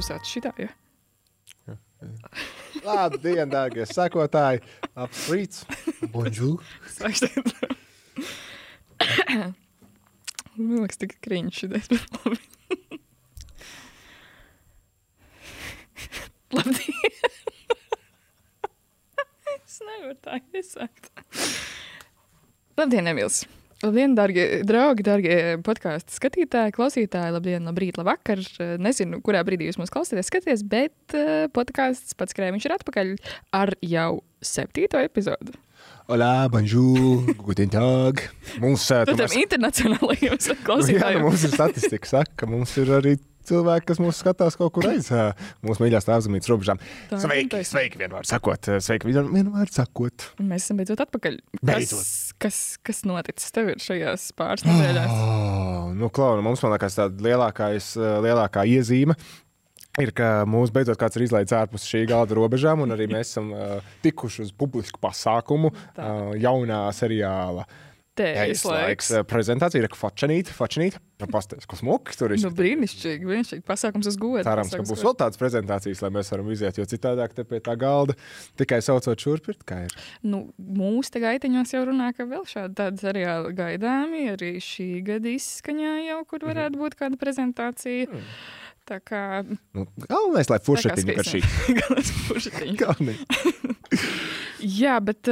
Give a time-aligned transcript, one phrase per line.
[0.00, 0.70] Sāc šitā, ja?
[2.86, 4.62] Labdien, dārgie sekotāji!
[4.96, 5.58] Apsveic!
[6.14, 6.64] Bonjour!
[6.88, 7.44] Sāksim.
[10.56, 12.40] Man liekas, tik kriņš šitais, bet labi.
[16.56, 17.04] Labdien!
[19.60, 21.04] es nevaru tā iesākt.
[22.80, 23.36] Labdien, Emīls!
[23.80, 27.32] Labdien, darbie draugi, darbie podkāstu skatītāji, klausītāji.
[27.32, 28.42] Labdien, labrīt, labvakar.
[28.76, 33.14] Nezinu, kurā brīdī jūs mūs klausāties, skaties, bet uh, podkāsts pats krēmiņš ir atpakaļ
[33.56, 34.10] ar jau
[34.44, 35.56] septīto epizodu.
[36.12, 38.20] Hola, bonjour, guten tag!
[38.60, 41.24] Mums, uh, Tad tam internacionālajiem jā, klausītājiem.
[41.24, 43.16] mums ir statistika, saka, ka mums ir arī
[43.50, 45.34] cilvēki, kas mūs skatās kaut kur aiz uh,
[45.66, 46.80] mūsu mīļākās tēvzemītes robežām.
[47.10, 50.30] Tā Sveiki, sveiki, vienmēr sakot, uh, sveiki, vien- vienmēr sakot.
[50.40, 51.36] Mēs esam beidzot atpakaļ.
[51.60, 52.00] Beidzot.
[52.00, 55.12] Kas, kas, kas noticis tev ir šajās pāris nedēļās?
[55.12, 59.18] Oh, nu, klauna, mums man liekas, tāda lielākais, uh, lielākā iezīme.
[60.00, 63.48] Ir, ka mūsu beidzot kāds ir izlaidis ārpus šī galda robežām, un arī mēs esam
[63.52, 66.06] uh, tikuši uz publisku pasākumu Tā.
[66.06, 67.89] uh, jaunā seriāla Tējas
[68.20, 68.64] Tējas laiks.
[68.70, 69.10] laiks.
[69.16, 71.00] uh, Prezentācija ir fačanīta, fačanīta.
[71.20, 72.40] Pastāstiet, kas smuki tur ir.
[72.40, 73.64] Nu, brīnišķīgi, brīnišķīgi.
[73.68, 74.40] Pasākums uz godu.
[74.46, 77.74] Cerams, ka būs vēl tādas prezentācijas, lai mēs varam iziet, jo citādāk te pie tā
[77.80, 78.16] galda
[78.56, 79.92] tikai saucot šurp, ir kā ir.
[80.24, 84.24] Nu, mūsu te gaitiņos jau runā, ka vēl šādi tādi seriāli gaidāmi.
[84.32, 86.48] Arī šī gada izskaņā jau, kur Mhm.
[86.54, 88.08] varētu būt kāda prezentācija.
[88.08, 88.24] Mm.
[88.90, 89.20] Tā kā
[89.76, 91.40] Nu, galvenais, lai furšetiņi par šī.
[91.80, 92.76] Galvenais furšetiņi.
[94.60, 95.22] Jā, bet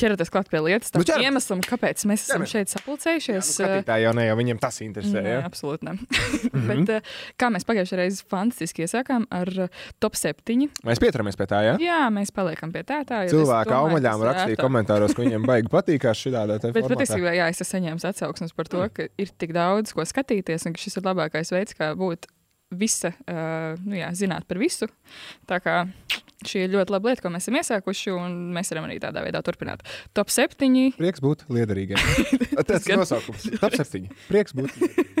[0.00, 0.90] ķeraties klāt pie lietas.
[0.90, 1.28] Tā Nu, ķeramies.
[1.28, 2.52] iemeslam, kāpēc mēs esam Ķeramies.
[2.52, 3.42] šeit sapulcējušies.
[3.46, 5.22] Nu, skatītāji jau ne, jau viņiem tas interesē.
[5.22, 5.94] Nē, absolūti ne.
[6.52, 6.66] Mhm.
[6.68, 9.48] Bet, uh, kā mēs pagājušajā reizē fantastiski iesākām ar
[10.02, 10.68] top 7.
[10.84, 11.74] Mēs pieturamies pie tā, ja?
[11.80, 13.00] Jā, mēs paliekam pie tā.
[13.08, 14.64] tā Cilvēki ir rakstīja ērtāk.
[14.66, 18.66] komentāros, ka viņiem baigi patīkās šī tāda Bet patiesībā, jā, es esmu saņēmis atsauksmes par
[18.66, 18.70] Mm.
[18.74, 22.26] to, ka ir tik daudz ko skatīties, un ka šis ir labākais veids, kā būt
[22.72, 24.88] visa, uh, nu jā, zināt par visu.
[25.46, 25.86] Tā kā
[26.48, 29.42] šī ir ļoti laba lieta, ko mēs esam iesākuši, un mēs varam arī tādā veidā
[29.46, 29.86] turpināt.
[30.16, 30.92] Top 7.
[30.98, 31.98] Prieks būt liederīgiem.
[32.68, 33.48] Tas ir nosaukums.
[33.62, 34.08] Top 7.
[34.28, 34.76] Prieks būt.
[34.78, 35.11] liederīgiem.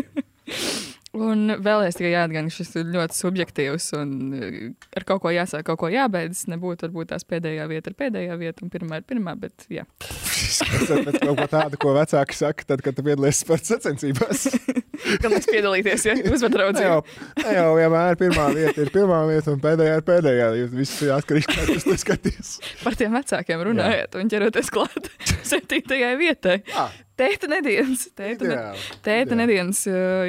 [1.12, 4.54] Un vēlreiz tikai jāatgādina, ka šis ir ļoti subjektīvs un uh,
[4.96, 6.46] ar kaut ko jāsāk, kaut ko jābeidz.
[6.48, 9.84] Nebūtu varbūt tās pēdējā vieta ir pēdējā vieta, un pirmā ir pirmā, bet jā.
[10.00, 14.46] Tas ir kaut ko tādu, ko vecāki saka, tad, kad tu piedalies sporta sacensībās.
[15.22, 16.88] Gan mēs piedalīties, ja uzvar Ne draudzību.
[16.88, 16.98] jau,
[17.42, 20.48] ne jau vienmēr pirmā vieta ir pirmā vieta, un pēdējā ir pēdējā.
[20.62, 22.52] Jūs visi ir atkarīgi no tā, kas to skatīs.
[22.84, 25.10] Par tiem vecākiem runājot un ķeroties klāt
[25.52, 26.60] septītajai vietai.
[26.70, 26.86] Jā,
[27.22, 28.08] Tēta nedēļas.
[28.18, 28.88] Tēta, ne, ideāli.
[29.02, 29.40] tēta Ideāli.
[29.44, 29.84] nedēļas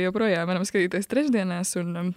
[0.06, 1.74] joprojām varam skatīties trešdienās.
[1.82, 2.14] Un, um,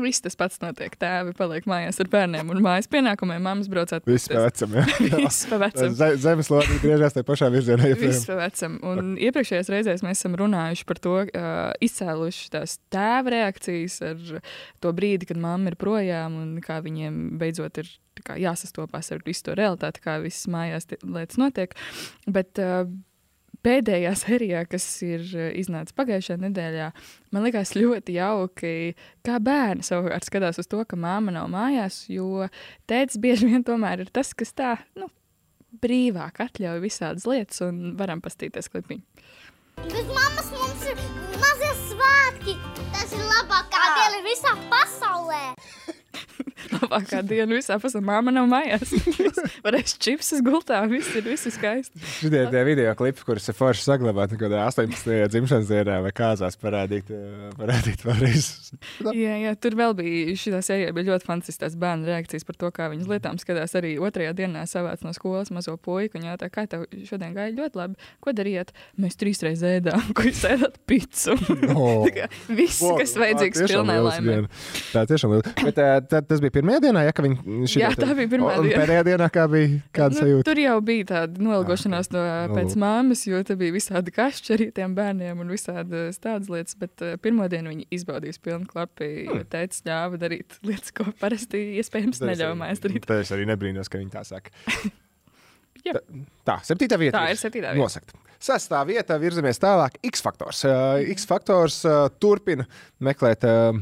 [0.00, 0.94] Viss tas pats notiek.
[0.96, 3.42] Tēvi paliek mājās ar bērniem un mājas pienākumiem.
[3.44, 4.72] Māmas brauc Viss pa vecam.
[4.78, 4.84] jā.
[5.20, 5.92] Viss pa vecam.
[5.98, 7.90] Ze- Zemeslode griežās tajā pašā virzienā.
[8.00, 8.78] Viss pa vecam.
[8.88, 14.24] Un iepriekšējās reizēs mēs esam runājuši par to, uh, izcēluši tās tēva reakcijas ar
[14.80, 17.92] to brīdi, kad mamma ir projām un kā viņiem beidzot ir
[18.24, 21.76] kā jāsastopās ar visu to realitāti, kā visas mājās lietas notiek.
[22.32, 22.86] Bet uh,
[23.66, 26.90] pēdējā sērijā, kas ir uh, iznāca pagājušajā nedēļā,
[27.34, 28.74] man liekas ļoti jauki,
[29.26, 32.46] kā bērni savukārt skatās uz to, ka māma nav mājās, jo
[32.90, 35.08] tēvs bieži vien tomēr ir tas, kas tā, nu,
[35.82, 39.04] brīvāk atļauj visādas lietas un varam pastīties klipiņu.
[39.82, 40.98] Bez mammas mums ir
[41.40, 42.56] mazie svētki.
[42.92, 45.40] Tas ir labākā diena visā pasaulē.
[46.76, 48.04] Labākā diena visā pasaulē.
[48.06, 48.92] Māma nav mājās.
[49.64, 52.02] Varēs čipsus gultā, viss ir, viss skaisti.
[52.18, 55.28] Šitie tie video klipi, kurus ir forši saglabāti kādā 18.
[55.32, 58.50] dzimšanas dienā vai kāzās parādīt, eh, parādīt vēlreiz.
[59.22, 62.88] Jā, jā, tur vēl bija šī sērija, bija ļoti fantastiskas bērnu reakcijas par to, kā
[62.92, 63.74] viņas lietām skatās.
[63.78, 66.16] Arī otrajā dienā savāc no skolas mazo puiku.
[66.16, 68.08] Viņa jautā, kā tev šodien gāja ļoti labi.
[68.24, 68.72] Ko darījāt?
[69.00, 71.36] Mēs trīs reizes ēdām, ko jūs ēdat picu.
[71.36, 74.62] Tā kā Viss, kas vajadzīgs Tā pilnai diena.
[74.92, 75.54] Tā tiešām liela.
[75.62, 78.30] Bet eh, tad tas bija pirmajā dienā, ja ka viņi šitie Jā, te- tā bija
[78.32, 78.80] pirmā diena.
[78.82, 80.44] Pēdējā dienā kā bija kāda Nu, sajūta?
[80.48, 84.66] tur jau bija tāda nolgošanās no, Nu, pēc māmas, jo tur bija visādi kašķi arī
[84.74, 86.74] tiem bērniem un visādas tādas lietas.
[86.80, 89.44] Bet uh, pirmo dienu viņi izbaudīs pilnu klapu, jo Hmm.
[89.52, 93.06] teica, ļāva darīt lietas, ko parasti iespējams neļauj mājas darīt.
[93.06, 94.50] Tā es arī nebrīnos, ka viņi tā saka.
[95.82, 95.96] Jā.
[95.98, 96.02] Tā,
[96.46, 97.18] tā, septītā vieta.
[97.18, 97.80] Tā ir septītā vieta.
[97.82, 98.12] Nosakt.
[98.42, 99.96] Sestā vietā virzamies tālāk.
[100.06, 100.60] X faktors.
[100.66, 102.66] Uh, X faktors uh, turpina
[103.02, 103.42] meklēt.
[103.46, 103.80] Uh,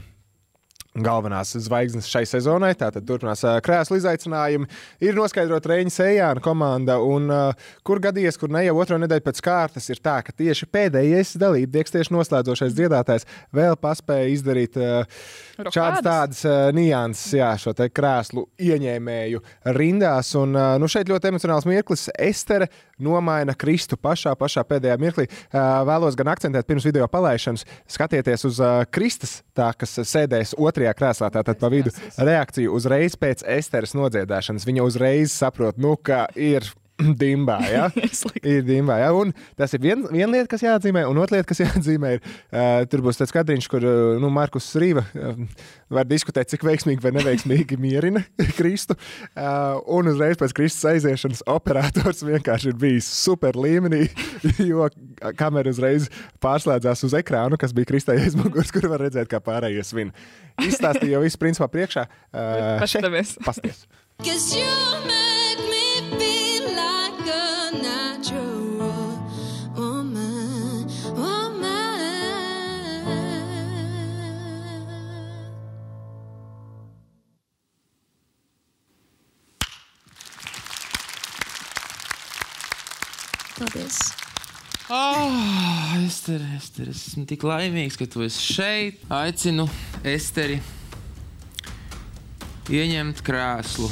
[0.98, 4.66] Galvenās zvaigznes šai sezonai, tātad turpinās uh, krēslu izaicinājumi.
[5.06, 9.38] Ir noskaidrota Reņģa Sejāna komanda, un uh, kur gadījies, kur ne jau otro nedēļu pēc
[9.46, 15.22] kārtas, ir tā, ka tieši pēdējais dalībnieks, tieši noslēdzošais dziedātājs, vēl paspēja izdarīt uh,
[15.68, 19.44] šādas tādas uh, nianses, jā, šo te krēslu ieņēmēju
[19.78, 20.34] rindās.
[20.42, 22.08] Un, uh, nu, šeit ļoti emocionāls mirklis.
[22.18, 22.66] Estere
[23.04, 25.26] nomaina Kristu pašā, pašā pēdējā mirklī.
[25.52, 28.60] Vēlos gan akcentēt pirms video palaišanas, skatieties uz
[28.94, 34.68] Kristus, tā kas sēdēs otrajā krēslā, tātad pa vidu reakciju uzreiz pēc Esteras nodziedāšanas.
[34.68, 36.66] Viņa uzreiz saprot, nu, ka ir
[37.22, 37.58] dimbā.
[37.70, 37.88] Ja?
[38.54, 39.10] ir dimbā ja?
[39.16, 42.82] Un tas ir viena vien lieta, kas jāatzīmē, un otra lieta, kas jāatzīmē, ir uh,
[42.90, 45.40] tur būs tāds kadriņš, kur uh, nu, Markus Rīva uh,
[45.92, 48.24] var diskutēt, cik veiksmīgi vai neveiksmīgi mierina
[48.58, 48.96] Kristu.
[49.34, 54.06] Uh, un uzreiz pēc Kristus aiziešanas operators vienkārši ir bijis super līmenī,
[54.70, 54.88] jo
[55.38, 56.10] kamera uzreiz
[56.42, 60.14] pārslēdzās uz ekrānu, kas bija Kristai aizmugurs, kur var redzēt, kā pārējie svin.
[60.60, 62.06] Izstāstīja jau visu principā priekšā.
[62.30, 63.36] Uh, Paskatāmies.
[63.46, 63.84] Pasties.
[83.60, 83.98] Paldies!
[84.88, 89.02] Oh, Ester, Ester, es esmu tik laimīgs, ka tu esi šeit.
[89.12, 89.66] Aicinu
[90.00, 90.56] Esteri
[92.72, 93.90] ieņemt krēslu.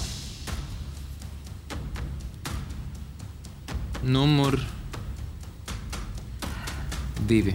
[4.09, 4.57] Numur
[7.29, 7.53] divi.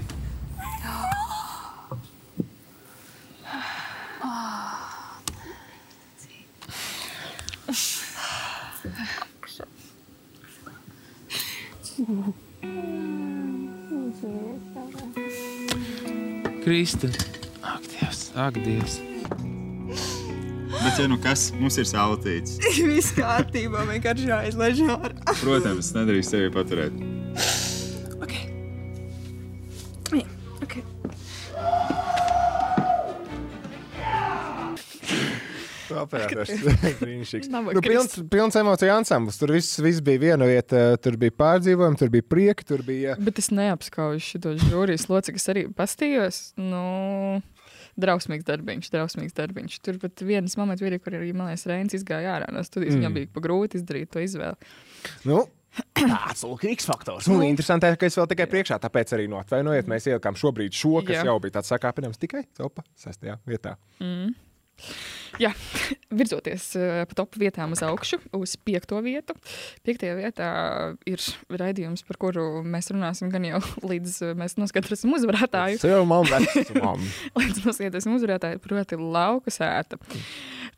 [16.64, 17.08] Krista,
[17.62, 18.98] ak, Dievs, ak, Dievs.
[20.74, 22.58] Bet, ja nu kas, mums ir sautīts.
[22.90, 25.36] Viss kārtībā, vienkārši jāizlaiž ārā.
[25.44, 26.98] Protams, nedrīkst sevi paturēt.
[28.18, 28.34] Ok.
[30.18, 30.26] Jā,
[30.66, 30.80] ok.
[36.02, 36.52] Operators
[37.04, 37.50] brīnišķīgs.
[37.54, 39.40] Nu, pilns, pilns emociju ansamblis.
[39.42, 40.84] Tur viss, viss bija viena vieta.
[41.04, 43.18] Tur bija pārdzīvojumi, tur bija prieki, tur bija.
[43.22, 46.44] Bet es neapskaužu šo žūrijas locekli, kas arī pastījos.
[46.60, 46.84] Nu,
[48.00, 49.82] drausmīgs darbiņš, drausmīgs darbiņš.
[49.86, 52.96] Tur pat vienas moments bija, kur arī, man liekas, Reins izgāja ārā no studijas.
[52.96, 53.04] Mm.
[53.04, 54.74] Viņam bija pa grūti izdarīt to izvēli.
[55.30, 55.44] Nu,
[55.98, 57.28] Tāds lūk, X faktors.
[57.34, 59.90] Un interesanti, ka es vēl tikai priekšā, tāpēc arī noatvainojiet.
[59.90, 61.24] Mēs ielikām šobrīd šo, kas Jā.
[61.32, 63.74] Jau bija tāds sakāpinājums tikai topa sestajā vietā.
[65.42, 65.50] Jā,
[66.20, 69.34] virzoties uh, pa top vietām uz augšu, uz piekto vietu.
[69.86, 70.50] Piektajā vietā
[71.10, 73.62] ir raidījums, par kuru mēs runāsim gan jau
[73.92, 75.80] līdz uh, mēs noskatīsim uzvarētāju.
[77.40, 79.98] Līdz noskatīsim uzvarētāju, proti, lauka sēta.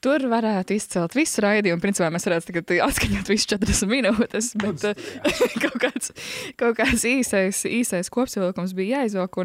[0.03, 1.81] Tur varētu izcelt visu raidījumu.
[1.83, 5.05] Principā mēs varētu tagad atskaņot visu 40 minūtes, bet uh,
[5.65, 6.15] kaut kāds,
[6.59, 9.35] kaut kāds īsais, īsais kopsavilkums bija jāizvelk.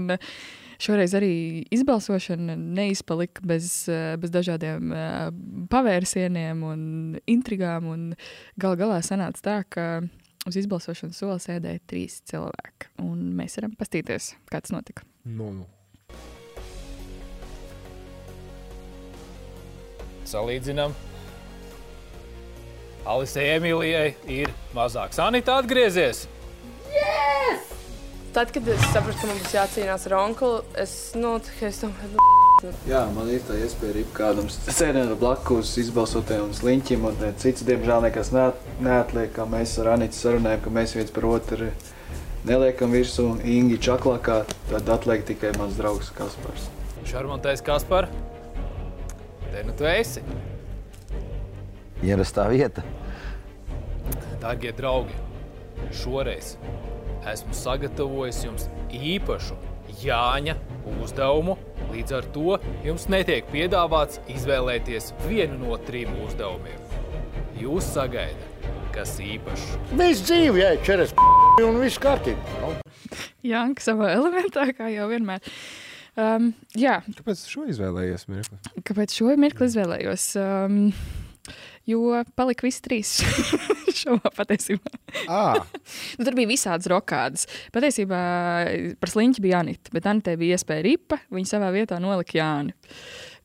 [0.81, 1.33] Šoreiz arī
[1.75, 5.29] izbalsošana neizpalika bez, eh, bez dažādiem uh,
[5.69, 6.81] pavērsieniem un
[7.29, 7.91] intrigām.
[7.93, 8.07] Un
[8.57, 9.87] gal galā sanāca tā, ka
[10.49, 12.95] uz izbalsošanas sola sēdēja trīs cilvēki.
[13.05, 15.05] Un mēs varam pastīties, kā tas notika.
[15.29, 15.69] Nu, nu.
[20.31, 20.97] Salīdzinām.
[23.11, 25.21] Alisei Emilijai ir mazāks.
[25.21, 26.29] Anita atgriezies.
[28.33, 31.33] Tad, kad es sapratu, ka man būs jācīnās ar onkuli, es, nu,
[31.67, 32.27] es domāju,
[32.91, 38.05] Jā, man ir tā iespēja arī kādam sēdēt blakus izbalsotajam sliņķim, un eh, cits, diemžēl,
[38.05, 41.71] nekas neat, neatliek, kā mēs ar Anitu sarunājam, ka mēs viens par otru
[42.47, 46.69] neliekam virsū Ingi čaklakā, tad atliek tikai mans draugs Kaspars.
[47.11, 48.07] Šarmantais Kaspar.
[49.51, 50.23] Te nu tu esi.
[52.07, 52.87] Ierastā vieta.
[54.41, 55.19] Darbie draugi,
[56.05, 56.55] šoreiz
[57.29, 59.59] esmu sagatavojis jums īpašu
[60.01, 60.55] Jāņa
[61.03, 61.57] uzdevumu.
[61.91, 66.79] Līdz ar to jums netiek piedāvāts izvēlēties vienu no trim uzdevumiem.
[67.61, 69.67] Jūs sagaidat, kas īpašs.
[69.99, 71.13] Mēs dzīvojam, čeras
[71.67, 72.73] un viss kārtībā.
[73.45, 75.45] Janka savā elementā, kā jau vienmēr.
[76.21, 78.27] Um, jā, Kāpēc šo izvēlējies?
[78.31, 78.59] Mirkli?
[78.89, 80.25] kāpēc šo mirkli izvēlējos?
[80.41, 80.79] Um,
[81.89, 83.15] jo palika visi trīs
[84.01, 84.95] šovā patiesībā.
[86.21, 87.47] Nu, tur bija visādas rokādas.
[87.75, 88.21] Patiesībā
[89.01, 91.19] par sliņķi bija Anita, bet Anitē bija iespēja ripa.
[91.35, 92.75] Viņa savā vietā nolika Jāni.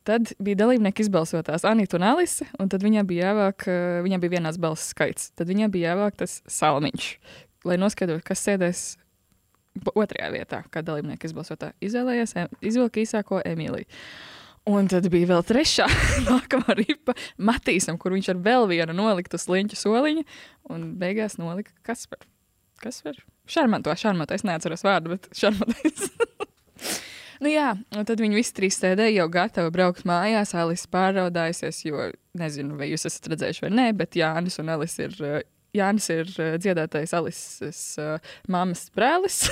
[0.06, 4.36] Tad bija dalībnieki izbalsotās Anita un Alise, un tad viņai bija jāvāk, eh, viņai bija
[4.36, 5.32] vienāds balss skaits.
[5.34, 7.08] Tad viņai bija jāvāk tas salmiņš,
[7.66, 8.84] lai noskaidrotu, kas sēdēs
[9.94, 11.72] otrajā vietā, kā dalībnieki izbalsotā.
[11.82, 13.88] Izvēlējās, izvilka īsāko Emīliju.
[14.66, 15.86] Un tad bija vēl trešā,
[16.26, 20.24] nākamā ripa Matīsam, kur viņš ar vēl vienu noliktu sliņķu soliņu,
[20.74, 22.26] un beigās nolika Kasparu.
[22.82, 23.18] Kas var?
[23.48, 24.34] Šarmanto, šarmanto.
[24.34, 26.10] Es neatceros vārdu, bet šarmantais.
[27.44, 30.52] nu jā, un tad viņi visi trīs sēdēja jau gatavi braukt mājās.
[30.58, 35.14] Alis pārraudājusies, jo nezinu, vai jūs esat redzējuši vai nē, bet Jānis un Alis ir
[35.22, 35.38] uh,
[35.76, 38.16] Jānis ir uh, dziedātais Alises uh,
[38.50, 39.44] mammas brālis,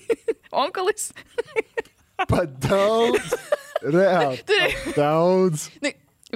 [0.64, 1.10] onkulis.
[2.26, 3.34] Pat daudz,
[3.84, 4.42] reāli.
[4.96, 5.68] daudz.
[5.84, 5.92] Nu,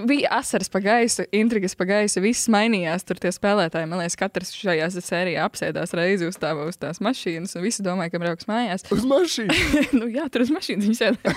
[0.06, 3.02] Bija asaras pa gaisu, intrigas pa gaisu, viss mainījās.
[3.04, 7.56] Tur tie spēlētāji, man liekas, katrs šajā sērijā apsēdās reizi uz, tā, uz tās mašīnas,
[7.59, 8.87] un visi domāja, ka brauks mājās.
[8.94, 9.90] Uz mašīnas?
[9.99, 11.35] nu, jā, tur uz mašīnas viņi sēdēja.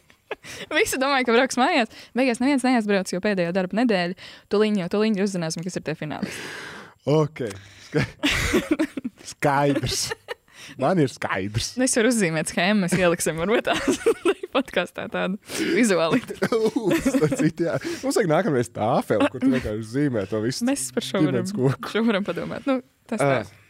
[0.78, 1.90] Visi domāja, ka brauks mājās.
[2.16, 4.16] Beigās neviens neaizbrauc, jo pēdējā darba nedēļa
[4.54, 6.30] tuliņā, tuliņā uzzināsim, kas ir tie fināli.
[7.10, 7.42] Ok.
[7.90, 8.06] Ska-
[9.34, 10.12] Skaidrs.
[10.80, 11.74] Man ir skaidrs.
[11.80, 14.14] Nu, Es varu uzzīmēt schēmu, mēs ieliksim varbūt tādu
[14.56, 15.38] podkāstā tādu
[15.76, 16.20] vizuāli.
[16.26, 17.78] Citu, jā.
[18.02, 20.66] Mums vajag nākamreiz tāfeli, kur tu vienkārši zīmē to visu.
[20.68, 21.94] Mēs par šo varam, koku.
[21.94, 22.66] šo varam padomāt.
[22.68, 23.40] Nu, tas tā.
[23.40, 23.60] Ā.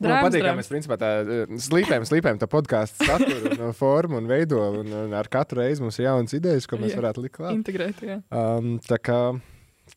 [0.00, 4.16] Man patīk, ka mēs principā tā eh, slīpējam, slīpējam to podkāstu saturu un uh, formu
[4.16, 4.60] un veido.
[4.80, 7.00] Un, un ar katru reizi mums ir jaunas idejas, ko mēs Jā.
[7.02, 7.52] varētu likt klāt.
[7.58, 8.16] Integrēt, jā.
[8.32, 9.18] Um, tā kā,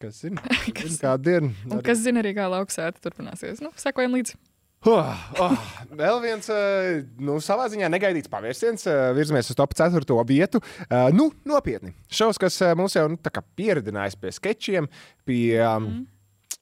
[0.02, 0.44] kas zina,
[0.80, 1.54] kas kādu dienu.
[1.72, 3.64] Un kas zina arī, kā lauksēta turpināsies.
[3.64, 4.36] Nu, sekojam līdzi.
[4.84, 5.54] Oh, oh,
[5.96, 8.84] vēl viens, eh, nu, savā ziņā negaidīts pavērsiens.
[8.92, 10.24] eh, Virzamies uz top 4.
[10.28, 10.60] vietu.
[10.90, 11.94] Eh, Nu, nopietni.
[12.12, 14.90] Šovs, kas mums jau nu, tā kā pieredzinājis pie sketčiem,
[15.26, 16.06] pie um,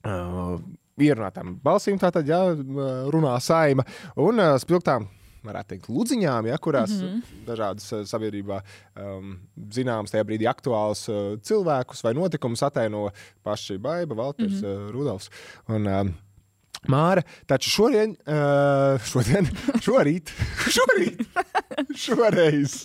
[0.05, 0.59] uh,
[0.99, 2.53] ierunātām balsīm, tātad, jā,
[3.09, 3.85] runā saima
[4.15, 5.07] un uh, spilgtām.
[5.41, 7.07] Varētu teikt, lūdziņām, ja, kurās mm.
[7.07, 7.45] -hmm.
[7.47, 8.61] dažādas sabiedrībā
[9.01, 9.39] um,
[9.73, 13.09] zināmas, tajā brīdī aktuāls uh, cilvēkus vai notikumus ataino
[13.41, 14.67] paši Baiba, Valters, mm.
[14.67, 14.85] -hmm.
[14.85, 15.29] uh, Rudolfs.
[15.67, 16.13] Un, um,
[16.89, 19.49] Māra, taču šodien, uh, šodien,
[19.85, 20.31] šorīt,
[20.65, 21.21] šorīt,
[22.05, 22.75] šoreiz,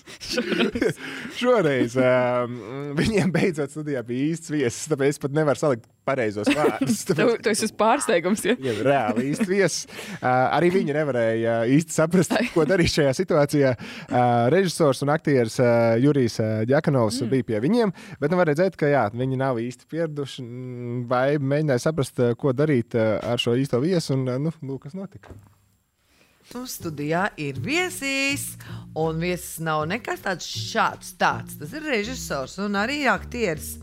[1.40, 2.56] šoreiz um,
[2.98, 7.02] viņiem beidzot studijā bija īsts viesis, tāpēc es pat nevaru salikt pareizos vārdus.
[7.16, 8.54] Tu, tu esi pārsteigums, ja?
[8.60, 9.86] Ir reāli īsts viesis.
[10.18, 13.72] Uh, arī viņi nevarēja uh, īsti saprast, ko darīt šajā situācijā.
[13.76, 17.32] Uh, režisors un aktieris uh, Jurijs uh, Džakanovs mm.
[17.32, 21.26] bija pie viņiem, bet nu, var redzēt, ka jā, viņi nav īsti pieraduši mm, vai
[21.40, 24.14] mēģināja saprast, uh, ko darīt uh, ar šo īsto viesu.
[24.18, 25.34] Un, uh, nu, lūk, kas notika.
[26.46, 28.52] Tu studijā ir viesis,
[28.94, 31.16] un viesis nav nekas tāds šāds.
[31.18, 31.56] Tāds.
[31.58, 33.74] Tas ir režisors un arī aktieris.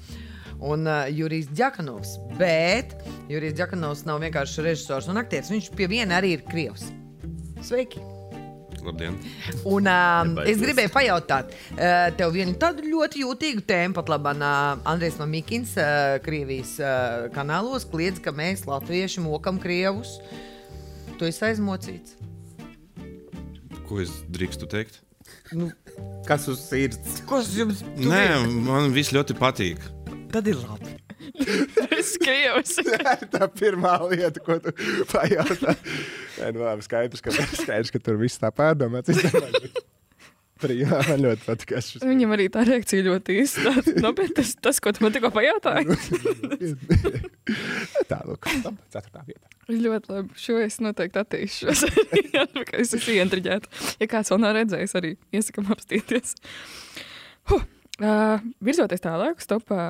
[0.63, 2.15] Un uh, Jurijs Džakanovs.
[2.39, 2.95] Bet
[3.27, 5.51] Jurijs Džakanovs nav vienkārši režisors un aktieris.
[5.51, 6.87] Viņš pie viena arī ir krievs.
[7.67, 7.99] Sveiki!
[8.83, 9.19] Labdien!
[9.67, 10.55] Un, Nebaidies.
[10.55, 15.75] es gribēju pajautāt, uh, tev vienu tādu ļoti jūtīgu tēmu, pat labi, uh, Andrēs Mamikins,
[15.79, 20.17] uh, Krievijas uh, kanālos kliedz, ka mēs, latvieši, mokam krievus.
[21.19, 22.23] Tu esi aizmocīts.
[23.93, 24.95] Ko es drīkstu teikt?
[25.53, 25.67] Nu,
[26.25, 27.19] Kas uz sirds?
[27.29, 28.23] Kas jums Nē,
[28.65, 29.83] man viss ļoti patīk.
[30.33, 30.95] Tad ir labi.
[31.93, 32.73] Es krievs.
[32.81, 34.73] Tā ir tā pirmā lieta, ko tu
[35.11, 35.75] pajautā.
[36.39, 39.13] Nē, nu, labi, skaidrs, ka, skaidrs, ka tur viss tā pārdomāts.
[40.63, 41.73] Bet Prīmā, man ļoti patīk.
[41.83, 42.03] šis.
[42.07, 43.73] Viņam arī tā reakcija ļoti īsta.
[44.03, 45.91] Nu, bet tas, tas, ko tu man tikko pajautāji,
[48.09, 49.47] Tā, lūk, top, ceturtā vieta.
[49.71, 50.39] ir ļoti labi.
[50.39, 51.83] Šo es noteikti attīstīšos.
[52.81, 53.71] es esmu ientriģēta.
[54.01, 56.35] Ja kāds vēl nav redzējis, arī iesakām apstīties.
[57.51, 57.63] Huh.
[58.01, 59.83] Uh, virzoties tālāk, stopā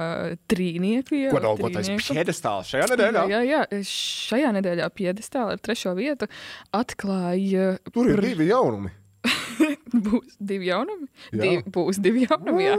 [0.52, 1.22] trīnieki.
[1.32, 2.18] Ko daugotais trīnieku.
[2.18, 3.24] piedestāls šajā nedēļā?
[3.32, 6.28] Jā, jā, šajā nedēļā piedestāla ar trešo vietu
[6.76, 7.78] atklāja.
[7.94, 8.92] Tur ir divi jaunumi.
[10.06, 11.08] Būs divi jaunumi.
[11.32, 11.40] Jā.
[11.40, 12.66] Divi, būs divi jaunumi.
[12.66, 12.78] Jā.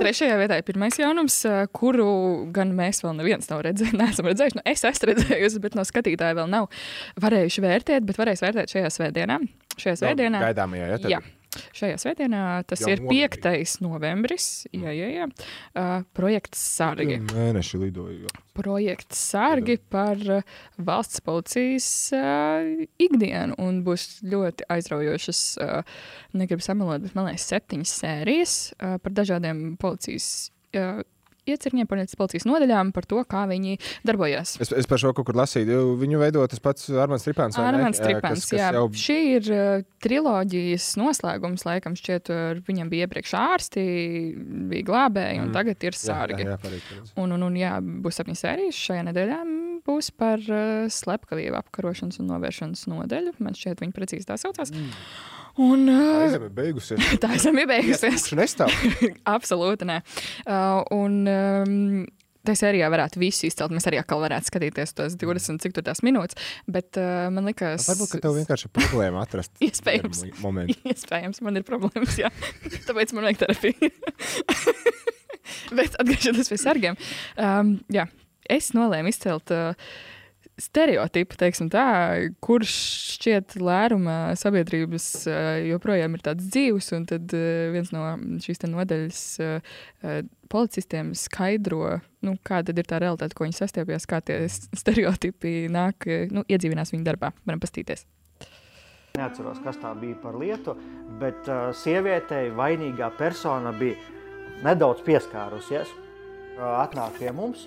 [0.00, 1.36] Trešajā vietā ir pirmais jaunums,
[1.76, 2.06] kuru
[2.54, 3.98] gan mēs vēl neviens nav redzējuši.
[4.02, 4.58] Neesam redzējuši.
[4.58, 6.68] Nu, es esmu redzējusi, bet no skatītāja vēl nav
[7.22, 9.40] varējuši vērtēt, bet varēs vērtēt šajā svētdienā.
[9.80, 10.42] Šajā svētdienā.
[10.50, 11.22] gaidāmajā, ja, Jā.
[11.74, 13.56] Šajā svētdienā tas Jau ir novembrī.
[13.58, 13.80] 5.
[13.82, 14.46] novembris.
[14.70, 15.26] Jā, jā, jā.
[15.74, 17.18] Uh, projekts Sārgi.
[17.32, 18.20] Mēneši lidoju.
[18.28, 18.34] jā.
[18.54, 20.44] Projekts Sārgi par uh,
[20.78, 22.70] valsts policijas uh,
[23.02, 23.58] ikdienu.
[23.58, 26.02] Un būs ļoti aizraujošas, uh,
[26.38, 30.50] negribu samalot, bet man liekas, septiņas sērijas uh, par dažādiem policijas.
[30.70, 31.02] Uh,
[31.48, 34.56] Iecirņiem policijas nodaļām, par to, kā viņi darbojas.
[34.60, 35.96] Es, es par šo kaut kur lasīju.
[36.00, 37.56] Viņu veido tas pats Armāns Stripāns.
[37.60, 38.00] Armāns
[38.44, 38.70] kas jā.
[38.76, 42.30] jau Šī ir uh, triloģijas noslēgums, laikam, šķiet,
[42.68, 43.86] viņam bija iepriekš ārsti,
[44.70, 45.54] bija glābēji, un Mm.
[45.56, 46.44] tagad ir Jā, sārgi.
[46.44, 47.12] jā, jā, pareizi, pareizi.
[47.16, 49.40] un, un, un jā, būs septiņas sērijas šajā nedēļā.
[49.44, 53.32] mm, Būs par uh, slepkavību apkarošanas un novēršanas nodeļu.
[53.40, 54.70] Man šķiet, viņi precīzi tā saucās.
[55.58, 57.10] Un, Tā uh, izeme beigusies.
[57.22, 58.06] tā esam iebeigusies.
[58.06, 58.72] Iesprūkšu nestāv.
[59.36, 60.00] Absolūti nē.
[60.46, 62.08] Uh, un, um,
[62.40, 63.72] Tā sērijā varētu visu izcelt.
[63.76, 66.38] Mēs arī atkal varētu skatīties tos 20, cik tur tās minūtes.
[66.72, 69.52] Bet uh, man liekas, Varbūt, ka tev vienkārši ir problēma atrast.
[69.66, 70.22] Iespējams.
[70.88, 72.30] Iespējams, man ir problēmas, jā.
[72.88, 73.90] Tāpēc man vajag terapiju.
[75.76, 76.96] Bet atgriežoties pie sargiem,
[77.36, 78.06] um, jā,
[78.48, 79.92] es nolēmu izcelt uh,
[80.60, 81.86] stereotipi, teiksim tā,
[82.44, 82.74] kurš
[83.16, 88.04] šķiet lēruma sabiedrības eh, joprojām ir tāds dzīves, un tad eh, viens no
[88.44, 89.74] šīs te nodaļas eh,
[90.52, 96.44] policistiem skaidro, nu, kāda ir tā realitāte, ko viņi sastiepjas, kā tie stereotipi nāk, nu,
[96.48, 97.32] iedzīvinās viņu darbā.
[97.46, 98.06] Varam pastīties.
[99.18, 100.76] Neatceros, kas tā bija par lietu,
[101.18, 103.98] bet uh, sievietei vainīgā persona bija
[104.62, 105.90] nedaudz pieskārusies.
[105.90, 107.66] Uh, atnāk pie mums,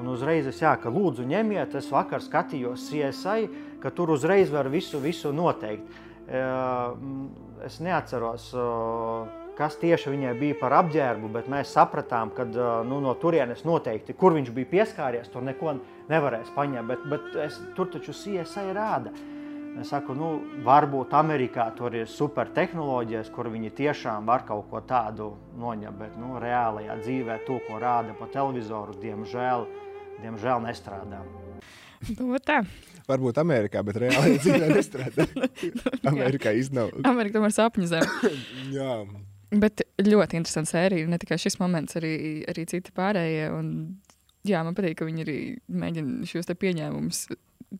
[0.00, 3.48] un uzreiz es jā, ka lūdzu ņemiet, es vakar skatījos CSI,
[3.82, 6.00] ka tur uzreiz var visu, visu noteikt.
[6.32, 7.26] Mm,
[7.66, 8.50] es neatceros,
[9.58, 14.36] kas tieši viņai bija par apģērbu, bet mēs sapratām, ka nu, no turienes noteikti, kur
[14.36, 15.76] viņš bija pieskāries, tur neko
[16.10, 19.12] nevarēs paņemt, bet, bet es, tur taču CSI rāda.
[19.80, 20.26] Es saku, nu,
[20.66, 26.18] varbūt Amerikā tur ir super tehnoloģijas, kur viņi tiešām var kaut ko tādu noņemt, bet
[26.20, 29.64] nu, reālajā dzīvē to, ko rāda pa televizoru, diemžēl,
[30.20, 31.22] diemžēl nestrādā.
[32.18, 32.60] Nu, tā.
[33.08, 35.26] Varbūt Amerikā, bet reāli dzīvē nestrādā.
[36.12, 36.98] Amerikā iznāk.
[37.08, 38.16] Amerika tomēr sapņu zem.
[38.76, 38.98] Jā.
[39.52, 41.08] Bet ļoti interesanti sērija.
[41.08, 42.14] Ne tikai šis moments, arī,
[42.48, 43.48] arī citi pārējie.
[43.56, 43.72] Un,
[44.48, 45.38] jā, man patīk, ka viņi arī
[45.68, 47.24] mēģina šos te pieņēmumus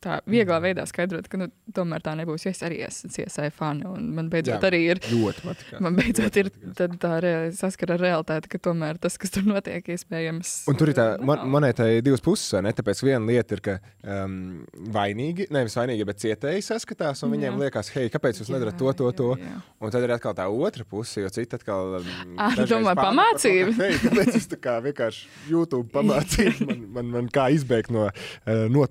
[0.00, 2.46] tā vieglā veidā skaidrot, ka nu, tomēr tā nebūs.
[2.50, 3.84] Es arī esmu CSI fani.
[3.88, 5.00] un Man beidzot Jā, arī ir.
[5.10, 5.80] ļoti patikās.
[5.84, 9.42] Man beidzot Ļoti ir tad tā rea- saskara ar realitāti, ka tomēr tas, kas tur
[9.48, 10.52] notiek, iespējams.
[10.68, 12.72] Un tur ir tā mon monētai divas puses, vai ne?
[12.72, 17.60] Tāpēc viena lieta ir, ka um, vainīgi, nevis vainīgi, bet cietēji saskatās, un viņiem Jā.
[17.66, 19.30] liekas, hei, kāpēc jūs nedarat to, to, to?
[19.82, 21.98] Un tad ir atkal tā otra puse, jo citi atkal.
[22.00, 22.10] Um,
[22.42, 23.74] Ah, dažreiz domā, pamana par to, pamācība?
[23.82, 28.08] Hei, kāpēc es tā kā vienkārši YouTube pamācīju, man, man, man kā izbēgt no.
[28.46, 28.86] Uh, no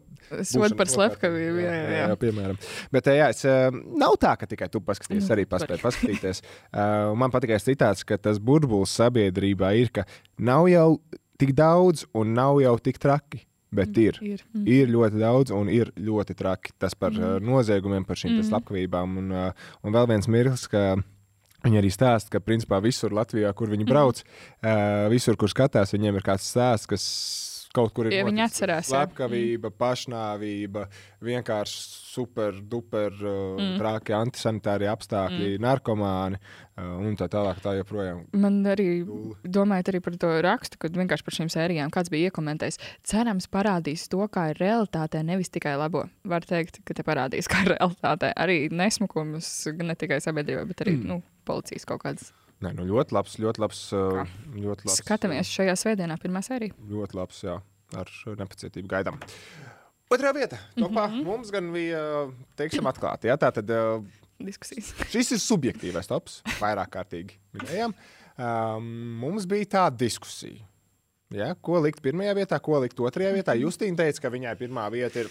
[0.47, 2.01] Sodu par slepkavību, jā, jā, jā.
[2.05, 2.59] jā, piemēram.
[2.93, 3.67] Bet eh, jā, es, eh,
[3.99, 6.41] nav tā, ka tikai tu paskaties, Nu, arī paspēji paskatīties.
[6.71, 10.05] Uh, man patīk citāts, ka tas burbulis sabiedrībā ir, ka
[10.39, 10.89] nav jau
[11.41, 13.45] tik daudz un nav jau tik traki.
[13.71, 14.17] Bet ir.
[14.19, 14.41] ir.
[14.51, 14.65] Mm.
[14.67, 16.73] ir ļoti daudz un ir ļoti traki.
[16.75, 17.37] Tas par mm.
[17.39, 17.45] Mm.
[17.47, 18.41] noziegumiem, par šīm mm.
[18.41, 18.47] Mm.
[18.49, 19.13] slepkavībām.
[19.21, 20.97] Un, un vēl viens mirklis, ka
[21.63, 26.19] viņi arī stāsta, ka principā visur Latvijā, kur viņi brauc, uh, visur, kur skatās, viņiem
[26.19, 27.05] ir kāds stāsts, kas
[27.75, 28.17] kaut kur ir.
[28.19, 28.89] Ja viņi atcerās.
[28.91, 30.87] Slepkavība, pašnāvība,
[31.23, 33.73] vienkārši super, duper uh, Mm.
[33.73, 33.77] mm.
[33.81, 35.63] traki, antisanitārie apstākļi, mm.
[35.63, 37.61] narkomāni uh, un tā tālāk.
[37.61, 38.23] Tā joprojām.
[38.37, 39.03] Man arī
[39.43, 42.79] domājot arī par to rakstu, kad vienkārši par šīm sērijām kāds bija iekomentējis.
[43.07, 46.07] Cerams, parādīs to, kā ir realitātē, nevis tikai labo.
[46.27, 48.33] Var teikt, ka te parādīs, kā ir realitātē.
[48.39, 52.31] Arī nesmukumus, ne tikai sabiedrībā, bet arī nu, policijas kaut kādas.
[52.61, 53.81] Nē, nu ļoti labs, ļoti labs.
[54.53, 56.75] Ļoti labs Skatāmies šajā svētdienā, pirmā sērija.
[56.91, 57.57] Ļoti labs, jā.
[57.97, 59.17] Ar nepacietību gaidām.
[60.11, 60.59] Otrā vieta.
[60.75, 61.23] Topā, mm -hmm.
[61.25, 62.01] Mums gan bija,
[62.59, 63.31] teiksim, atklāti.
[63.31, 63.71] Jā, tā tad
[64.45, 64.93] diskusijas.
[65.11, 66.41] Šis ir subjektīvais tops.
[66.59, 67.95] Vairāk kārtīgi minējām.
[68.37, 68.85] Um,
[69.21, 70.67] mums bija tāda diskusija.
[71.31, 73.55] Ja, ko likt pirmajā vietā, ko likt otrajā vietā?
[73.55, 75.29] Justīna teica, ka viņai pirmā vieta ir.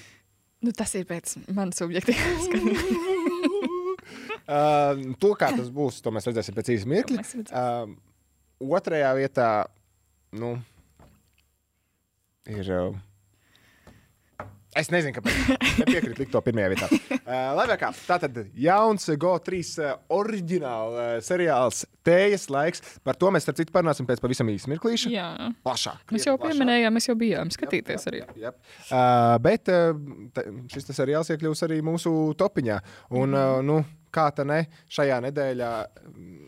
[0.64, 3.16] Nu, tas ir pēc manas subjektīvas skatījuma.
[4.50, 7.26] Uh, to, kā tas būs, to mēs redzēsim pēc īsa mirkļa.
[7.46, 7.92] Uh,
[8.78, 9.50] otrajā vietā
[10.34, 10.56] nu,
[12.50, 12.66] ir.
[12.66, 12.98] Uh,
[14.78, 15.38] Es nezinu, kāpēc.
[15.80, 16.88] Nepiekrītu likt to pirmajā vietā.
[16.90, 22.84] Uh, Labi, kā tā tad jauns GO3 uh, oriģināla uh, seriāls Tējas laiks.
[23.02, 25.10] Par to mēs, starp citu, parunāsim pēc pavisam īsa mirklīša.
[25.10, 25.26] Jā.
[25.66, 26.04] Plašāk.
[26.14, 28.22] Mēs jau pieminējām, mēs jau bijām skatīties arī.
[28.38, 28.60] Jep.
[28.86, 29.90] Uh, bet uh,
[30.70, 32.78] šis tas seriāls iekļūs arī mūsu topiņā.
[33.18, 33.82] Un, uh, nu,
[34.12, 35.72] kā tā ne, šajā nedēļā,
[36.10, 36.46] mm,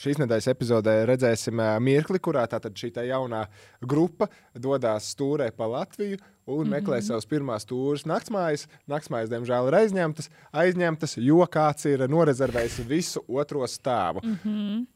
[0.00, 3.44] šīs nedēļas epizodē redzēsim mirkli, kurā tātad šī tā jaunā
[3.82, 7.06] grupa dodas stūrē pa Latviju un meklē Mhm.
[7.06, 8.66] savus pirmās stūres naktsmājas.
[8.88, 14.20] Naktsmājas, diemžēl, ir aizņemtas, aizņemtas, jo kāds ir norezervējis visu otro stāvu.
[14.24, 14.86] Mhm.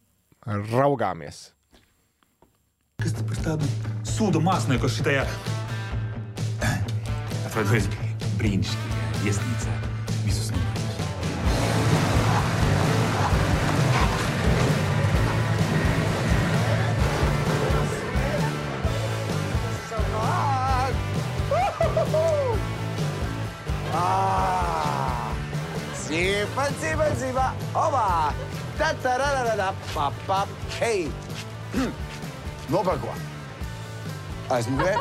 [0.72, 1.52] Raugāmies!
[2.98, 3.66] Kas par tādu
[4.02, 5.24] sūdu mākslinieku šitajā?
[7.46, 7.88] Atvainojiet,
[8.40, 9.87] brīnišķīgajā viesnīcā.
[26.58, 28.34] Zipa, zipa, zipa, oba!
[28.78, 30.46] Ta ta ra ra ra pa pa,
[30.80, 31.06] hei!
[32.68, 33.14] Nopako!
[34.50, 34.96] Aizmugurē,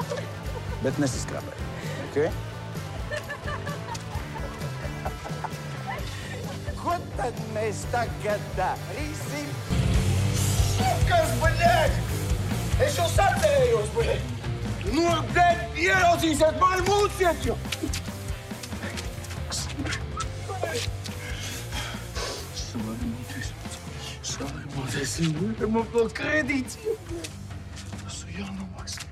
[0.83, 1.55] bet nesiskrāpē.
[2.09, 2.29] Okay?
[6.77, 9.49] Ko tad mēs tagad darīsim?
[11.09, 11.97] Kas, bļaļ?
[12.85, 14.21] Es jau sacerējos, bļaļ!
[14.93, 17.57] Nu, bļaļ, ieraudzīsiet mani mūciet, jo!
[25.05, 25.69] Salaimoties.
[25.69, 26.77] Man vēl kredīts.
[28.01, 29.05] Tas ir jānomaksā.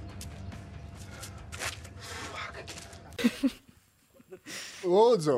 [4.85, 5.35] Lūdzu,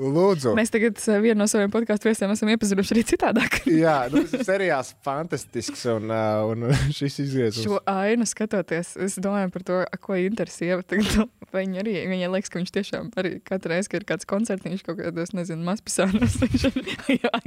[0.00, 0.52] lūdzu.
[0.58, 3.60] Mēs tagad uh, vienu no saviem podkāstu viesiem esam iepazinuši arī citādāk.
[3.82, 6.66] Jā, nu, tas ir seriāls fantastisks, un, uh, un
[6.98, 7.66] šis izgriezums.
[7.66, 10.80] Šo ainu skatoties, es domāju par to, ko interesē.
[11.54, 14.84] Vai viņa arī viņai liekas, ka viņš tiešām arī katru reizi, kad ir kāds koncerts,
[14.86, 16.66] kaut kādos, nezinu, mazpilsēnos, viņš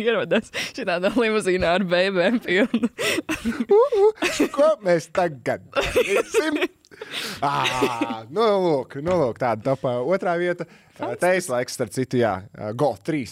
[0.03, 2.91] ierodas šādā limuzīnā ar bēbēm pilnu.
[4.51, 6.63] Ko mēs tagad darīsim?
[7.43, 9.95] Ah, nu, lūk, nu, lūk, tāda topā.
[10.07, 10.65] Otrā vieta.
[11.19, 12.31] Teis laiks, starp citu, jā,
[12.77, 13.23] Golf 3.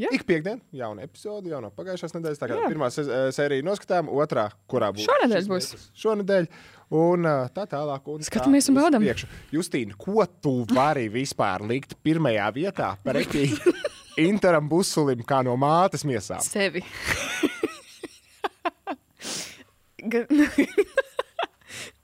[0.00, 0.08] Jā.
[0.14, 2.40] Ik piekdien, jauna epizode, jau no pagājušās nedēļas.
[2.40, 2.68] Tā kā Jā.
[2.70, 2.88] pirmā
[3.34, 5.68] sērija noskatām, otrā, kurā būs Šonedēļ šis būs.
[6.04, 6.48] Šonedēļ.
[6.94, 7.26] Un
[7.56, 8.06] tā tālāk.
[8.14, 9.02] Un Skatāmies un tā baudam.
[9.04, 9.26] priekšu.
[9.54, 13.48] Justīna, ko tu vari vispār likt pirmajā vietā pretī
[14.28, 16.42] Interam Busulim kā no mātes miesām?
[16.46, 16.84] Sevi.
[20.04, 20.28] Gan-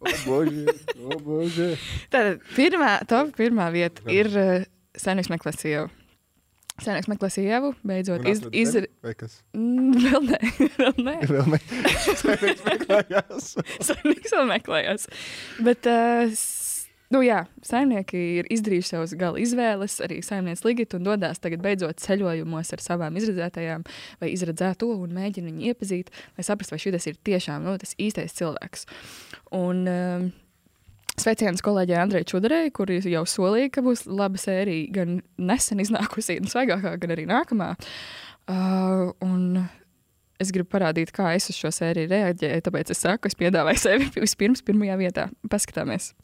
[0.01, 1.71] O, bože, o, bože.
[2.13, 5.89] Tātad pirmā, top pirmā vieta ir uh, Saimnieks meklē sievu.
[6.81, 9.41] Saimnieks meklē sievu, beidzot iz, iz, vai kas?
[9.57, 10.39] Mm, vēl nē,
[10.79, 11.17] vēl nē.
[11.29, 11.61] Vēl ne.
[12.23, 13.53] Saimnieks meklējās.
[13.91, 15.07] Saimnieks vēl meklējās.
[15.67, 16.41] Bet, uh,
[17.13, 22.01] nu jā, saimnieki ir izdarījuši savus gala izvēles, arī saimnieks Ligita un dodas tagad beidzot
[22.01, 23.85] ceļojumos ar savām izredzētajām
[24.23, 28.37] vai izredzēto un mēģina viņu iepazīt, lai saprastu, vai šis ir tiešām nu, tas īstais
[28.41, 28.89] cilvēks.
[29.57, 30.31] Un, um,
[31.21, 36.49] Sveiciens kolēģei Andrei Čudarei, kur jau solīja, ka būs laba sērija, gan nesen iznākusī, gan
[36.53, 37.75] svaigākā, gan arī nākamā.
[38.49, 39.67] Uh, un
[40.41, 42.65] es gribu parādīt, kā es uz šo sēriju reaģēju.
[42.67, 45.29] Tāpēc es saku, es piedāvāju sevi vispirms pirmajā vietā.
[45.53, 46.15] Paskatāmies!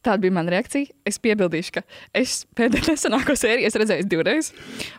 [0.00, 0.90] Tāda bija mana reakcija.
[1.08, 1.82] Es piebildīšu, ka
[2.16, 4.50] es pēdējā nesenāko sēriju esmu redzējis divreiz.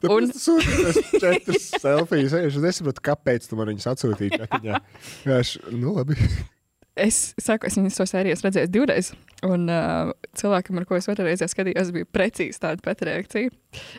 [0.05, 2.35] Un tas ir četras selfijas.
[2.37, 4.41] Es nesaprotu, kāpēc tu man viņus atsūtīji.
[4.61, 6.17] Vienkārši, Nu, labi.
[7.01, 9.09] Es saku, es viņu šo sēriju esmu redzējis divreiz.
[9.47, 13.49] Un uh, cilvēkam, ar ko es otrā reizē skatījos, bija precīzi tāda pati reakcija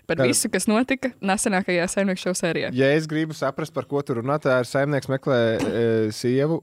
[0.07, 2.69] par Tāda- visu, kas notika nesenākajā saimnieku šovu sērijā.
[2.77, 5.83] Ja es gribu saprast, par ko tu runā, tā ir saimnieks meklē e,
[6.15, 6.61] sievu.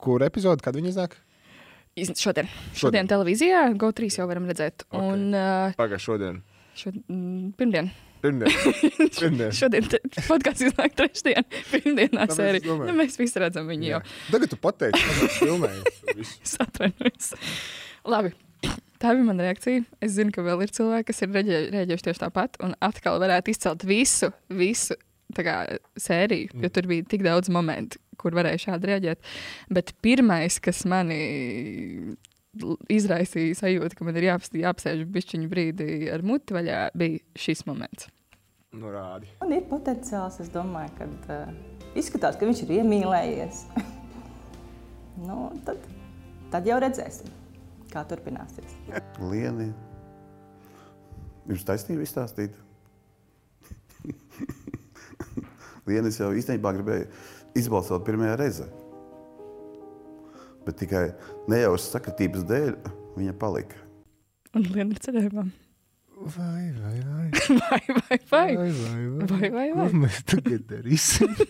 [0.00, 1.14] Kur epizode, kad viņa iznāk?
[1.96, 2.16] Šodien.
[2.20, 2.48] Šodien.
[2.76, 4.84] Šodien televīzijā GO3 jau varam redzēt.
[4.90, 5.14] Okay.
[5.14, 6.42] Un, uh, Pagaidā šodien.
[6.76, 7.88] šod, mm, pirmdien.
[8.20, 8.52] Pirmdien.
[9.20, 9.54] Pirmdien.
[9.56, 9.86] Šodien
[10.26, 12.90] podkāsts iznāk trešdien, pirmdienā domāju.
[12.90, 14.02] Nu, mēs visi redzam viņu jau.
[14.28, 15.94] Tagad tu pateici, ka tas filmēji.
[16.44, 17.32] Es atvainojos.
[18.08, 18.32] Labi.
[19.00, 19.84] Tā bija mana reakcija.
[20.04, 23.84] Es zinu, ka vēl ir cilvēki, kas ir reaģējuši tieši tāpat, un atkal varētu izcelt
[23.88, 24.96] visu, visu
[25.36, 25.56] kā,
[26.00, 26.64] sēriju, mm.
[26.64, 29.30] jo tur bija tik daudz momentu, kur varēja šādi reaģēt.
[29.78, 31.20] Bet pirmais, kas manī
[32.62, 37.64] l- izraisīja sajūtu, ka man ir jāpas, jāapsēž bišķiņu brīdi ar muti vaļā, bija šis
[37.68, 38.10] moments.
[38.76, 39.30] Nu, rādi.
[39.40, 40.40] Man ir potenciāls.
[40.42, 41.06] Es domāju, ka
[41.46, 41.52] uh,
[41.96, 43.62] izskatās, ka viņš ir iemīlējies.
[45.28, 45.86] nu, tad,
[46.52, 47.30] tad jau redzēsim,
[47.92, 48.76] kā turpināsies.
[49.22, 49.70] Lieni,
[51.48, 52.52] jums taisnība izstāstīt.
[55.86, 57.06] Lienis jau īstenībā gribēja
[57.58, 58.68] izbalsot pirmajā reizē.
[60.66, 61.08] Bet tikai
[61.50, 62.72] nejausmas sakritības dēļ
[63.16, 63.78] viņa palika.
[64.56, 65.46] Un Liena ir ceļojumā.
[66.16, 67.26] Vai, vai, vai.
[67.60, 68.48] vai, vai, vai.
[68.56, 69.26] Vai, vai, vai.
[69.26, 69.90] vai, vai, vai.
[69.90, 71.34] Ko mēs tagad darīsim?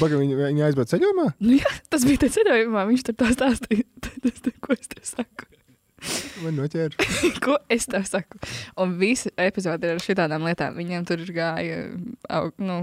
[0.00, 1.26] Pagaidām, viņa, viņa aizbrauca ceļojumā?
[1.44, 2.84] Nu, jā, tas bija tajā ceļojumā.
[2.90, 3.86] Viņš tur tā stāstīja.
[4.20, 5.46] Tas, ko es tev saku?
[6.42, 7.06] Man noķēra.
[7.44, 8.40] ko es tev saku?
[8.80, 10.76] Un visi epizodi ir ar šādām lietām.
[10.76, 11.82] Viņiem tur gāja
[12.60, 12.80] nu,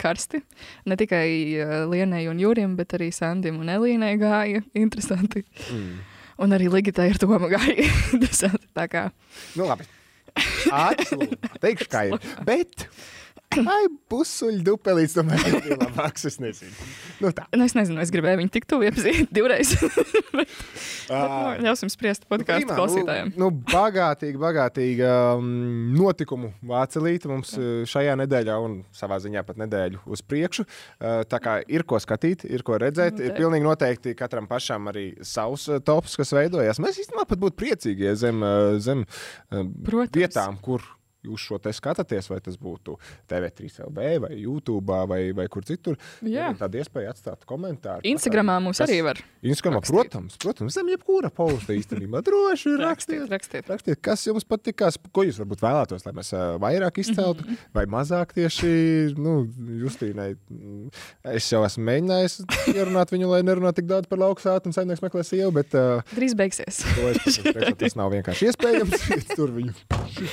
[0.00, 0.40] karsti.
[0.88, 1.28] Ne tikai
[1.62, 4.62] uh, Lienai un Jurim, bet arī Sandim un Elīnai gāja.
[4.78, 5.44] Interesanti.
[5.70, 5.98] Mm.
[6.44, 7.88] Un arī Ligitai ar Tomu gāja.
[8.14, 8.66] Interesanti.
[8.74, 9.08] Tā kā
[9.58, 9.86] Nu, labi.
[10.74, 11.38] Absolūti.
[11.62, 12.30] Teikšu, kā ir.
[12.46, 12.88] Bet.
[13.62, 16.24] Ai, pusuļu dupelīts, tomēr ir bija labāks.
[16.34, 16.72] Es nezinu.
[17.20, 17.44] Nu, tā.
[17.52, 19.74] nu, es nezinu, es gribēju viņu tik tuvu iepazīt divreiz.
[19.84, 23.32] bet, nu, ļausim spriest podkāstu Prīmā, klausītājiem.
[23.36, 25.50] Nu, nu, bagātīgi, bagātīgi um,
[25.94, 30.64] notikumu vācelīte mums uh, šajā nedēļā un savā ziņā pat nedēļu uz priekšu.
[30.64, 33.20] Uh, tā kā ir ko skatīt, ir ko redzēt.
[33.20, 33.38] Ir Noteikti.
[33.42, 36.82] pilnīgi noteikti katram pašam arī savs uh, tops, kas veidojas.
[36.82, 39.64] Mēs īstenībā pat būtu priecīgi ja zem, uh, zem uh,
[40.16, 40.84] vietām, kur.
[41.24, 42.96] Jūs šo te skatāties, vai tas būtu
[43.30, 45.96] TV3, LV, vai YouTube, vai, vai kur citur.
[46.22, 46.50] Jā.
[46.52, 48.04] Ir tāda iespēja atstāt komentāru.
[48.04, 52.20] Instagramā mūs Kas- arī var Instagramā, protams, protams, zem jebkura pausta īstenībā.
[52.24, 57.44] Droši rakstiet, rakstiet, rakstiet, kas jums patikās, ko jūs varbūt vēlētos, lai mēs vairāk izceltu,
[57.44, 57.56] Mhm.
[57.74, 59.46] vai mazāk tieši nu,
[59.84, 60.36] Justīnai.
[60.50, 60.90] mm,
[61.24, 65.24] Es jau esmu mēģinājis ierunāt viņu, lai nerunātu tik daudz par lauksātu un saimnieks meklē
[65.24, 66.84] sievu, bet uh, Drīz beigsies.
[66.84, 69.08] es, priekšā tas nav vienkārši iespējams.
[69.36, 69.74] Tur viņu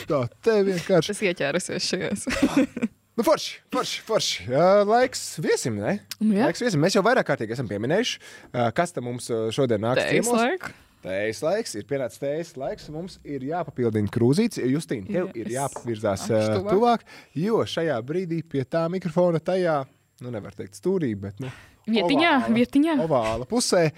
[0.07, 0.51] tā te
[0.81, 1.13] vienkārši.
[1.15, 2.25] Es ieķērusies šajos.
[3.19, 4.43] Nu, forši, forši, forši.
[4.47, 5.97] Uh, laiks viesim, ne?
[6.23, 6.45] Nu, jā.
[6.47, 6.79] Laiks viesim.
[6.81, 8.21] Mēs jau vairāk kārtīgi esam pieminējuši,
[8.55, 9.83] uh, kas tam mums šodien.
[9.83, 10.39] Tējas ciemos.
[10.39, 10.71] laiku.
[11.03, 12.87] Tējas laiks, ir pienācis tējas laiks.
[12.95, 14.63] Mums ir jāpapildina krūzītes.
[14.63, 15.57] Justīna, tev ir Yes.
[15.57, 17.03] jāpavirzās Nākšu uh, tuvāk.
[17.35, 19.75] jo šajā brīdī pie tā mikrofona tajā,
[20.23, 21.51] nu, nevar teikt stūrī, bet, nu,
[21.91, 22.97] Vietiņā, ovāla- vietiņā.
[23.09, 23.89] Ovāla pusē.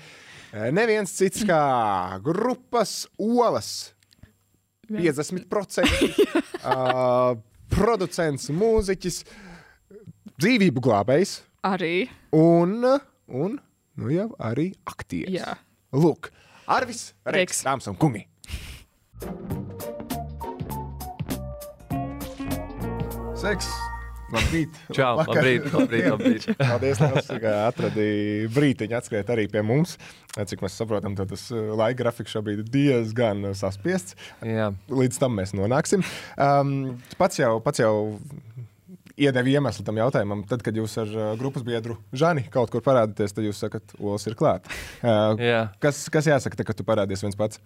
[0.73, 1.61] Neviens cits kā
[2.25, 3.93] grupas olas.
[4.89, 5.85] 50%
[6.63, 7.35] uh,
[7.73, 9.21] producents, mūziķis,
[10.41, 12.09] dzīvību glābējs Arī.
[12.35, 12.75] un,
[13.27, 13.57] un
[13.99, 15.39] nu jau arī aktieris.
[15.41, 15.57] Jā.
[15.93, 16.31] Lūk,
[16.73, 18.25] Arvis Reiks, dāmas un kungi.
[23.43, 23.67] Seks!
[24.33, 24.77] Labrīt!
[24.95, 25.37] Čau, Vakar.
[25.37, 26.47] labrīt, labrīt, labrīt.
[26.59, 29.95] Paldies, liels, ka atradīji brīdiņu atskriet arī pie mums.
[30.33, 34.17] Cik mēs saprotam, tad tas uh, laika grafiks šobrīd ir diezgan uh, saspiests.
[34.47, 34.71] Jā.
[34.89, 36.05] Līdz tam mēs nonāksim.
[36.41, 36.73] Um,
[37.19, 37.93] pats jau, pats jau
[39.19, 40.43] iedevi iemeslu tam jautājumam.
[40.49, 44.25] Tad, kad jūs ar uh, grupas biedru Žani kaut kur parādāties, tad jūs sakat, Olas
[44.29, 44.69] ir klāt.
[45.03, 45.63] Uh, Jā.
[45.83, 47.61] kas, kas jāsaka, tad, kad tu parādies viens pats?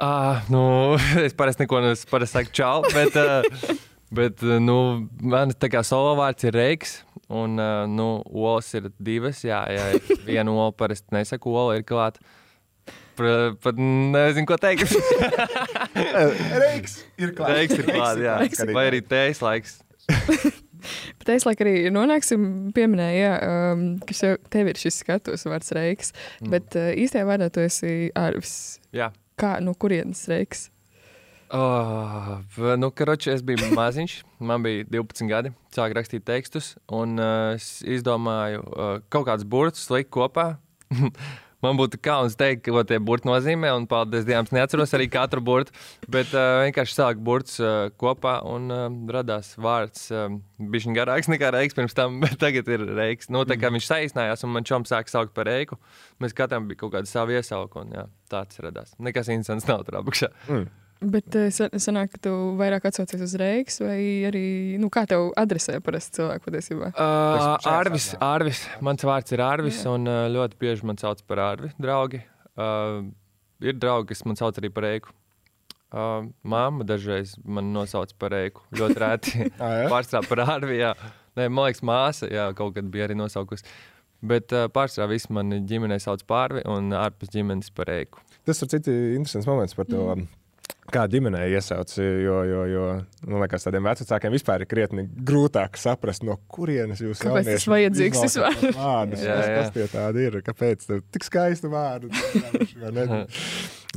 [0.00, 3.76] Ah, nu, es parasti neko nesaku, čau, bet, uh,
[4.16, 4.76] bet uh, nu,
[5.22, 7.02] man tā kā solo vārds ir Reiks.
[7.32, 9.42] Un, uh, nu, olas ir divas.
[9.46, 9.90] Jā, jā
[10.28, 12.22] viena ola parasti nesaku, ola ir klāta.
[13.14, 14.90] Pat, nezinu, ko teikt.
[16.64, 17.54] Reiks ir klāts.
[17.54, 18.36] Reiks ir klāts, jā.
[18.42, 19.78] Reiks ir Vai arī tējas laiks.
[21.20, 22.42] Bet es laikam arī nonāksim,
[22.76, 26.12] pieminēju, jā, um, ka šev, tev ir šis skatus vārds Reiks.
[26.42, 26.50] Mm.
[26.52, 28.56] Bet uh, īstajā vārdā tu esi Arvis.
[28.94, 29.12] Jā.
[29.40, 30.68] Kā, no kurienes Reiks?
[31.52, 32.40] Oh,
[32.80, 37.78] nu, karoči, es biju maziņš, man bija 12 gadi, sāku rakstīt tekstus, un uh, es
[37.84, 40.54] izdomāju uh, kaut kādus burtus likt kopā.
[41.64, 45.74] man būtu kauns teikt, ko tie burti nozīmē, un paldies Dievam, neatceros arī katru burtu,
[46.12, 50.08] bet uh, vienkārši sāku burtus uh, kopā, un uh, radās vārds.
[50.12, 53.30] Uh, Bija viņš garāks nekā reiks pirms tam, bet tagad ir reiks.
[53.32, 55.80] Nu, tā kā viņš saīsinājās, un man čoms sāka saukt par reiku,
[56.22, 58.96] mēs katram bija kaut kāda sava iesauka, un jā, tāds radās.
[59.02, 60.32] Nekas interesants nav tur apakšā.
[60.48, 60.72] Mm.
[61.00, 64.44] Bet sa- sanāk, ka tu vairāk atsaucies uz Reiks, vai arī,
[64.80, 66.92] nu, kā tev adresē parasti cilvēku patiesībā?
[66.94, 71.72] Uh, Arvis, Arvis, mans vārds ir Arvis, un uh, ļoti bieži man sauc par Arvi,
[71.82, 72.22] draugi.
[72.56, 73.02] Uh,
[73.60, 75.12] ir draugi, kas man sauc arī par Eiku.
[75.94, 78.64] Uh, Māma dažreiz man nosauc par Eiku.
[78.74, 79.34] Ļoti rēti.
[79.62, 79.90] Ah, jā?
[79.92, 80.78] Pārstāv par Arvi.
[80.80, 80.94] Jā.
[81.36, 83.66] Nē, man liekas, māsa jā, kaut kad bija arī nosaukusi.
[84.24, 88.22] Bet uh, pārsvarā viss man ģimenē sauc par Arvi un ārpus ģimenes par Eiku.
[88.48, 90.00] Tas ir cits interesants moments par to.
[90.14, 90.26] Mm.
[90.92, 92.82] Kā ģimenē iesauc, jo, jo, jo
[93.24, 98.24] man liekas, tādiem vecākiem vispār ir krietni grūtāk saprast, no kurienes jūs Kāpēc tas vajadzīgs
[98.26, 98.58] vispār?
[98.76, 99.54] Vārdus, Jā, kas, jā.
[99.56, 100.36] kas tie tādi ir?
[100.44, 102.12] Kāpēc tik skaisti vārdi?
[102.82, 103.24] Vai ne?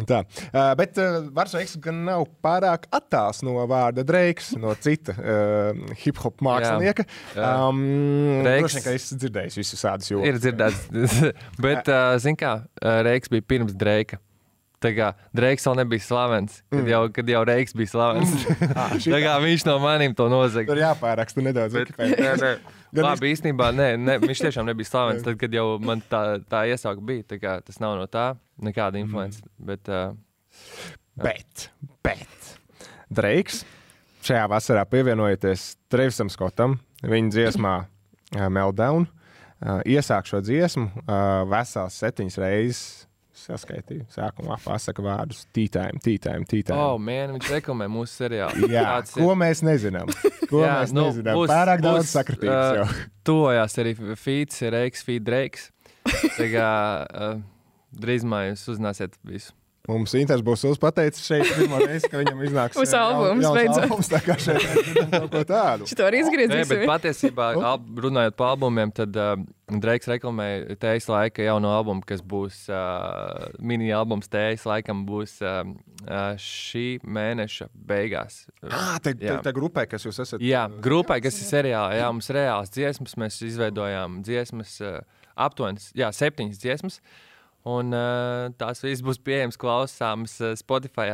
[0.06, 5.82] Tā, uh, bet uh, Varsveiks gan nav pārāk attāls no vārda Dreiks, no cita uh,
[6.04, 7.08] hip hop mākslinieka.
[7.34, 10.30] Um, ka esi dzirdējis visus tādus joks.
[10.30, 10.86] Ir dzirdēts,
[11.65, 12.54] bet, uh, zināmā kā,
[13.08, 14.21] Reiks bija pirms Dreika.
[14.83, 16.89] Tā kā Dreiks vēl nebija slavens, kad, Mm.
[16.91, 18.33] jau, kad jau Reiks bija slavens.
[18.77, 19.15] Ah, šitā.
[19.15, 20.69] tā kā viņš no maniem to nozaga.
[20.69, 21.73] Tur jāpāraksta nedaudz.
[21.73, 22.51] Bet, nē, nē.
[23.01, 25.23] Labi, īstenībā nē, nē, viņš tiešām nebija slavens.
[25.25, 29.01] Tad, kad jau man tā, tā iesauka bija, tā kā, tas nav no tā, nekāda
[29.01, 29.41] influence.
[29.41, 29.65] Mm.
[29.71, 30.13] Bet, uh,
[31.17, 31.69] Bet,
[32.05, 32.53] bet
[33.09, 33.63] Dreiks
[34.27, 37.73] šajā vasarā pievienojoties Trevisam Skotam, viņa dziesmā
[38.53, 39.07] Meltdown,
[39.87, 40.89] iesāk šo dziesmu
[41.49, 43.06] vesels septiņas reizes.
[43.47, 46.81] Saskaitīju, sākumā pasaka vārdus tītājiem, tītājiem, tītājiem.
[46.83, 48.67] oh, man, viņš reklamē mūsu seriālu.
[48.75, 49.21] Jā, Tāds ir.
[49.23, 50.12] ko mēs nezinām?
[50.51, 51.39] Ko Jā, mēs nu, nezinām?
[51.39, 52.88] Būs, Pārāk būs, daudz sakritības jau.
[52.97, 55.69] Uh, tuvojās arī feeds, reiks, feed, reiks.
[56.38, 56.67] Tā kā
[57.07, 57.39] uh,
[58.03, 59.51] drīzumā jūs uzzināsiet visu.
[59.88, 63.84] Mums Inters būs uzpateicis šeit pirmo reizi, ka viņam iznāks Uz uh, albums, jauns beidzot.
[63.86, 64.65] albums, tā kā šeit
[65.13, 65.88] kaut ko tādu.
[65.88, 66.71] Šito arī Nē, izgriezīsim.
[66.73, 72.19] bet patiesībā, al, runājot par albumiem, tad uh, Dreiks reklamēja Tējas laika jauno albumu, kas
[72.23, 75.62] būs uh, mini-albums Tējas laikam būs uh,
[76.04, 78.41] uh, šī mēneša beigās.
[78.67, 79.38] Ah, tā Jā.
[79.38, 80.43] ir tā grupai, kas jūs esat.
[80.43, 85.00] Jā, grupai, kas ir seriālā, jā, mums reāls dziesmas, mēs izveidojām dziesmas, uh,
[85.38, 87.00] aptuveni jā, septiņas dziesmas,
[87.67, 91.10] un uh, tās visas būs pieejamas klausāmas uh, Spotify.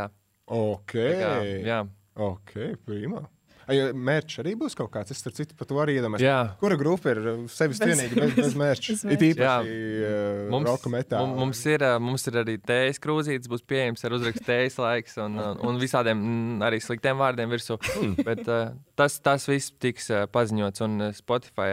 [0.54, 0.98] Ok.
[0.98, 1.32] Tā kā,
[1.66, 1.84] jā.
[2.30, 3.26] Ok, prima.
[3.64, 5.14] Mērķis arī būs kaut kāds.
[5.14, 6.52] Es starp citu par to arī iedomājos.
[6.60, 8.96] Kura grupa ir sevis Bez- cienīga bez, bez mērķa?
[9.16, 9.78] It īpaši
[10.10, 11.22] uh, roka metā.
[11.24, 15.40] mum- mums, ir, mums ir arī tējas krūzītes, būs pieejams ar uzrakstu tējas laiks un,
[15.40, 17.80] un, visādiem mm, arī sliktiem vārdiem virsū.
[18.28, 21.72] Bet uh, tas, tas viss tiks paziņots un Spotify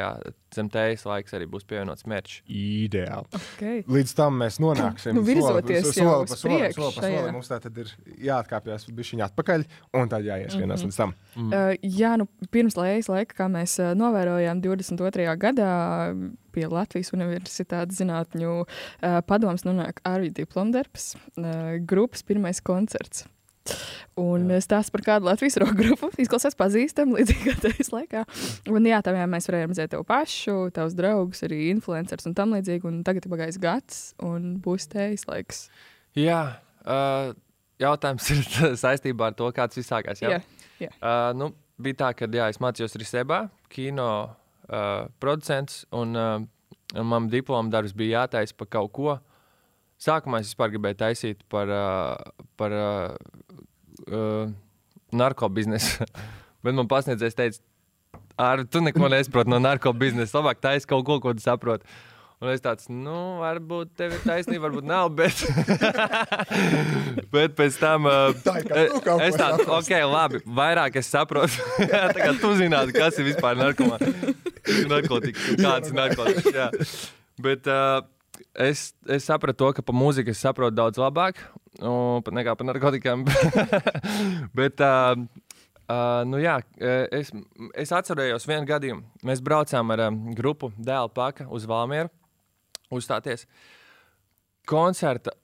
[0.51, 2.41] zem tējas laiks arī būs pievienots mērķis.
[2.51, 3.29] Ideāli.
[3.39, 3.83] Okay.
[3.87, 5.15] Līdz tam mēs nonāksim.
[5.21, 7.21] Nu, virzoties soli, jau soli, uz pa solim, priekšu soli, šajā.
[7.21, 7.37] solim.
[7.39, 7.93] Mums tā tad ir
[8.27, 9.65] jāatkāpjas bišķiņā atpakaļ
[10.01, 10.91] un tad jāieskrienās Mhm.
[10.91, 11.15] līdz tam.
[11.37, 11.51] Mm.
[11.55, 15.29] Uh, jā, nu, pirms lējas laika, kā mēs uh, novērojām 22.
[15.47, 15.71] gadā
[16.51, 23.27] pie Latvijas Universitātes zinātņu uh, padomus nonāk arī diplomdarbs, uh, grupas pirmais koncerts.
[24.21, 24.59] Un jā.
[24.65, 28.25] stāsts par kādu Latvijas roka grupu izklausās pazīstami līdzīgi tevis laikā.
[28.73, 32.57] Un jā, tam jā, mēs varējām redzēt tevi pašu, tavus draugus, arī influencerus un tam
[32.57, 32.87] līdzīgi.
[32.91, 35.69] Un tagad ir pagājis gads un būs tevis laiks.
[36.19, 36.43] Jā,
[36.83, 37.33] uh,
[37.81, 38.45] jautājums ir
[38.85, 40.23] saistībā ar to, kāds viss sākās.
[40.25, 40.43] Jā, Jā,
[40.83, 40.93] jā.
[40.99, 46.37] Uh, nu, bija tā, ka jā, es mācījos Risebā, kino uh, producents, un uh,
[47.07, 49.19] man diploma darbs bija jātaisa par kaut ko.
[50.01, 51.71] Sākumā es vispār gribēju taisīt par,
[52.61, 53.17] par uh,
[54.09, 54.53] uh,
[55.13, 56.07] narkobiznesu.
[56.65, 57.61] Bet man pasniedzējs teica,
[58.41, 60.39] Ar, tu neko nesaproti no narkobiznesa.
[60.39, 61.85] Labāk taisi kaut ko, ko tu saproti.
[62.41, 65.11] Un es tāds, nu, varbūt tev ir taisnība, varbūt nav.
[65.13, 65.43] Bet,
[67.35, 68.09] bet pēc tam.
[68.09, 71.61] Uh, Tā ir tu kaut es tādu, ok, labi, vairāk es saprotu.
[71.93, 74.01] Tā kā tu zinātu, kas ir vispār narkomā-
[74.89, 76.49] narkotikas, kāds ir narkotikas.
[76.57, 76.71] jā.
[77.45, 78.01] Bet uh,
[78.61, 81.41] es, es sapratu to, ka par mūziku es saprotu daudz labāk
[81.81, 83.25] un pat nekā par narkotikām.
[84.59, 85.17] bet, uh,
[85.91, 86.53] Uh, nu jā,
[87.11, 87.33] es,
[87.75, 89.01] es atceros vienu gadījumu.
[89.27, 92.13] Mēs braucām ar um, grupu Dēla Paka uz Valmieru
[92.95, 93.43] uzstāties.
[94.71, 95.35] Koncerta,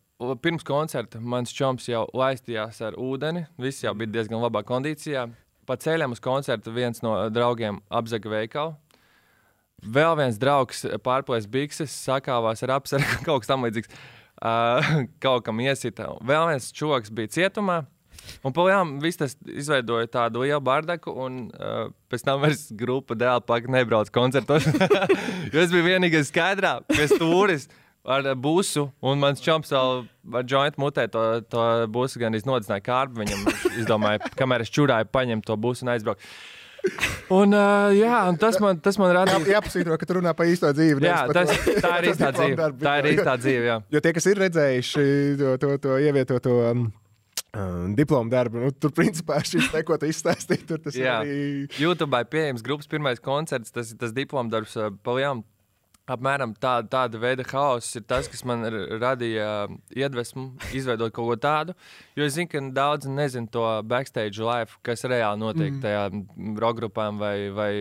[0.45, 3.43] pirms koncerta mans čoms jau laistījās ar ūdeni.
[3.59, 5.27] Viss jau bija diezgan labā kondīcijā.
[5.67, 8.77] Pa ceļam uz koncertu viens no draugiem apzaga veikalu.
[9.85, 13.93] Vēl viens draugs pārplēs bikses, sakāvās ar apsargu, kaut kas tamlīdzīgs.
[14.37, 16.11] Uh, kaut kam iesita.
[16.25, 17.83] Vēl viens čoks bija cietumā.
[18.43, 23.45] Un pagaidām viss tas izveidoja tādu lielu bardaku, un uh, pēc tam vairs grupa dēla
[23.47, 24.67] paka nebrauc koncertos.
[25.53, 27.69] es biju vienīgais skaidrā, pie stūris
[28.07, 30.05] ar busu, un mans čomps vēl
[30.41, 31.63] ar jointu mutē to, to
[31.93, 33.23] busu gan iznodināja kārbu.
[33.23, 33.49] Viņam
[33.83, 36.23] izdomāja, kamēr es čurāju, paņemt to busu un aizbraukt.
[37.35, 39.41] Un, uh, jā, un tas man, tas man radīja.
[39.43, 41.03] Jā, jāpasītro, ka tu runā par īsto dzīvi.
[41.03, 42.53] Jā, tas- to- tā ir īstā dzīve.
[42.53, 42.85] diplomdarbu.
[42.87, 43.79] Tā ir īstā dzīve, jā.
[43.97, 45.07] Jo tie, kas ir redzējuši
[45.41, 46.85] to, to, to ievietoto um,
[47.57, 51.35] um, diplomu darbu, nu, tur principā šis te, ko tu izstāstīji, tur tas ir arī.
[51.83, 54.77] YouTube pieejams grupas pirmais koncerts, tas ir tas diplomdarbs.
[54.79, 55.43] ā, Palielam,
[56.07, 58.63] apmēram tāda, tāda veida haoss ir tas, kas man
[59.03, 60.45] radīja ā, iedvesmu
[60.77, 61.75] izveidot kaut ko tādu.
[62.19, 65.81] Jo es zinu, ka daudzi nezina to backstage life, kas reāli notiek Mm.
[65.83, 67.73] tajā rokgrupām vai, vai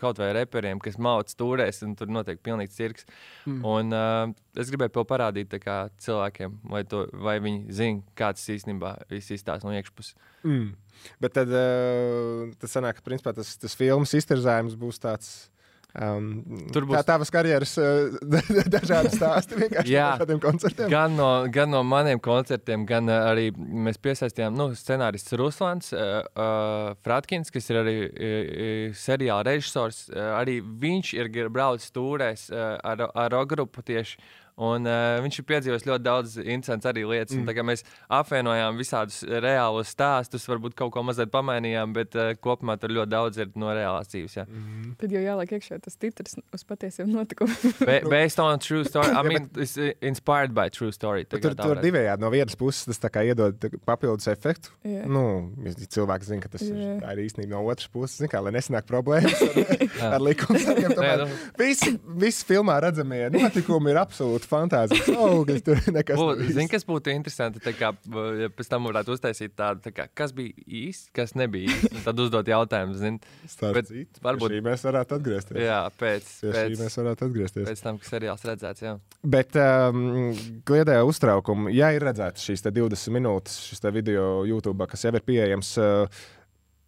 [0.00, 3.04] kaut vai reperiem, kas mauc stūrēs, un tur notiek pilnīgs cirks.
[3.46, 3.60] Mm.
[3.64, 8.46] Un, uh, es gribēju to parādīt tā kā, cilvēkiem, vai, to, vai viņi zina, kāds
[8.56, 10.16] īstenībā viss izstāsta no iekšpuses.
[10.44, 10.72] Mm.
[11.20, 15.50] Bet tad, uh, tad sanāk, ka principā, tas, tas filmas izterzājums būs tāds.
[15.96, 16.26] Um,
[16.74, 18.16] Tur būs būs- tavas karjeras uh,
[18.76, 20.08] dažādi stāsti vienkārši Jā.
[20.12, 20.90] par šādiem koncertiem.
[20.92, 26.20] Gan no, gan no maniem koncertiem, gan uh, arī mēs piesaistījām nu, scenārists Ruslans uh,
[26.36, 30.04] uh, Fratkins, kas ir arī uh, seriāla režisors.
[30.12, 34.20] Uh, arī viņš ir braucis stūrēs uh, ar, ar rokgrupu tieši.
[34.56, 37.36] Un, uh, viņš ir piedzīvojis ļoti daudz interesantas arī lietas.
[37.36, 37.50] Mm.
[37.52, 37.68] Mm.
[37.68, 37.82] Mēs
[38.18, 43.40] apvienojām visādus reālus stāstus, varbūt kaut ko mazliet pamainījām, bet uh, kopumā tur ļoti daudz
[43.42, 44.38] ir no reālās dzīves.
[44.38, 44.46] Jā.
[44.48, 44.94] Mhm.
[45.02, 47.76] Tad jau jāliek iekšā tas titrs uz patiesiem notikumiem.
[47.88, 49.12] Ba based on true story.
[49.12, 51.26] I mean, it's uh, inspired by true story.
[51.28, 54.72] Tur tur varētu- divējādi no vienas puses tas iedod papildus efektu.
[54.88, 55.04] Jā.
[55.10, 56.72] Nu, cilvēks zina, ka tas Jā.
[56.72, 59.84] ir, tā ir īstenībā no otras puses, zin, kā, lai nesanāk problēmas ar,
[60.16, 60.96] ar likumsargiem.
[60.96, 61.28] Nu.
[61.60, 65.58] Visi, visi filmā redzamie notikumi ir absolūti fantāzijas augļi.
[65.66, 66.72] Tur nekas nav zini, īsts.
[66.72, 67.92] kas būtu interesanti, tā kā,
[68.40, 71.92] ja pēc tam varētu uztaisīt tādu, tā kā, kas bija īsti, kas nebija īsti.
[71.92, 73.20] un Tad uzdot jautājumu, zini.
[73.62, 75.60] Bet citu, varbūt mēs varētu atgriezties.
[75.66, 77.68] Jā, pēc, pēc, šī mēs varētu atgriezties.
[77.70, 78.96] Pēc tam, kas seriāls redzēts, jā.
[79.26, 80.32] Bet um,
[80.68, 81.72] kliedēja uztraukumu.
[81.74, 85.76] Ja ir redzēts šīs te 20 minūtes, šis te video YouTube, kas jau ir pieejams.
[85.80, 86.26] Uh,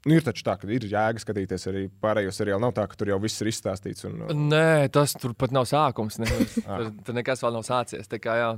[0.06, 2.62] Nu, ir taču tā, ka ir jēga skatīties arī pārējo seriālu.
[2.62, 4.06] Nav tā, ka tur jau viss ir izstāstīts.
[4.06, 6.20] Un, uh, Nē, tas tur pat nav sākums.
[6.22, 6.28] Ne,
[6.68, 6.84] Ah.
[6.84, 8.06] tur, tur nekas vēl nav sācies.
[8.08, 8.50] Tā kā, jā,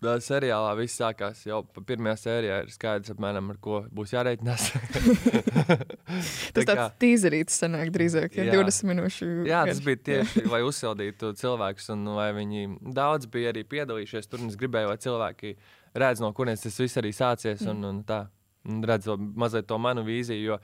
[0.00, 2.56] tā seriālā viss sākās jau pa pirmajā sērijā.
[2.64, 4.68] Ir skaidrs, apmēram, ar ko būs jārēķinās.
[6.56, 8.56] Tas tāds tīzerītis sanāk drīzāk, ja Jā.
[8.62, 9.28] 20 minūšu.
[9.48, 12.64] Jā, tas bija tieši, lai uzsildītu cilvēkus, un lai viņi
[12.96, 14.40] daudz bija arī piedalījušies tur.
[14.44, 15.54] un Es gribēju, lai cilvēki
[16.00, 18.22] redz, no kurienes tas viss arī sācies, un, un tā,
[18.68, 20.44] un redz to mazliet to manu vīziju.
[20.52, 20.60] Jo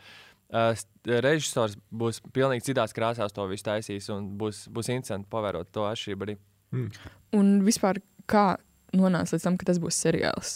[0.55, 0.77] Uh,
[1.25, 6.27] režisors būs pilnīgi citās krāsās to visu taisījis, un būs, būs interesanti pavērot to atšķirību
[6.29, 6.35] arī.
[7.35, 7.99] Un vispār
[8.31, 8.45] kā
[8.95, 10.53] nonāca līdz tam, ka tas būs seriāls?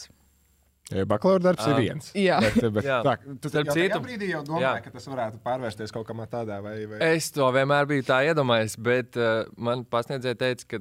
[1.09, 1.73] Bakalaura darbs Ah.
[1.73, 2.13] ir viens.
[2.17, 2.39] Jā.
[2.41, 3.01] bet, bet, Jā.
[3.03, 4.85] tā, jau tajā citu- brīdī jau domāji, Jā.
[4.85, 6.77] ka tas varētu pārvērsties kaut kā tādā vai.
[6.87, 6.99] vai...
[7.17, 10.79] Es to vienmēr biju tā iedomājies, bet uh, man pasniedzēja teica, ka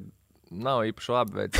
[0.50, 1.34] nav īpaši labi.
[1.38, 1.58] Bet...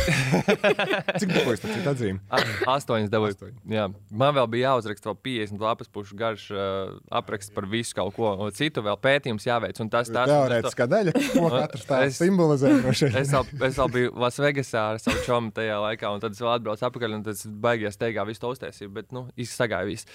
[1.20, 2.41] Cik dabūjis tas atzīme?
[2.68, 3.51] Astoņas dabūju.
[3.72, 3.86] Jā.
[4.11, 8.32] Man vēl bija jāuzraksta vēl 50 lapas pušu garš uh, apraksts par visu kaut ko,
[8.45, 9.80] un citu vēl pētījums jāveic.
[9.82, 12.74] un Tas, tas, Teorētiskā daļa, ko katrs tāds simbolizē.
[13.09, 16.55] Es vēl, es vēl biju Lasvegasā ar savu čomu tajā laikā, un tad es vēl
[16.57, 20.09] atbraucu atpakaļ, un tas baigās steigā visu to uztaisīju, bet, nu, izsagāja viss.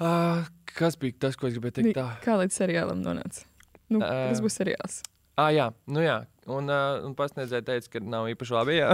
[0.00, 1.94] Uh, kas bija tas, ko es gribēju teikt?
[1.98, 2.06] Tā?
[2.24, 3.44] Kā līdz seriālam nonāca?
[3.90, 4.30] Nu, Ā.
[4.30, 5.02] tas būs seriāls.
[5.40, 6.18] Ah, jā, nu jā.
[6.50, 8.80] Un, uh, un pasniedzēja, teica, ka nav īpaši labi.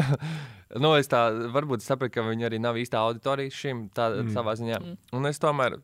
[0.82, 1.20] Nu, es tā
[1.54, 4.32] varbūt sapratu, ka viņi arī nav īstā auditorija šim tā, Mm.
[4.34, 4.80] savā ziņā.
[4.82, 4.96] Mm.
[5.14, 5.76] Un es tomēr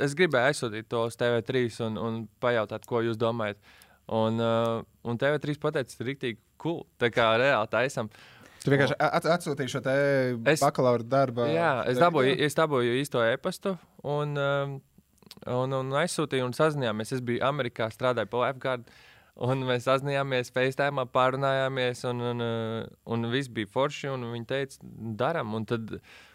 [0.00, 3.60] es gribēju aizsūtīt to uz TV3 un, un pajautāt, ko jūs domājat.
[4.08, 6.80] Un, uh, un TV3 pateica, tas ir rīktīgi cool.
[6.98, 8.08] Tā kā reāli taisam.
[8.64, 9.94] Tu vienkārši at atsūtīji šo te
[10.54, 11.44] Es- bakalaura darbu.
[11.52, 14.74] Jā, es dabūju, es dabūju īsto e-pastu un, um,
[15.46, 17.12] un, un aizsūtīju un sazinājāmies.
[17.12, 18.88] Es biju Amerikā, strādāju pie Lifeguard.
[19.40, 22.44] Un mēs sazinājāmies, FaceTime, pārunājāmies, un, un,
[23.14, 24.10] un viss bija forši.
[24.12, 25.54] un Viņi teica, darām.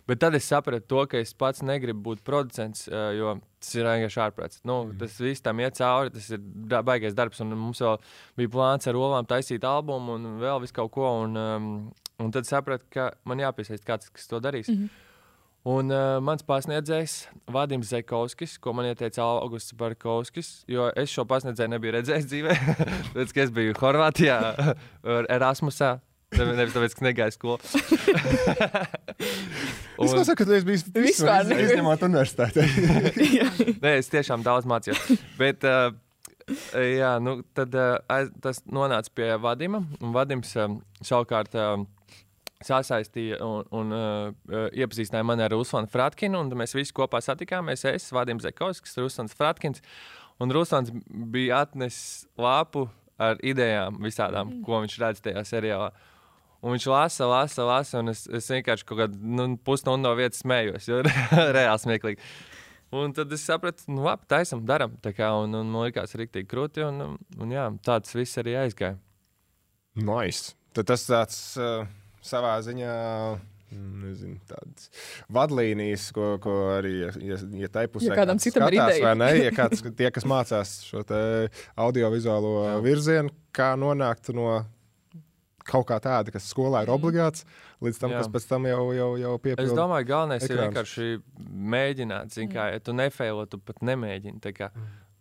[0.08, 4.22] Bet tad es sapratu, to, ka es pats negribu būt producents, jo tas ir vienkārši
[4.24, 4.62] ārprāts.
[4.66, 4.98] Nu, mm.
[5.04, 6.42] Tas viss tam iet cauri, tas ir
[6.88, 7.44] baigais darbs.
[7.46, 8.00] Un mums vēl
[8.42, 11.12] bija plāns ar olām taisīt albumu un vēl visu kaut ko.
[11.28, 11.74] Un, um,
[12.24, 14.74] un tad sapratu, ka man jāpiesaist kāds, kas to darīs.
[14.74, 14.90] Mhm.
[15.68, 17.14] Un uh, mans pasniedzējs,
[17.52, 22.56] Vadims Zekovskis, ko man ieteica Augusts Barkovskis, jo es šo pasniedzēju nebiju redzējis dzīvē.
[23.10, 24.38] Tāpēc, ka es biju Horvātijā,
[25.36, 25.98] Erasmusā.
[26.38, 27.60] Nevis tāpēc, ka negāju skolu.
[29.98, 31.64] Es nesaku, ka tu esi bijis Vispār visur, ne.
[31.66, 32.62] izņemot universitāti.
[33.82, 35.00] Nē, es tiešām daudz mācījos.
[35.40, 35.90] Bet, uh,
[36.78, 39.82] jā, nu, tad uh, tas nonāca pie Vadima.
[39.98, 41.82] Un Vadims um, savukārt uh,
[42.66, 46.42] sasaistīja un, un uh, iepazīstināja mani ar Ruslanu Fratkinu.
[46.42, 47.86] un Mēs visi kopā satikāmies.
[47.90, 49.84] Es, Vadims Zekovskis, Ruslans Fratkins.
[50.42, 52.88] Un Ruslans bija atnesis lapu
[53.18, 55.90] ar idejām visādām, ko viņš redz tajā seriālā.
[56.62, 60.42] Un viņš lasa, lasa, lasa, un es, es vienkārši kaut kādu nu, pusstundu no vietas
[60.42, 61.04] smējos, jo
[61.58, 62.30] reāli smieklīgi.
[62.98, 64.96] Un tad es sapratu, nu, labi, taisam, darām.
[65.04, 68.56] Tā kā, un, un man liekas, rīktīgi krūti, un, un, un jā, tāds viss arī
[68.62, 68.96] aizgāja.
[69.98, 70.56] Nice.
[70.78, 71.84] Tad tas tāds uh,
[72.22, 72.94] savā ziņā.
[73.72, 74.90] mm, Nezinu, tādas
[75.34, 79.06] vadlīnijas, ko, ko arī, ja, ja, ja tai pusē Ja kādam citam ir skatās, ideja.
[79.10, 81.20] vai ne, ja kāds, tie, kas mācās šo te
[81.76, 84.64] audiovizuālo virzienu, kā nonākt no
[85.68, 87.44] kaut kā tāda, kas skolā ir obligāts,
[87.84, 88.22] līdz tam, Jā.
[88.22, 89.76] kas pēc tam jau, jau, jau Es piepilda.
[89.76, 90.64] domāju, galvenais ir ekrāns.
[90.64, 91.08] vienkārši
[91.76, 92.32] mēģināt.
[92.32, 94.40] Zin, kā, ja tu nefeilo, tu pat nemēģini.
[94.40, 94.70] tā kā.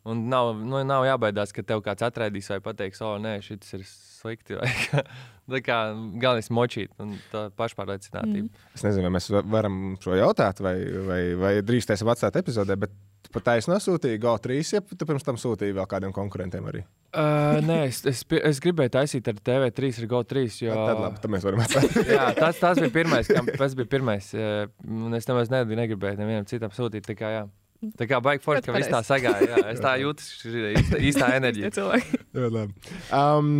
[0.06, 3.82] Un nav, nu, nav jābaidās, ka tev kāds atraidīs vai pateiks, o, nē, šis ir
[3.90, 4.58] slikti.
[5.50, 8.48] Tā kā galvenais ir močīt un tā pašpārliecinātība.
[8.48, 8.70] Mm.
[8.74, 10.74] Es nezinu, vai mēs va- varam šo jautāt, vai,
[11.06, 12.94] vai, vai drīkstēsim atstāt epizodē, bet
[13.34, 16.82] pat taisni nosūtīji GO3, ja tu pirms tam sūtīji vēl kādiem konkurentiem arī.
[17.16, 20.44] Uh, nē, es, es, es gribēju taisīt ar TV3, ar GO3.
[20.66, 20.74] Jo...
[20.78, 21.94] Tad labi, tad mēs varam atstāt.
[22.16, 24.30] Jā, tas, tas bija pirmais, kam, tas bija pirmais.
[24.86, 27.10] un Es nemaz ne- negribēju nevienam citam sūtīt.
[27.18, 27.44] Kā, jā.
[27.98, 29.48] Tā kā baigi forši, ka viss tā sagāja.
[29.50, 31.88] Jā, es tā jūtu, šī ir īsta, īstā enerģija.
[33.14, 33.50] Um,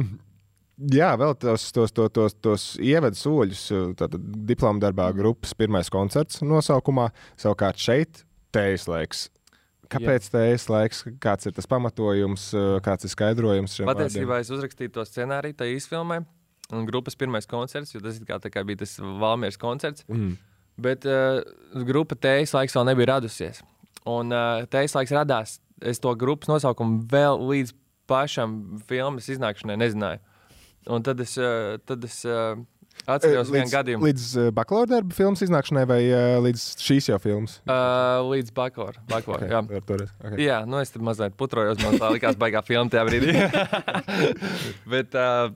[0.92, 3.64] jā, vēl tos, tos, tos, tos, tos ievedu soļus.
[4.00, 7.10] Tātad diplomu darbā grupas pirmais koncerts nosaukumā.
[7.40, 9.26] Savukārt šeit teijas laiks.
[9.92, 11.04] Kāpēc teijas laiks?
[11.22, 12.48] Kāds ir tas pamatojums,
[12.82, 16.24] kāds ir skaidrojums šiem Patiesībā es uzrakstīju to scenāriju, tā īsfilmē.
[16.74, 20.02] Un grupas pirmais koncerts, jo tas kā, tā kā bija tas Valmieras koncerts.
[20.10, 20.34] Mm.
[20.82, 21.40] Bet uh,
[21.86, 23.62] grupa Tējas laiks vēl nebija radusies.
[24.06, 25.56] Un uh, Tējas laiks radās.
[25.82, 27.74] Es to grupas nosaukumu vēl līdz
[28.08, 30.22] pašam filmas iznākšanai nezināju.
[30.94, 32.54] Un tad es, uh, tad es uh,
[33.10, 34.06] atceros vienu gadījumu.
[34.06, 37.58] Līdz uh, bakalaura darba filmas iznākšanai vai uh, līdz šīs jau filmas?
[37.66, 39.02] Uh, līdz bakalaura.
[39.10, 39.82] Bakalaura, Okay, jā.
[39.90, 40.40] toreiz, okay.
[40.46, 41.82] jā, nu es tur mazliet putrojos.
[41.82, 43.34] Man tā likās, baigā filma tajā brīdī.
[44.94, 45.50] Bet uh,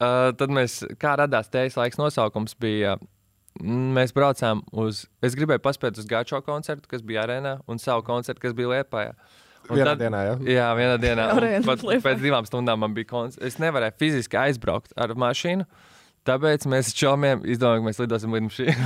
[0.00, 2.96] uh, tad mēs, kā radās tējas laiks nosaukums, bija.
[2.96, 3.13] mm,
[3.62, 5.04] Mēs braucām uz.
[5.22, 9.14] Es gribēju paspēt uz Gāčo koncertu, kas bija arēnā, un savu koncertu, kas bija Liepājā.
[9.70, 10.32] Un Vienā dienā, jā?
[10.56, 11.26] Jā, vienā dienā.
[11.68, 13.40] Pat, pēc divām stundām man bija koncerts.
[13.46, 15.64] Es nevarēju fiziski aizbraukt ar mašīnu.
[16.28, 18.84] Tāpēc mēs čomiem izdomājām, ka mēs lidosim līdz šim.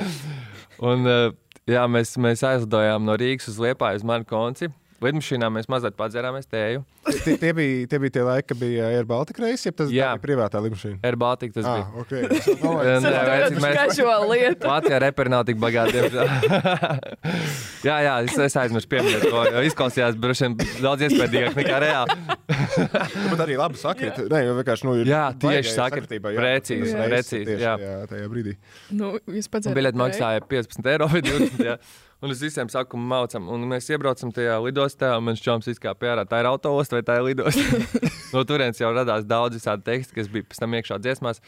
[0.90, 1.32] Un, uh,
[1.70, 4.70] jā, mēs, mēs aizlidojām no Rīgas uz Liepāju uz manu konci.
[5.04, 6.82] Lidmašīnā mēs mazliet padzērāmies tēju.
[7.24, 10.10] Tie, tie, bija, tie bija tie laiki, kad bija Air Baltica reisi, ja tas Jā.
[10.12, 10.98] bija privātā lidmašīna.
[11.08, 12.02] Air Baltica tas Ah, bija.
[12.02, 12.12] ok.
[12.36, 14.68] Es domāju, Nē, Tas vecīt, ir casual lieta.
[14.68, 16.02] Latvijā reperi nav tik bagāti.
[17.88, 19.42] jā, jā, es, es aizmirsu pieminēt to.
[19.54, 22.18] jo Izklausījās droši vien daudz iespējīgāk nekā reāli.
[23.32, 24.20] Bet arī labi sakrit.
[24.30, 25.88] Nē, jau vienkārši nu, ir Jā, tieši jā,
[26.20, 27.74] Precīzi, reizes precīzi, tieši jā.
[27.80, 28.56] jā, tajā brīdī.
[29.00, 31.74] Nu, jūs pats Biļeti maksāja 15 eiro vai 20.
[32.20, 36.26] Un es visiem saku, mācām, un mēs iebraucam tajā lidostā, un man šķiet, ārā.
[36.28, 37.64] Tā ir autoosta vai tā ir lidosta?
[38.34, 41.40] no turienes jau radās daudz visādi teksti, kas bija pēc tam iekšā dziesmās.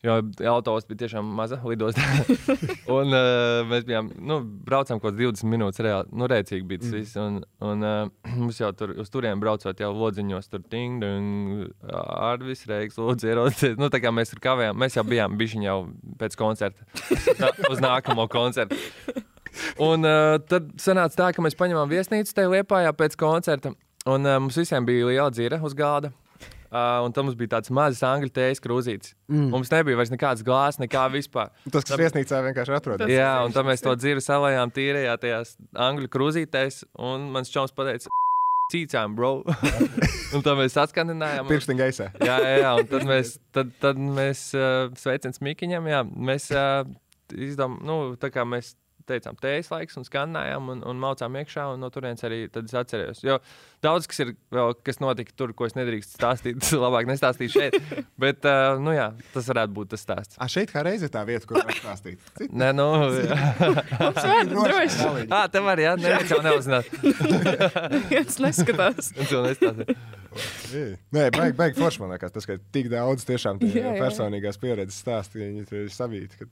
[0.00, 0.14] Jo
[0.48, 2.02] autors bija tiešām maza lidostā.
[2.96, 5.82] un uh, mēs bijām, nu, braucām kaut kādas 20 minūtes.
[5.84, 7.18] Reāli, nu, rēcīgi bija tas viss.
[7.20, 12.64] Un, un uh, mums jau tur uz turieni braucot, jau lodziņos tur ting, dung, Arvis,
[12.66, 13.62] Reiks, Lūdzu, ierodas.
[13.78, 15.82] Nu, tā kā mēs tur kavējām, mēs jau bijām bišķiņi jau
[16.18, 16.88] pēc koncerta.
[17.72, 18.80] Uz nākamo koncertu.
[19.82, 23.74] Un uh, tad sanāca tā, ka mēs paņēmām viesnīcu tajā liepā pēc koncerta.
[24.08, 26.12] Un uh, mums visiem bija liela dzīve uz gāda.
[26.70, 29.16] Uh, un tam bija tāds mazs angļu tējas krūzītis.
[29.26, 29.48] Mm.
[29.50, 31.50] Mums nebija vairs nekādas glāzes, nekā vispār.
[31.66, 33.10] Tas, kas viesnīcā vienkārši atrodas.
[33.10, 36.84] Jā, un tad mēs to dzīvi salējām tīrajā tajās angļu krūzītēs.
[37.10, 38.14] Un mans čoms pateica,
[38.70, 39.32] cīcām, bro.
[40.36, 41.50] un tad mēs atskandinājām.
[41.50, 42.06] Pirkstiņa gaisā.
[42.22, 46.84] jā, jā, jā, un tad mēs, tad, tad mēs uh, sveicam Mikiņam, jā, mēs uh,
[47.34, 48.76] izdomājām, nu, tā kā mēs
[49.08, 52.76] teicām, tējas laiks, un skanējām, un, un maucām iekšā, un no turienes arī tad es
[52.76, 53.22] atcerējos.
[53.26, 53.38] Jo
[53.84, 57.76] daudz kas ir vēl, kas notika tur, ko es nedrīkstu stāstīt, labāk nestāstīt šeit.
[58.22, 60.36] Bet, uh, nu jā, tas varētu būt tas stāsts.
[60.40, 62.20] A, šeit kā reize ir tā vieta, kur var stāstīt.
[62.36, 62.88] Cit- Nē, nu,
[64.00, 65.26] Mums var, droši.
[65.32, 66.90] Ah, tev arī, jā, neviens jau neuzzināt.
[68.12, 69.12] Viens neskatās.
[69.30, 69.96] To nestāstīja.
[70.70, 70.84] Jē.
[71.10, 74.02] Nē, baigi, baigi forši man liekas, tas, ka tik daudz tiešām tie Jā, jā, jā.
[74.04, 76.46] personīgās pieredzes stāsti, viņi tur ir savīti.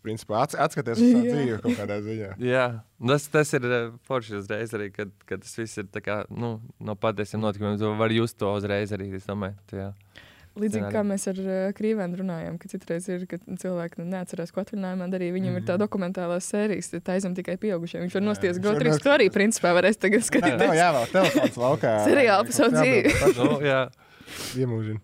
[0.00, 0.04] Jā.
[0.06, 1.34] principā, ats, atskaties uz savu Jā.
[1.36, 2.30] dzīvi kaut kādā ziņā.
[2.40, 2.64] Jā,
[3.12, 6.56] tas, tas ir eh, forši uzreiz arī, kad, kad tas viss ir tā kā, nu,
[6.80, 7.78] no patiesiem notikumiem.
[7.80, 9.12] Tu vari just to uzreiz arī.
[9.20, 9.92] Es domāju, tu, jā.
[10.58, 14.64] Līdzīgi kā mēs ar uh, Krīvēnu runājām, ka citreiz ir, ka cilvēki nu, neatcerās, ko
[14.64, 15.34] atvaļinājumā darīja.
[15.36, 15.60] Viņam mm.
[15.60, 18.00] ir tā dokumentālā sērijas, tā aizem tikai pieaugušie.
[18.02, 20.74] Viņš var nosties viņš Go var 3 nost- Story, principā varēs tagad Nav skatīties.
[20.80, 21.94] jāvēl telefons laukā.
[22.08, 23.14] Seriāli par savu dzīvi.
[23.38, 23.80] Nu, jā.
[24.58, 24.98] Iemūžina.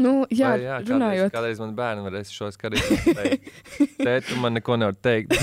[0.00, 1.32] Nu, jā, Vai, jā kādreiz, runājot.
[1.34, 3.02] kādreiz man bērni varēs šo skatīties.
[3.98, 5.34] Tēt, tu man neko nevar teikt.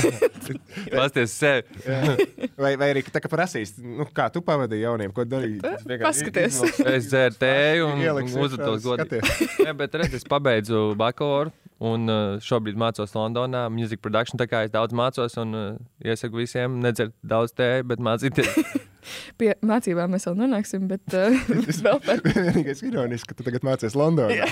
[0.97, 1.79] Pasties sevi.
[1.85, 2.15] Jā.
[2.57, 5.61] Vai, vai arī tā kā prasīs, nu, kā tu pavadīji jaunību, ko darīji?
[6.01, 6.61] Paskaties.
[6.81, 9.49] Es dzēru tēju un iekšā, godīgi.
[9.67, 11.53] Jā, bet redz, es pabeidzu bakalauru.
[11.79, 14.39] Un uh, šobrīd mācos Londonā, Music Production.
[14.39, 15.67] Tā kā es daudz mācos, un uh,
[16.03, 18.57] iesaku visiem nedzert daudz tēju, bet mācīties.
[19.39, 21.37] Pie mācībām mēs vēl nonāksim, bet uh,
[21.85, 24.49] vēl par Vienīgais ironiski, ka tu tagad mācies Londonā.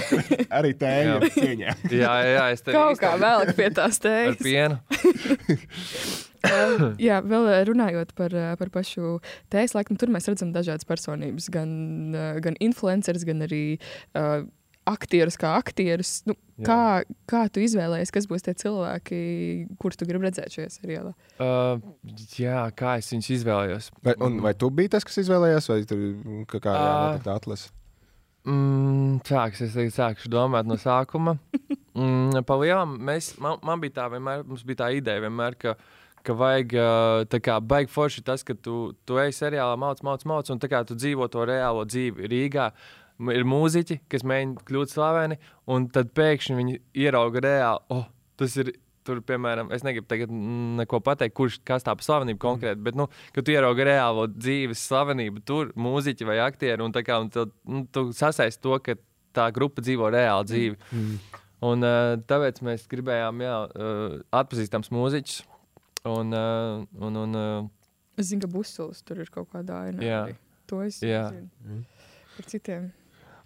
[0.47, 1.75] Arī ir cieņā.
[1.91, 4.41] jā, jā, es tev kaut kā vēl pie tās Ar tējas.
[4.47, 4.79] pienu.
[6.47, 9.17] Um, jā, vēl eh, runājot par, eh, par pašu
[9.51, 11.49] tējas laiku, tur mēs redzam dažādas personības.
[11.51, 11.71] Gan,
[12.43, 13.63] gan influencerus, gan arī
[14.15, 14.45] uh,
[14.87, 16.11] aktierus kā aktierus.
[16.29, 16.35] Nu,
[16.65, 19.17] kā, kā tu izvēlējies, kas būs tie cilvēki,
[19.81, 21.11] kurus tu gribi redzēt šajā seriālā?
[21.37, 21.81] Uh,
[22.39, 23.89] jā, kā es viņus izvēlējos.
[24.07, 26.05] Vai, un, vai tu biji tas, kas izvēlējās, vai tur
[26.49, 26.85] kā, kā Ā.
[26.87, 27.69] jānotiek tā atlase?
[28.47, 31.37] Mm, sāks, es tagad sākšu domāt no sākuma.
[31.97, 35.71] Mm, pa lielam, mēs, man, man bija tā, vienmēr, mums bija tā ideja, vienmēr, ka,
[36.21, 40.21] ka vajag uh, tā kā baigi forši tas, ka tu, tu ej seriālā, mauc, mauc,
[40.29, 42.67] mauc, un tā kā tu dzīvo to reālo dzīvi Rīgā.
[42.69, 45.39] m- Ir mūziķi, kas mēģina kļūt slaveni,
[45.73, 48.05] un tad pēkšņi viņi ierauga reāli, oh,
[48.39, 48.75] tas ir.
[49.07, 52.97] Tur, piemēram, es negribu tagad mm, neko pateikt, kurš kas tā par slavenību konkrēti, bet,
[52.99, 57.29] nu, kad tu ieraugi reālo dzīves slavenību, tur mūziķi vai aktieri, un, tā kā, un
[57.31, 58.97] tu, nu, tu sasaisti to, ka
[59.31, 60.75] tā grupa dzīvo reāli dzīvi.
[60.91, 61.39] Mm.
[61.69, 61.87] Un,
[62.27, 63.55] tāpēc mēs gribējām jā,
[64.41, 65.39] atpazīstams mūziķus.
[66.11, 67.39] Un, un, un,
[68.17, 70.01] Es zinu, ka Busulis tur ir kaut kādā ainā.
[70.01, 70.21] Jā.
[70.25, 70.37] arī.
[70.67, 71.27] To es Jā.
[71.31, 71.83] zinu.
[72.35, 72.89] Par citiem.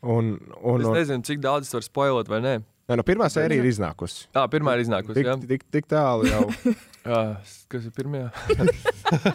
[0.02, 0.36] Un,
[0.66, 2.54] un, es nezinu, cik daudz es varu spoilot vai nē.
[2.90, 4.26] Nē, nu, pirmā sērija ir iznākusi.
[4.36, 5.16] Tā pirmā ir iznākusi.
[5.16, 5.36] Tik, jā.
[5.48, 6.48] tik, tik tālu jau.
[7.02, 7.32] Uh,
[7.66, 8.28] kas ir pirmā?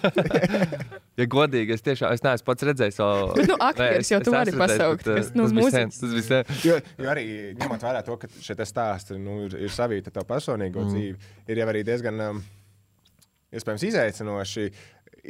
[1.18, 3.00] ja godīgi, es tiešām es neesmu pats redzējis.
[3.02, 3.24] Vēl...
[3.32, 5.90] Bet, nu, aktieris jau tu vari pasaukt, kas, nu, tas bija sen.
[5.90, 6.52] Tas bija sen.
[6.62, 7.24] Jo, jo arī
[7.58, 10.94] ņemot vērā to, ka šie stāsti nu, ir, ir savīti ar tavu personīgo mm.
[10.94, 12.38] dzīvi, ir jau arī diezgan um,
[13.50, 14.68] iespējams izaicinoši.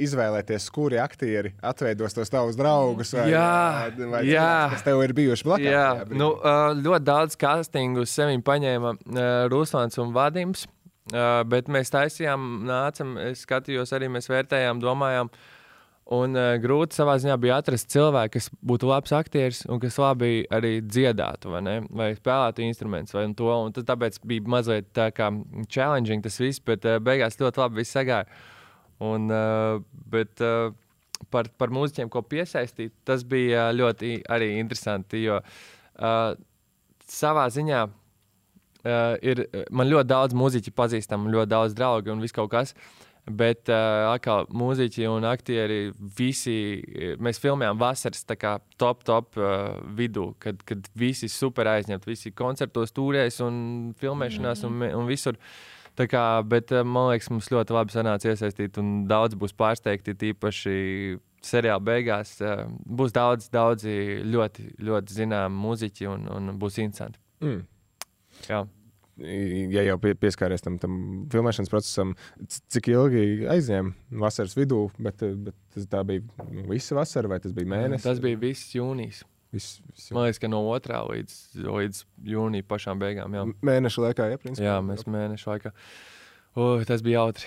[0.05, 3.49] Izvēlēties, kuri aktieri atveidos tos tavus draugus, vai, Jā,
[3.97, 4.45] vai jā.
[4.45, 5.73] cilvēkus, kas tev ir bijuši blakus.
[5.73, 8.97] Jā, nu, uh, ļoti daudz castingu sevi paņēma
[9.53, 10.67] Ruslāns un Vadims.
[11.07, 15.31] Bet mēs taisījām, nācām, es skatījos, arī mēs vērtējām, domājām.
[16.17, 20.45] Un uh, grūti savā ziņā bija atrast cilvēku, kas būtu labs aktieris un kas labi
[20.55, 21.81] arī dziedātu, vai, ne?
[21.91, 23.15] vai spēlētu instrumentus.
[23.17, 25.33] Vai un to, un tāpēc bija mazliet tā kā
[25.67, 28.29] challenging tas viss, bet uh, beigās ļoti labi viss sagāja.
[29.05, 30.73] Un, uh, bet, uh,
[31.33, 35.25] par, par mūziķiem, ko piesaistīt, tas bija ļoti arī interesanti.
[35.27, 36.37] Jo uh,
[37.07, 42.53] savā ziņā uh, ir man ļoti daudz mūziķu pazīstami, ļoti daudz draugu un viss kaut
[42.55, 42.75] kas.
[43.27, 48.23] Bet uh, atkal mūziķi un aktieri visi, eh, mēs filmējām vasaras
[48.79, 53.57] top, top uh, vidū, kad, kad visi super aizņemti, visi koncertos, tūrēs un
[53.99, 55.35] filmēšanās un, un visur.
[55.35, 55.76] Tā
[56.11, 60.77] kā, bet uh, man liekas, mums ļoti labi sanāca iesaistīt un daudz būs pārsteigti, tīpaši
[61.47, 62.37] seriāla beigās.
[62.45, 67.23] Uh, būs daudz, daudzi ļoti, ļoti zināmi mūziķi un, un būs interesanti.
[67.45, 67.63] Mm.
[68.51, 68.67] Jā.
[69.17, 70.99] Ja jau pie, pieskāries tam, tam
[71.33, 72.13] filmēšanas procesam,
[72.45, 77.71] cik ilgi aizņēma vasaras vidū, bet, bet tas tā bija visa vasara vai tas bija
[77.73, 78.05] mēnesis?
[78.05, 79.23] Tas bija viss jūnijas.
[79.55, 80.99] Viss, viss Man liekas, ka no 2.
[81.13, 82.01] līdz, līdz
[82.33, 83.37] jūnija pašām beigām.
[83.39, 84.67] Jā, mēneša laikā, ja, principā.
[84.67, 85.73] jā mēs mēnešu laikā.
[86.57, 87.47] Uh, tas bija jautri.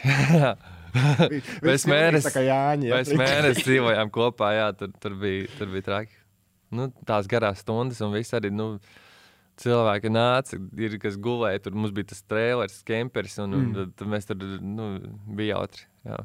[1.65, 4.51] mēs mēnesi, tā kā Jāņi, mēs mēnesi dzīvojām kopā.
[4.57, 6.17] Jā, tur, tur, bija, tur bija traki.
[6.77, 8.51] Nu, tās garās stundas un viss arī.
[8.53, 8.75] Nu,
[9.59, 13.73] Cilvēki nāca, ir kas gulēja, tur mums bija tas trēlers, kemperis, un, un Mm.
[13.75, 14.85] tad, tad mēs tur nu,
[15.35, 15.83] bija jautri.
[16.07, 16.19] Jā.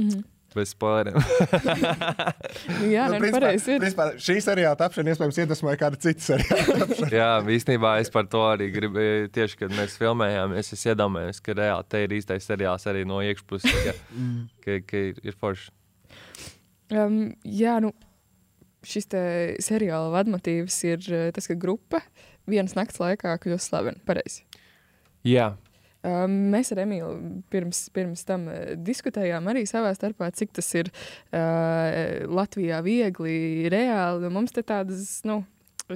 [0.00, 0.22] Mhm.
[0.58, 1.16] Bez spoileriem.
[2.94, 3.78] Jā, Nu, principā- pareizi
[4.24, 7.08] šī seriāla tapšana iespējams iedvesmoja kādu citu seriālu.
[7.18, 9.30] Jā, īstenībā es par to arī gribēju.
[9.34, 13.70] Tieši kad mēs filmējām, es, iedomājos, ka reāli te ir īstais seriāls arī no iekšpuses,
[13.86, 14.44] ka, Mm.
[14.64, 15.70] ka, ka ir, ir forši.
[16.90, 17.90] Um, jā, nu,
[18.88, 19.20] šis te
[19.62, 22.00] seriāla vadmotīvs ir eh, tas, ka grupa
[22.48, 24.00] vienas nakts laikā kļūst slavena.
[24.08, 24.44] Pareizi.
[25.28, 25.50] Jā,
[26.06, 32.26] mēs ar Emīlu pirms, pirms tam uh, diskutējām arī savā starpā, cik tas ir uh,
[32.30, 34.30] Latvijā viegli, reāli.
[34.32, 35.42] Mums te tādas, nu,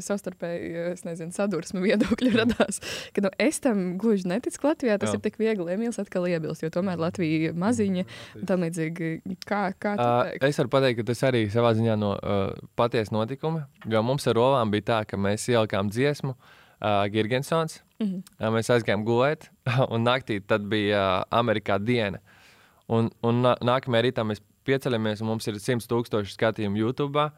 [0.01, 2.81] savstarpēji, es nezinu, sadursme viedokļi radās.
[3.13, 5.19] Ka, nu, es tam gluži neticu, Latvijā tas Jā.
[5.19, 5.75] Ir tik viegli.
[5.75, 8.07] Emīls atkal iebilst, jo tomēr Latvija ir maziņa
[8.49, 9.13] tam līdzīgi.
[9.45, 12.43] Kā, kā Uh, es varu pateikt, ka tas arī savā ziņā no uh,
[12.79, 13.67] patiesa notikuma.
[13.91, 17.81] Jo mums ar Rolām bija tā, ka mēs ielikām dziesmu, uh, Girgensons.
[18.03, 18.23] Mhm.
[18.41, 19.49] Uh, mēs aizgājām gulēt,
[19.95, 22.19] un naktī bija Amerikā diena.
[22.91, 27.31] Un, un nā- nākamajā rītā mēs pieceļamies, un mums ir 100 tūkstoši skatījumu YouTube.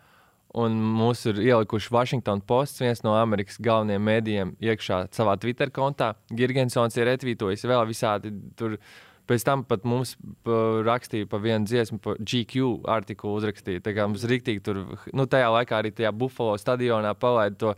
[0.54, 6.12] Un mūs ir ielikuši Washington Post, viens no Amerikas galvenajiem mēdījiem, iekšā savā Twitter kontā.
[6.30, 8.78] Girgensons ir retvītojis vēl visādi tur.
[9.26, 10.12] Pēc tam pat mums
[10.44, 13.80] rakstīja par vienu dziesmu, par GQ artikulu uzrakstīja.
[13.82, 14.82] Tā kā mums rīktīgi tur,
[15.16, 17.72] nu, tajā laikā arī tajā Buffalo stadionā palaida to.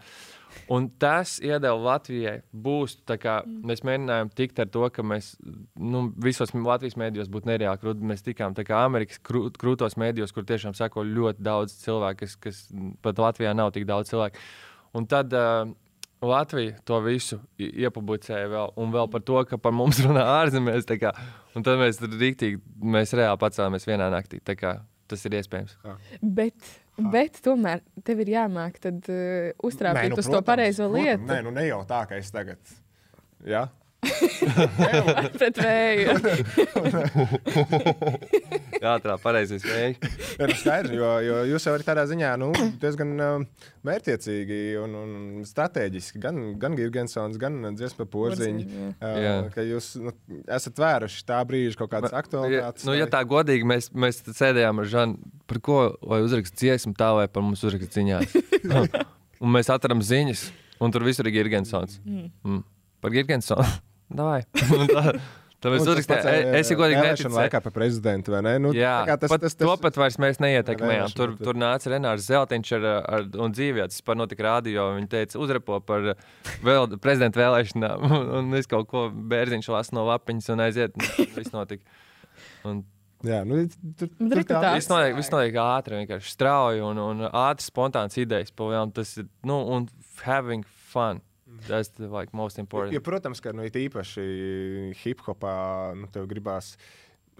[0.72, 3.16] Un tas iedeva Latvijai būstu.
[3.22, 5.34] kā Mēs mēģinājām tikt ar to, ka mēs
[5.78, 8.07] nu, visos Latvijas mēdījos būtu nereāli krūti.
[8.07, 12.36] Mēs tikām tā kā Amerikas krū, krūtos mēdījos, kur tiešām sako ļoti daudz cilvēku, kas,
[12.42, 12.62] kas
[13.04, 14.42] pat Latvijā nav tik daudz cilvēku.
[14.96, 15.68] Un tad uh,
[16.24, 20.88] Latvija to visu iepublicēja vēl, un vēl par to, ka par mums runā ārzemēs.
[21.00, 21.14] kā.
[21.57, 24.42] Tad mēs tur rīktīgi, mēs reāli pacēlāmies vienā naktī.
[24.57, 25.76] kā Tas ir iespējams.
[26.20, 26.70] Bet,
[27.12, 31.07] bet tomēr tev ir jāmāk tad, uh, uztrāpīt nu, uz to protams, pareizo protams.
[31.07, 31.28] lietu.
[31.30, 32.59] Nē, nu ne jau tā, ka es tagad.
[33.47, 33.66] Jā.
[35.38, 36.16] Pret vēju.
[38.82, 39.96] Jā, tā pareizais vējš.
[40.42, 42.50] Ir skaidrs, jo, jo jūs jau arī tādā ziņā nu,
[42.82, 45.14] diezgan uh, mērķiecīgi un, un
[45.48, 46.20] strateģiski.
[46.22, 48.66] Gan, gan Gigantsons, gan dziesma porziņš.
[48.66, 49.32] Porziņi, Uh, jā.
[49.52, 50.12] ka jūs nu,
[50.57, 52.84] esat vēruši tā brīža kaut kādas aktualitātes.
[52.86, 56.94] Nu, ja tā godīgi mēs, mēs tad sēdējām ar Žanu, par ko lai uzrakst dziesmu,
[56.98, 58.36] tā vai par mums uzrakst ziņās.
[59.42, 60.46] un mēs atradām ziņas,
[60.80, 61.98] un tur visur ir Gigantsons.
[62.07, 62.30] Mm.
[62.46, 62.62] Mm.
[63.04, 63.66] Par Gigantsonu.
[64.12, 64.44] Davai.
[64.76, 65.16] Un tā,
[65.57, 67.28] Tā mēs Un tas uzrakstījām, pats, e- es jau godīgi neticu.
[67.32, 68.50] laikā par prezidentu, vai ne?
[68.61, 71.14] Nu, Jā, tā kā tas, pat, tas, to pat vairs mēs neietekmējām.
[71.16, 72.84] Tur, bet- tur nāca Renārs Zeltiņš ar,
[73.16, 74.84] ar, un dzīvietas par notika rādio.
[74.98, 76.11] Viņa teica, uzrepo par
[76.62, 78.04] vēl, prezidenta vēlēšanām.
[78.16, 80.94] Un, un es kaut ko bērziņš lasu no lapiņas un aiziet.
[81.00, 81.82] un Viss notika.
[82.68, 82.84] Un,
[83.24, 83.62] Jā, nu,
[83.96, 84.61] tur, tur tā.
[84.76, 88.52] Viss notiek, viss notiek ātri, vienkārši strauji un, un ātri, spontāns idejas.
[88.54, 89.88] Pavajām, tas ir, nu, un
[90.22, 91.24] having fun.
[91.66, 92.94] That's the like, most important.
[92.94, 94.28] Ja, protams, ka nu, īpaši
[95.02, 95.57] hip hopā
[95.98, 96.74] nu, tev gribās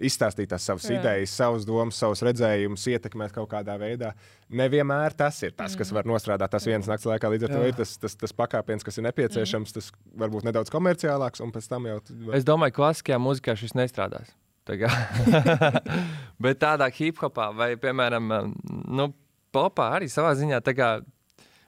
[0.03, 0.99] izstāstīt tās savas Jā.
[0.99, 4.11] Idejas, savas domas, savus redzējumus, ietekmēt kaut kādā veidā.
[4.53, 7.31] Nevienmēr tas ir tas, kas var nostrādāt tas vienas nakts laikā.
[7.33, 7.71] Līdz ar to Jā.
[7.71, 9.89] ir tas, tas, tas pakāpiens, kas ir nepieciešams, tas
[10.21, 12.01] varbūt nedaudz komerciālāks, un pēc tam jau.
[12.37, 14.35] Es domāju, ka klasiskajā mūzikā šis nestrādās.
[14.67, 14.75] Tā
[16.43, 18.33] Bet tādā hip hopā vai, piemēram,
[18.91, 19.11] nu,
[19.55, 20.89] popā arī savā ziņā tā kā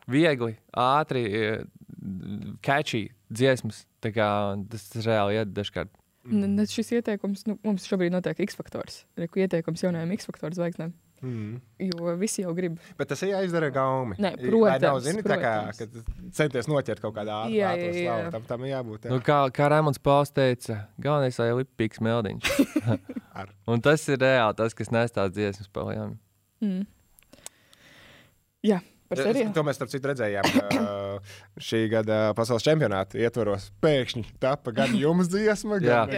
[0.09, 1.23] viegli, ātri,
[2.66, 3.86] catchy dziesmas.
[4.03, 4.28] Tā kā
[4.72, 5.91] tas, tas reāli iet dažkārt.
[6.30, 9.03] N- n- Šis ieteikums nu, mums šobrīd notiek X faktors.
[9.18, 10.91] Reku ieteikums jaunajiem X faktoru zvaigznēm.
[11.20, 11.55] Mm.
[11.84, 12.78] Jo visi jau grib.
[12.95, 14.16] Bet tas ir jāizdara gaumi.
[14.24, 15.80] Nē, Vai nav, protams, zini, tā kā, protams.
[15.82, 19.03] kad centies noķert kaut kādā slāvā, tam, tam jābūt.
[19.07, 19.12] jā.
[19.12, 22.53] Nu, kā kā Rēmons Pauls teica, galvenais ir lipīgs meldiņš.
[23.41, 23.51] Ar.
[23.68, 26.16] Un tas ir reāli tas, kas nes tās dziesmas palielināt.
[26.64, 26.86] Mm.
[28.68, 28.80] Jā,
[29.10, 29.53] par seriālu.
[29.55, 31.36] To mēs, starp citu, redzējām uh,
[31.70, 33.70] šī gada pasaules čempionāta ietvaros.
[33.84, 36.14] Pēkšņi tapa gan jums dziesma, gan,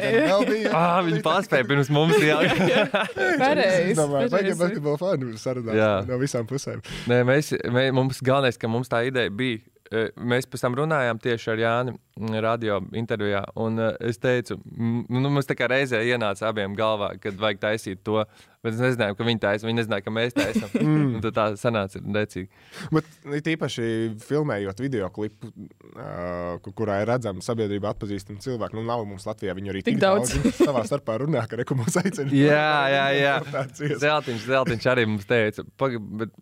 [0.48, 0.72] bija.
[0.82, 2.18] ah, viņi pārspēja pirms mums.
[2.22, 2.40] Jā,
[3.42, 5.92] Pareizi, basketbola fani sarunās Jā.
[6.08, 6.84] no visām pusēm.
[7.12, 9.64] Nē, mēs, mē, mums galvenais, ka mums tā ideja bija.
[9.92, 13.44] Eh, Mēs pēc tam runājām tieši ar Jāni mm, radio intervijā.
[13.62, 18.02] Un uh, es teicu, nu, mums tā kā reizē ienāca abiem galvā, kad vajag taisīt
[18.08, 18.24] to.
[18.62, 19.66] Bet es nezināju, ka viņi taisa.
[19.66, 20.70] Viņi nezināja, ka mēs taisām.
[20.82, 21.16] Mm.
[21.18, 22.50] Un tad tā sanāca decīgi.
[22.94, 23.86] Bet it īpaši
[24.22, 25.50] filmējot video klipu,
[25.94, 30.00] uh, ku- kurā ir redzama sabiedrība atpazīstama cilvēka, nu nav mums Latvijā viņu arī Tik
[30.02, 30.34] daudz.
[30.38, 32.30] Viņi savā starpā runā, ka mums aicina.
[32.48, 33.36] Jā, jā, jā.
[34.02, 36.34] Zeltiņš, Zeltiņš arī mums teica, paga, bet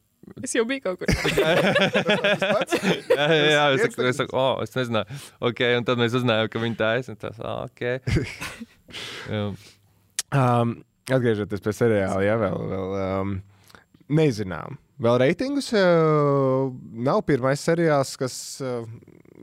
[0.44, 1.08] Es jau biju kaut kur.
[1.40, 5.20] jā, jā, jā, es saku, es saku, oh, es nezināju.
[5.52, 7.16] Okay, un tad mēs uzzinājām, ka viņi taisa.
[7.16, 7.96] un Tas, ah, okay.
[10.30, 10.76] Um,
[11.10, 13.32] atgriežoties pie seriāla, jā, vēl, vēl um,
[14.14, 14.78] nezinām.
[15.00, 16.68] Vēl reitingus uh,
[17.08, 18.84] nav pirmais seriāls, kas uh,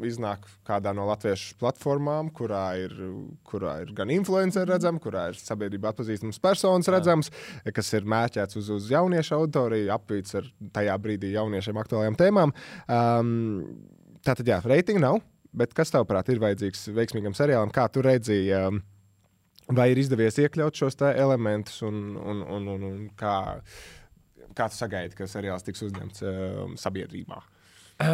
[0.05, 2.93] iznāk kādā no latviešu platformām, kurā ir,
[3.49, 7.33] kurā ir gan influenceri redzams, kurā ir sabiedrība atpazīstams personas redzams,
[7.73, 12.53] kas ir mērķēts uz, uz jauniešu auditoriju, apvīts ar tajā brīdī jauniešiem aktuālajām tēmām.
[12.85, 13.33] Um,
[14.27, 15.21] Tātad, jā, reitingu nav.
[15.57, 17.71] Bet kas tavuprāt ir vajadzīgs veiksmīgam seriālam?
[17.73, 18.81] Kā tu redzēji, um,
[19.79, 23.37] vai ir izdevies iekļaut šos elementus, un, un, un, un, un kā,
[24.57, 27.43] kā tu sagaidi, ka seriāls tiks uzņemts um, sabiedrībā?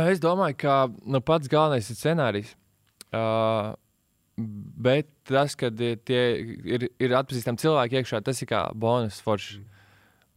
[0.09, 2.53] Es domāju, ka nu, pats galvenais ir scenārijs.
[3.13, 3.75] Uh,
[4.37, 6.23] bet tas, ka tie
[6.65, 9.61] ir, ir atpazīstami cilvēki iekšā, tas ir kā bonus foršs.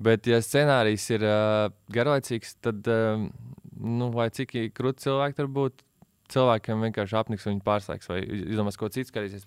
[0.05, 3.27] Bet, ja scenārijs ir uh, garlaicīgs, tad, uh,
[3.79, 5.85] nu, lai cik krūti cilvēki tur būtu,
[6.33, 9.45] cilvēkiem vienkārši apniks un viņi pārslēgs vai izdomās ko citu skatīsies.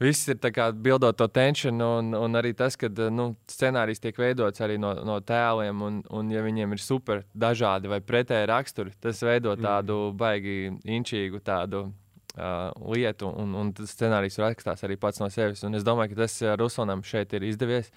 [0.00, 0.38] Viss ir
[0.80, 5.18] bildot to tenšanu, un, un arī tas, ka nu, scenārijs tiek veidots arī no, no
[5.20, 10.70] tēliem, un, un ja viņiem ir super dažādi vai pretēji raksturi, tas veido tādu baigi
[10.88, 15.66] inčīgu tādu uh, lietu, un, un tas scenārijs rakstās arī pats no sevis.
[15.68, 17.92] Un es domāju, ka tas Ruslānam šeit ir izdevies.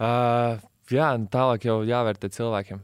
[0.00, 0.56] Uh,
[0.88, 2.80] jā, tālāk jau jāvērtē cilvēkiem.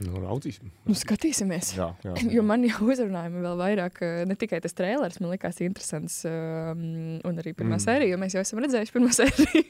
[0.00, 0.70] Nu, raudzīsim.
[0.88, 1.74] Nu, skatīsimies.
[1.76, 2.30] Jā, jā, jā.
[2.36, 7.18] Jo man jau uzrunājumi vēl vairāk, eh, ne tikai tas trēlers, man likās interesants, um,
[7.26, 7.78] un arī pirmā Mm.
[7.78, 7.84] mm.
[7.84, 9.64] sērija, jo mēs jau esam redzējuši pirmā sēriju.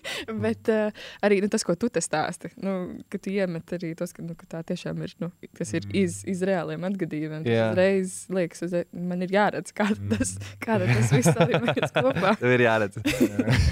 [0.45, 2.75] Bet uh, arī nu, tas, ko tu te stāsti, nu,
[3.11, 6.21] ka tu iemet arī tos, ka, nu, ka tā tiešām ir, nu, tas ir iz,
[6.31, 7.45] iz reāliem atgadījumiem.
[7.51, 7.71] Jā.
[7.73, 12.37] uzreiz liekas, uz, man ir jāredz, kā tas, kā tas viss arī liekas kopā.
[12.43, 13.01] Tev ir jāredz.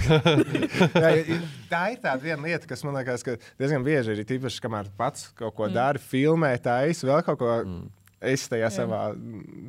[0.08, 1.38] jā, ja-
[1.70, 5.28] tā ir tā viena lieta, kas man liekas, ka diezgan bieži ir tīpaši, kamēr pats
[5.38, 5.74] kaut ko Mm.
[5.76, 7.54] dara, filmē, taisa vēl kaut ko.
[7.62, 7.86] Mm.
[8.18, 8.70] Es tajā Jā.
[8.74, 9.00] savā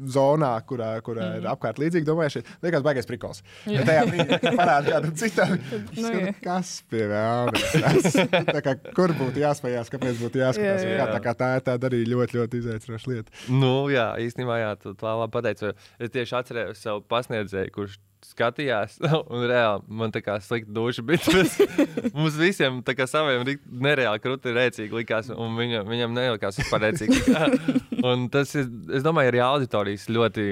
[0.10, 1.36] zonā, kurā, kurā mm.
[1.38, 3.44] ir apkārt līdzīgi, domāju, šī liekas, baigais prikols.
[3.70, 3.84] Jā.
[3.84, 5.54] Bet tajā brīdī, parādās kādam citam,
[6.00, 8.18] nu, kas pie vēlams.
[8.98, 10.82] Kur būtu jāspējās, kāpēc būtu jāskatās.
[10.82, 10.98] Jā, Jā, jā.
[10.98, 11.08] jā.
[11.14, 13.38] Tā, kā tā ir tāda arī ļoti, ļoti izaicinoša lieta.
[13.54, 15.76] Nu, jā, īstenībā, jā, tu tā labi pateici.
[16.02, 18.98] Es tieši atcerējos savu pasniedzēju, kurš skatījās,
[19.34, 21.22] un reāli man tā kā slikta duša bija.
[21.34, 26.88] bet Mums visiem tā kā saviem nereāli krūti rēcīgi likās, un viņam, viņam nelikās vispār
[26.88, 27.22] rēcīgi.
[28.10, 30.48] un tas ir, es domāju, arī auditorijas ļoti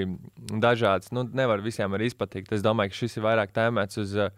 [0.62, 1.12] dažāds.
[1.14, 2.54] Nu, nevar visiem arī izpatikt.
[2.56, 4.32] Es domāju, ka šis ir vairāk tēmēts uz, uh,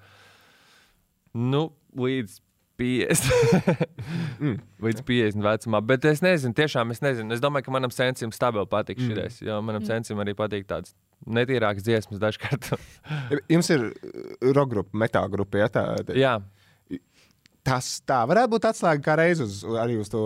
[1.39, 1.69] nu,
[1.99, 2.41] līdz
[2.81, 3.87] 50.
[4.41, 4.55] Mm.
[4.81, 5.79] Līdz 50 vecumā.
[5.85, 7.35] Bet es nezinu, tiešām es nezinu.
[7.37, 9.11] Es domāju, ka manam sensim stabili patīk Mm.
[9.19, 9.43] šis.
[9.45, 9.87] Jo manam Mm.
[9.91, 10.95] sensim arī patīk tāds
[11.29, 12.71] netīrāks dziesmas dažkārt.
[13.53, 13.85] Jums ir
[14.57, 15.61] roka grupa, metāla grupa.
[15.61, 16.39] Ja, tā, tā, Jā.
[17.63, 20.21] Tas tā varētu būt atslēga kā reiz uz, arī uz to,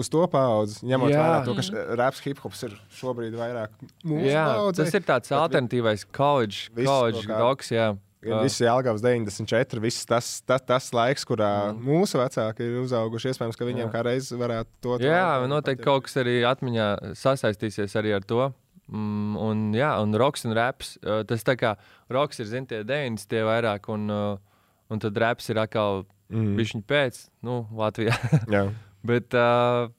[0.00, 0.78] uz to paudzi.
[0.88, 1.20] Ņemot Jā.
[1.20, 3.74] vērā to, ka š- raps, hip hops ir šobrīd vairāk
[4.08, 4.86] mūsu jā, paudzei.
[4.88, 7.68] tas ir tāds alternatīvais college, college kā- roks.
[7.76, 7.90] Jā.
[7.92, 11.82] Ja Viss ir Jālgavs 94, viss tas, tas, tas laiks, kurā mm.
[11.82, 13.32] mūsu vecāki ir uzauguši.
[13.32, 18.22] Iespējams, ka viņiem kādreiz varētu to Jā, noteikti kaut kas arī atmiņā sasaistīsies arī ar
[18.22, 18.52] to.
[18.92, 20.96] Mm, un, jā, un roks un raps.
[21.02, 21.74] uh, Tas tā kā
[22.12, 26.54] roks ir, zin, tie 90 tie vairāk, un, uh, un tad raps ir atkal Mm.
[26.56, 28.14] bišķiņ pēc, nu, Latvijā.
[28.52, 28.64] Jā.
[29.08, 29.90] Bet, uh,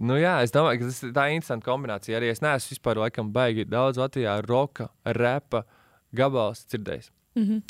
[0.00, 2.16] nu jā, es domāju, ka tas ir tā interesanta kombinācija.
[2.18, 5.64] Arī es neesmu vispār laikam baigi daudz Latvijā roka, repa
[6.16, 7.10] gabals dzirdējis.
[7.34, 7.62] Mhm.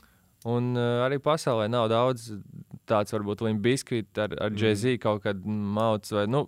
[0.45, 2.27] Un uh, arī pasaulē nav daudz
[2.85, 4.59] tāds, varbūt, limbiskvīts ar, ar Mm.
[4.61, 6.43] džēzi kaut kādu mauts, vai, nu,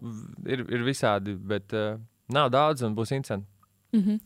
[0.45, 1.97] ir, ir visādi, bet uh,
[2.29, 3.49] nav daudz un būs interesanti.
[3.97, 4.21] Mhm.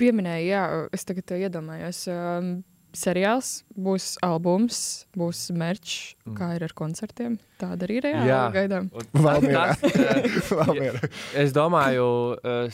[0.00, 2.06] Pieminēja, jā, es tagad to iedomājos.
[2.08, 2.64] Um,
[2.96, 6.34] seriāls, būs albums, būs merch, mm.
[6.40, 7.36] kā ir ar koncertiem.
[7.60, 8.88] Tāda arī reāli gaidām.
[8.96, 9.76] Un Valmierā.
[9.76, 11.12] tas,
[11.44, 12.08] es domāju,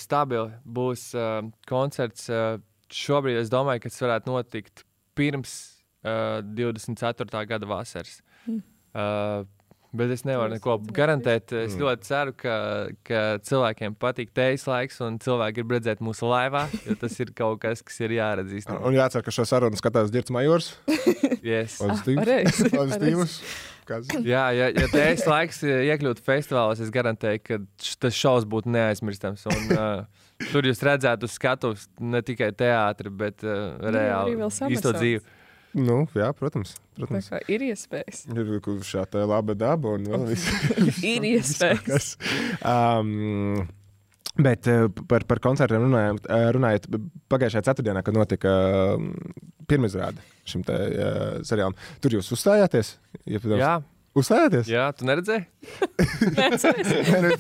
[0.01, 1.11] stabili būs
[1.68, 2.31] koncerts.
[2.87, 4.86] Šobrīd es domāju, ka tas varētu notikt
[5.17, 5.57] pirms
[6.07, 7.45] uh, 24.
[7.51, 8.21] gada vasaras.
[8.47, 8.62] Mm.
[8.95, 9.45] Uh,
[9.97, 11.53] Bet es nevaru neko garantēt.
[11.57, 11.81] Es Mm.
[11.81, 12.55] ļoti ceru, ka,
[13.07, 17.62] ka cilvēkiem patīk teijas laiks, un cilvēki grib redzēt mūsu laivā, jo tas ir kaut
[17.62, 18.83] kas, kas ir jāredz īstenībā.
[18.85, 20.75] Un jācer, ka šo sarunu skatās Girts Majors.
[21.47, 21.79] Yes.
[21.79, 22.59] Pozitīvs.
[22.67, 23.35] Ah, Pozitīvs.
[24.27, 27.59] Jā, ja, ja teijas laiks iekļūtu festivālos, es garantēju, ka
[28.03, 29.45] tas šovs būtu neaizmirstams.
[29.47, 30.16] Un, uh,
[30.51, 35.24] tur jūs redzētu uz skatuves ne tikai teātri, bet uh, arī reāli īsto dzīvi.
[35.76, 36.72] Nu, jā, protams.
[36.97, 37.26] Tā protams.
[37.28, 38.22] kā ir iespējas.
[38.32, 38.53] Ir
[38.87, 40.47] šāda laba daba un vēl viss.
[41.05, 42.14] Ir iespējas.
[42.64, 43.66] Um,
[44.41, 46.89] bet eh, par, par koncertiem runājot, eh, runājot
[47.32, 48.55] pagājušajā ceturtdienā, kad notika
[49.68, 52.95] pirmizrāde šim te, uh, seriālam, tur jūs uzstājāties?
[53.26, 53.74] Ja, protams, Jā.
[54.17, 54.71] Uzstājāties?
[54.73, 55.45] Jā, tu neredzēji?
[56.37, 56.47] Nē,
[57.21, 57.35] nu,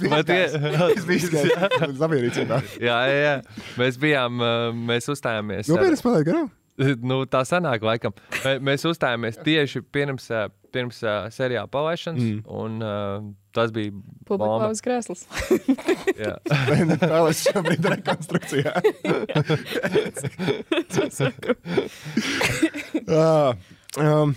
[1.08, 1.96] biju skatījis.
[2.02, 2.58] Labierīcībā.
[2.84, 3.34] jā, jā, jā.
[3.80, 5.70] Mēs bijām, uh, mēs uzstājāmies.
[5.70, 6.52] ar- Nopietni spēlēt garām?
[7.08, 8.12] Nu, tā sanāk, laikam.
[8.44, 10.26] Mē- Mēs uzstājāmies tieši pirms,
[10.76, 12.42] pirms uh, seriāla palaišanas, mm.
[12.52, 13.22] un uh,
[13.56, 13.94] tas bija
[14.74, 15.22] uz krēslas.
[16.20, 16.34] Jā.
[17.00, 18.74] Vēl es šobrīd rekonstrukcijā.
[23.08, 23.56] Ah,
[23.96, 24.36] um,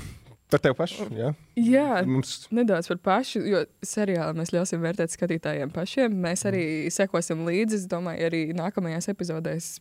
[0.50, 1.10] par tevi pašu.
[1.20, 1.34] Jā.
[1.60, 6.16] Jā, Mums nedaudz par pašu, jo seriālā mēs ļausim vērtēt skatītājiem pašiem.
[6.24, 7.82] Mēs arī sekosim līdzi.
[7.82, 9.78] Es domāju, arī nākamajās epizodēs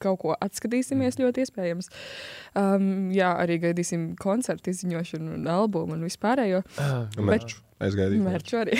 [0.00, 1.90] kaut ko atskatīsimies ļoti iespējams.
[2.56, 6.62] Um, jā, arī gaidīsim koncertu izziņošanu, un albumu un vispārējo.
[7.18, 7.60] Un merču.
[7.80, 8.20] Es gaidīju.
[8.26, 8.76] Mērķu arī.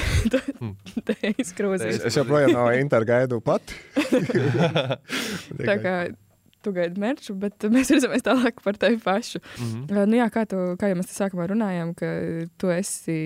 [1.09, 2.03] Tā ir Es, izkrūzījis.
[2.11, 3.72] es joprojām no Inter gaidu pati.
[5.68, 5.94] Tā kā
[6.64, 9.42] tu gaidi mērķu, bet mēs redzēsim tālāk par tevi pašu.
[9.58, 9.82] Mhm.
[9.88, 12.12] Uh, nu jā, kā, tu, kā jau mēs sākumā runājām, ka
[12.61, 13.18] tu esi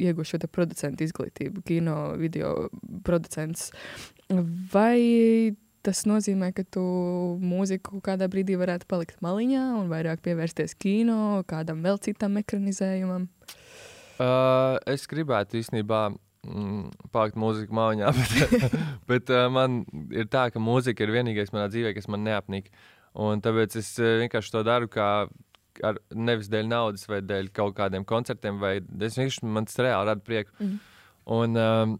[0.00, 2.70] ieguvis šo producentu izglītību, kino video
[3.06, 3.70] producents.
[4.72, 6.82] Vai tas nozīmē, ka tu
[7.42, 13.26] mūziku kādā brīdī varētu palikt maliņā un vairāk pievērsties kino, kādam vēl citam ekranizējumam?
[14.22, 16.12] Uh, es gribētu īstenībā
[16.46, 18.76] mm, palikt mūziku mājiņā, bet,
[19.10, 19.82] bet uh, man
[20.14, 22.70] ir tā, ka mūzika ir vienīgais manā dzīvē, kas man neapnīk.
[23.22, 25.08] Un tāpēc es uh, vienkārši to daru kā
[25.84, 30.10] ar, nevis dēļ naudas vai dēļ kaut kādiem koncertiem, vai es vienkārši man tas reāli
[30.12, 30.54] rada prieku.
[30.58, 30.80] Mhm.
[31.32, 31.92] Un, um,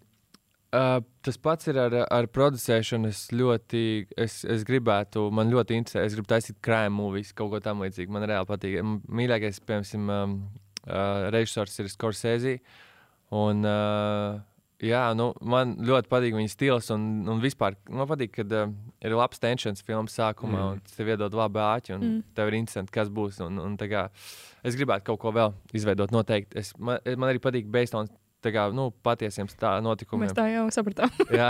[0.75, 3.13] uh, tas pats ir ar, ar producēšanu.
[3.13, 3.83] Es ļoti,
[4.19, 8.15] es, es gribētu, man ļoti interesē, es gribu taisīt krājuma mūvijas, kaut ko tam līdzīgu.
[8.15, 8.81] Man reāli patīk.
[9.21, 10.39] Mīļākais, piemēram, um,
[10.87, 12.57] uh, režisors ir Scorsese.
[13.33, 14.41] Un, uh,
[14.85, 19.15] jā, nu, man ļoti patīk viņa stils, un, un vispār man patīk, kad uh, ir
[19.17, 20.73] labs tensions filmas sākumā, Mm.
[20.83, 22.23] un tev iedod labu āķi, un Mm.
[22.37, 23.41] tev ir interesanti, kas būs.
[23.47, 24.09] Un, un, kā,
[24.63, 26.59] es gribētu kaut ko vēl izveidot, noteikti.
[26.61, 28.11] Es, man, man arī patīk based on
[28.43, 30.27] tā kā, nu, patiesiem tā notikumiem.
[30.29, 31.13] Mēs tā jau sapratām.
[31.41, 31.49] Jā,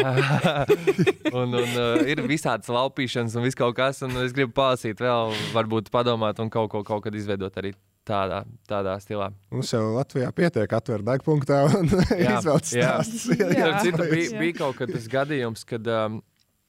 [1.32, 5.32] un, un uh, ir visādas laupīšanas un viss kaut kas, un es gribu palasīt vēl,
[5.56, 7.72] varbūt padomāt un kaut ko kaut kad izveidot arī
[8.08, 9.30] tādā, tādā stilā.
[9.52, 13.28] Mums jau Latvijā pietiek atvērt degpunktā un izvēlēt stāstus.
[13.28, 16.20] Starp citu, bija, bija kaut kad tas gadījums, kad um,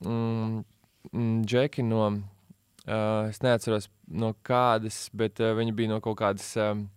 [0.05, 0.63] mm,
[1.11, 6.51] mm, Džeki no, uh, es neatceros no kādas, bet uh, viņi bija no kaut kādas
[6.61, 6.88] um,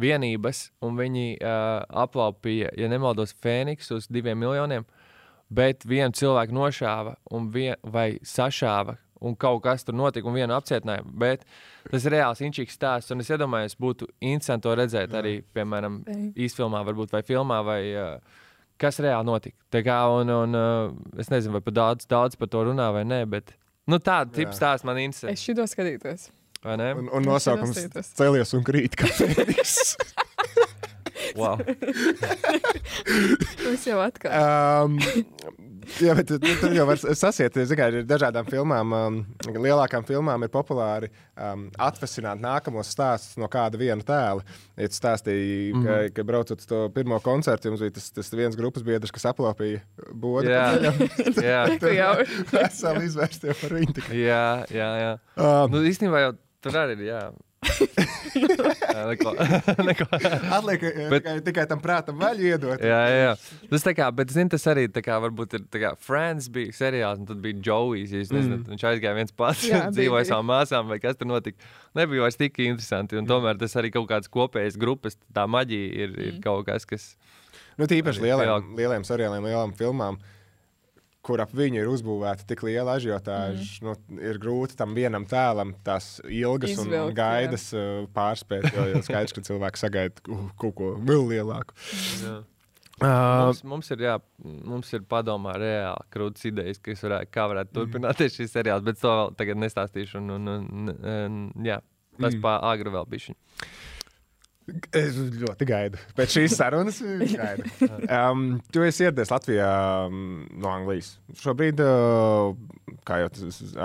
[0.00, 4.86] vienības, un viņi uh, aplaupīja, ja nemaldos, Fēniksu uz diviem miljoniem,
[5.52, 8.96] bet vienu cilvēku nošāva un vien, vai sašāva.
[9.22, 11.04] Un kaut kas tur notika, un vienu apcietināja.
[11.06, 11.44] Bet
[11.90, 13.12] tas ir reāls inčīgs stāsts.
[13.14, 16.00] Un es iedomājos, būtu interesanti to redzēt arī, piemēram,
[16.34, 18.40] īsfilmā, varbūt vai filmā, vai uh,
[18.82, 19.56] kas reāli notika.
[19.70, 23.04] Tā kā, un, un, uh, es nezinu, vai par daudz, daudz par to runā vai
[23.06, 23.54] nē, bet
[23.86, 25.30] nu, tāda tipa stāsts man interesē.
[25.36, 26.30] Es šito skatītos.
[26.62, 26.78] Un,
[27.10, 28.10] un nosaukums Es iedomājos.
[28.18, 29.96] cēlies un krīt kā fēniks.
[31.36, 31.58] Wow.
[33.72, 34.36] Es jau atklāju.
[34.36, 34.98] Um,
[36.02, 39.18] jā, bet tu, tu jau vari sasiet, kā ir dažādām filmām, um,
[39.48, 44.44] lielākām filmām ir populāri um, atvesināt nākamos stāstus no kāda viena tēla.
[44.78, 45.86] Ja tu stāstīji, mm Mhm.
[45.86, 46.08] -hmm.
[46.12, 49.24] ka, ka braucot uz to pirmo koncertu, jums bija tas, tas viens grupas biedrs, kas
[49.32, 49.80] aplaupīja
[50.12, 50.48] bodu.
[50.48, 50.66] Jā.
[51.50, 51.62] Jā.
[51.78, 52.14] Tur Jau.
[52.52, 54.04] veseli izvērstie par viņu.
[54.12, 55.12] Jā, jā, jā.
[55.36, 57.06] Um, nu, īstenībā jau tur arī ir.
[57.08, 57.32] Jā.
[59.10, 59.32] neko,
[59.86, 60.06] neko.
[60.56, 62.82] Atliek eh, Bet- tikai, tikai tam prātam vaļu iedot.
[62.82, 63.32] Jā, jā.
[63.70, 66.74] Tas, tā kā, bet, zini, tas arī tā kā, varbūt ir tā kā Friends bija
[66.76, 68.10] seriāls, un tad bija Joey's.
[68.14, 68.74] Ja jūs nezināt, Mm.
[68.74, 71.58] viņš aizgāja viens pats, Jā, dzīvoja savām māsām, vai kas tur notika.
[71.98, 73.16] Nebija vairs tik interesanti.
[73.20, 76.42] Un tomēr tas arī kaut kāds kopējs grupas, tā maģija ir, ir Mm.
[76.44, 77.10] kaut kas, kas.
[77.78, 80.18] Nu, tīpaši lieliem, lieliem seriāliem, lielām filmām,
[81.22, 83.62] kur ap viņu ir uzbūvēta tik liela ažiotāža.
[83.62, 83.72] Mhm.
[83.82, 84.14] Mm.
[84.18, 88.70] Nu, ir grūti tam vienam tēlam tās ilgas un, Izvilkt, un gaidas uh, pārspēt.
[88.74, 90.24] Jo jau skaidrs, ka cilvēks sagaida
[90.58, 91.78] kaut ko vēl lielāku.
[92.22, 92.40] Jā.
[92.40, 92.48] Uh,
[93.02, 94.12] Mums, mums, ir, jā,
[94.68, 99.10] mums ir padomā reāli krūtis idejas, kas varētu, kā varētu turpināties šis seriāls, bet to
[99.10, 100.20] vēl tagad nestāstīšu.
[100.20, 101.80] Un, un, un, un, jā,
[102.18, 102.42] tas mm.
[102.44, 103.34] pāri agri vēl bija.
[104.94, 105.98] Es ļoti gaidu.
[106.18, 107.00] Pēc šīs sarunas
[107.40, 107.66] gaidu.
[108.06, 109.70] Um, tu esi ieradies Latvijā
[110.06, 111.16] um, no Anglijas.
[111.42, 112.54] Šobrīd, uh,
[113.08, 113.30] kā jau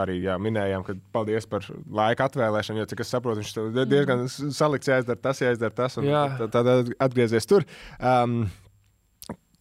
[0.04, 4.28] arī jā, minējām, kad paldies par laika atvēlēšanu, jo, cik es saprotu, viņš tev diezgan
[4.30, 6.24] salikts jāizdara tas, jāizdara tas, un Jā.
[6.44, 7.66] tad, tad atgriezies tur.
[7.98, 8.44] Um,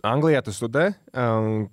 [0.07, 0.91] Anglijā tu studē.
[1.17, 1.67] Um,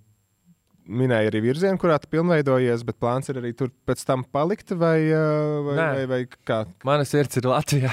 [0.83, 4.97] Minēja arī virzienu, kurā tu pilnveidojies, bet plāns ir arī tur pēc tam palikt, vai,
[5.07, 5.85] uh, vai, Nē.
[5.95, 6.19] vai, vai
[6.49, 6.57] kā?
[6.87, 7.91] Mana sirds ir Latvijā.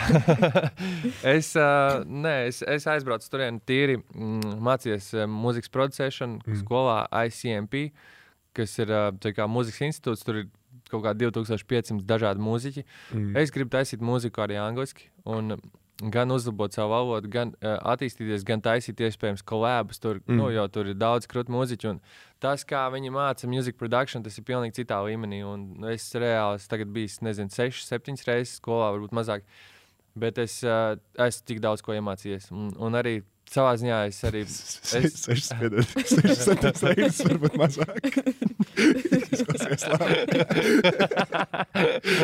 [1.36, 6.62] es, uh, nē, es, es aizbraucu tur tīri mm, mācīties uh, mūzikas producēšanu mm.
[6.64, 7.92] skolā ICMP,
[8.58, 8.90] kas ir
[9.36, 10.26] kā mūzikas institūts.
[10.26, 10.50] Tur ir
[10.90, 12.86] kaut kādi 2500 dažādi mūziķi.
[13.14, 13.30] Mm.
[13.38, 15.06] Es gribu taisīt mūziku arī angliski.
[15.30, 15.54] Un,
[16.08, 20.00] Gan uzlabot savu valodu, gan uh, attīstīties, gan taisīt iespējams kolēbus.
[20.00, 20.36] Tur, Mm.
[20.38, 21.90] nu, jau tur ir daudz krūtu mūziķu.
[21.90, 22.00] un
[22.40, 25.42] Tas, kā viņi māca music production, tas ir pilnīgi citā līmenī.
[25.44, 29.42] Un es reāli esmu tagad bijis, nezinu, 6, 7 reizes skolā, varbūt mazāk.
[30.16, 32.50] Bet es uh, esmu tik daudz ko iemācījies.
[32.50, 33.20] Un, un arī
[33.50, 34.44] savā ziņā es arī.
[34.50, 35.16] Es...
[35.20, 38.08] Sešas, piedod, sešas, septiņas reizes, varbūt mazāk.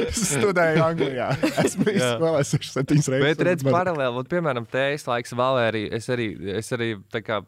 [0.06, 1.28] Es studēju Anglijā.
[1.62, 3.22] Esmu bijis skolā 6, 7 reizes.
[3.22, 7.42] Bet redz, paralēli, un, piemēram, tējas laiks Valērija, es arī, es arī tā kā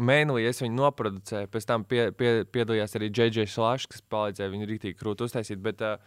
[0.00, 4.68] mēnelī es viņu noproducēju, pēc tam pie, pie, piedalījās arī JJ Slash, kas palīdzēja viņu
[4.70, 5.98] rītīgi krūti uztaisīt, bet uh,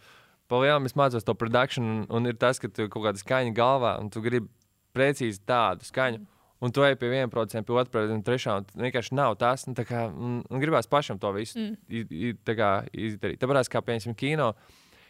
[0.50, 3.96] palielam es mācos to produkciju, un, un ir tas, ka tu kaut kāda skaņa galvā,
[4.02, 4.50] un tu gribi
[4.96, 6.24] precīzi tādu skaņu.
[6.64, 8.54] Un tu ej pie viena procenta, pie otrā un trešā.
[8.76, 9.66] Un vienkārši nav tas.
[9.68, 11.76] Un, tā kā, un, un gribās pašam to visu Mm.
[11.90, 13.38] i- i- tā kā izdarīt.
[13.38, 14.54] Tāpēc, kā piemēram, kino,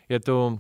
[0.09, 0.59] ja tu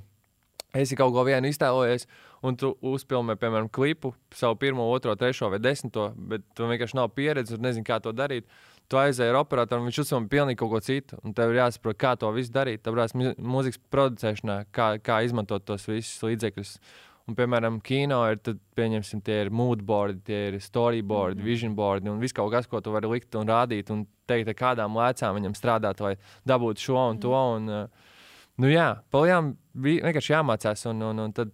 [0.74, 2.06] esi kaut ko vienu iztēlojies,
[2.44, 7.08] un tu uzpilnē, piemēram, klipu, savu pirmo, otro, trešo vai desmito, bet tu vienkārši nav
[7.14, 8.44] pieredzes un nezini, kā to darīt.
[8.88, 11.18] Tu aizēji ar operatoru, un viņš uzsver pilnīgi kaut ko citu.
[11.24, 12.82] Un tev ir jāsaprot, kā to visu darīt.
[12.86, 16.78] Tāpēc mūzikas producēšanā, kā, kā izmantot tos visus līdzekļus.
[17.26, 21.46] Un, piemēram, kino ir, tad, pieņemsim, tie ir moodboardi, tie ir storyboardi, mm.
[21.46, 24.58] vision boardi un viss kaut kas, ko tu vari likt un rādīt un teikt, ar
[24.60, 26.14] kādām lēcām viņam strādāt, lai
[26.46, 27.32] dabūtu šo un to.
[27.34, 28.14] Un, uh,
[28.62, 31.50] nu, jā, palielam bija vienkārši jāmācās, un, un, un tad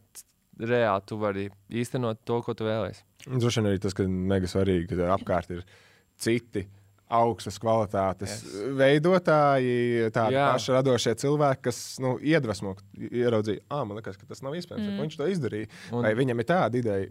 [0.60, 3.06] reāli tu vari īstenot to, ko tu vēlēsies.
[3.32, 5.64] Droši vien arī tas, ka mega svarīgi, ka apkārt ir
[6.20, 6.66] citi
[7.12, 8.54] augstas kvalitātes yes.
[8.78, 10.46] veidotāji, tādi Jā.
[10.54, 12.74] paši radošie cilvēki, kas nu, iedvesmo,
[13.10, 14.94] ieraudzīja, ah, man liekas, ka tas nav iespējams, Mm.
[14.96, 15.04] mm.
[15.04, 15.68] viņš to izdarīja.
[15.92, 16.06] Un-.
[16.06, 17.10] Vai viņam ir tāda ideja?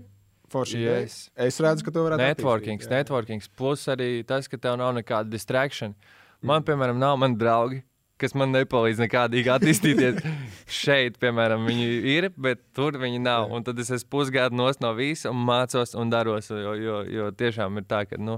[0.52, 1.04] Forši, ideja?
[1.06, 1.20] Yes.
[1.40, 3.04] Es redzu, ka to varētu Networkings, attīstīt, jā.
[3.06, 5.96] networkings, plus arī tas, ka tev nav nekāda distraction.
[6.42, 7.84] Man, piemēram, nav mani draugi,
[8.22, 10.20] kas man nepalīdz nekādīgi attīstīties.
[10.82, 11.88] Šeit, piemēram, viņi
[12.18, 13.48] ir, bet tur viņi nav.
[13.54, 16.52] Un tad es esmu pusgadu nos no visa un mācos un daros.
[16.52, 18.38] Jo, jo, jo tiešām ir tā, ka nu,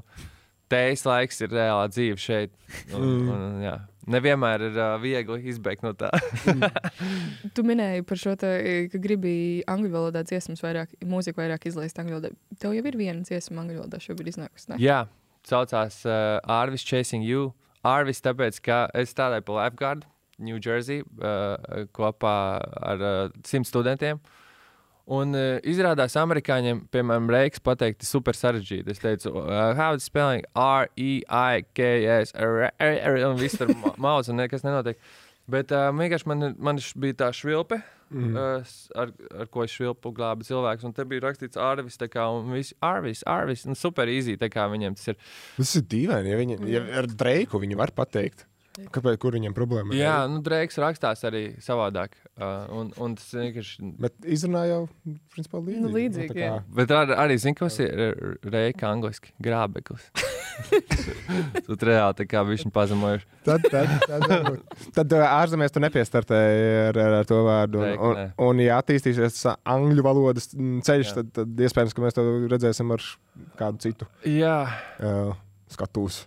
[0.74, 2.53] tējas laiks ir reālā dzīve šeit.
[2.93, 3.34] Un, Mm.
[3.38, 3.76] un, jā.
[4.03, 6.09] Nevienmēr ir uh, viegli izbeigt no tā.
[7.55, 8.49] Tu minēji par šo, te,
[8.91, 12.34] ka gribi angļu valodā dziesmas vairāk, mūziku vairāk izlaist angļu valodā.
[12.59, 14.74] Tev jau ir viena dziesma angļu valodā šobrīd iznākusi.
[14.74, 14.80] ne?
[14.84, 14.97] Jā,
[15.47, 17.53] saucās uh, Arvis Chasing You.
[17.84, 20.05] Arvis, tāpēc, ka es strādāju pie Lifeguard,
[20.43, 22.36] New Jersey, uh, kopā
[22.84, 24.19] ar uh, simt studentiem.
[25.12, 28.93] Un uh, izrādās, amerikāņiem, piemēram, reiks pateikt, ir super sarežģīti.
[28.93, 34.30] Es teicu, uh, how is spelling R-E-I-K-S, R- R- R- un viss tur ma- mauz,
[34.32, 34.95] un nekas nenotiek.
[35.51, 37.82] Bet uh, vienkārši man, man bija tā švilpe,
[38.16, 38.32] mm.
[38.32, 39.12] uh, s- ar,
[39.43, 40.88] ar ko es švilpu glābu cilvēkus.
[40.88, 44.47] Un te bija rakstīts Arvis, tā kā, un viss Arvis, Arvis, un super easy, tā
[44.54, 45.20] kā viņiem tas ir.
[45.60, 48.47] Tas ir dīvaini, ja, viņi, ja ar Dreiku viņi var pateikt.
[48.74, 49.93] Kāpēc, kur viņam problēma?
[49.93, 50.01] ir?
[50.01, 52.15] Jā, nu, Dreiks rakstās arī savādāk.
[52.34, 53.91] Uh, un, un tas vienkārši.
[54.01, 54.80] Bet izrunā jau,
[55.36, 55.84] principā, līdzīgi.
[55.84, 56.63] Nu, līdzīgi, tā kā-.
[56.80, 58.01] Bet ar, arī zinu, kas ir
[58.41, 60.09] reika angliski- grābeklis.
[61.67, 63.30] tu reāli tā kā viņš pazemojuši.
[63.45, 64.76] Tad, tad, tad, varbūt.
[64.97, 67.86] tad ā, ārzemēs tu nepiestartēji ar, ar, ar to vārdu.
[67.86, 72.97] Un, un, un, ja attīstīsies angļu valodas ceļš, tad, tad iespējams, ka mēs to redzēsim
[72.97, 73.09] ar
[73.59, 74.61] kādu citu Jā.
[74.97, 75.34] uh,
[75.69, 76.24] skatus.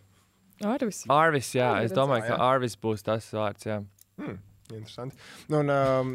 [0.65, 1.05] Arvis.
[1.13, 2.37] Arvis, jā, es domāju, ka.
[2.53, 3.67] Arvis būs tas vārds.
[3.69, 3.83] Jā.
[4.21, 4.39] Hmm.
[4.67, 5.15] Interesanti.
[5.47, 6.09] Nu, un, um,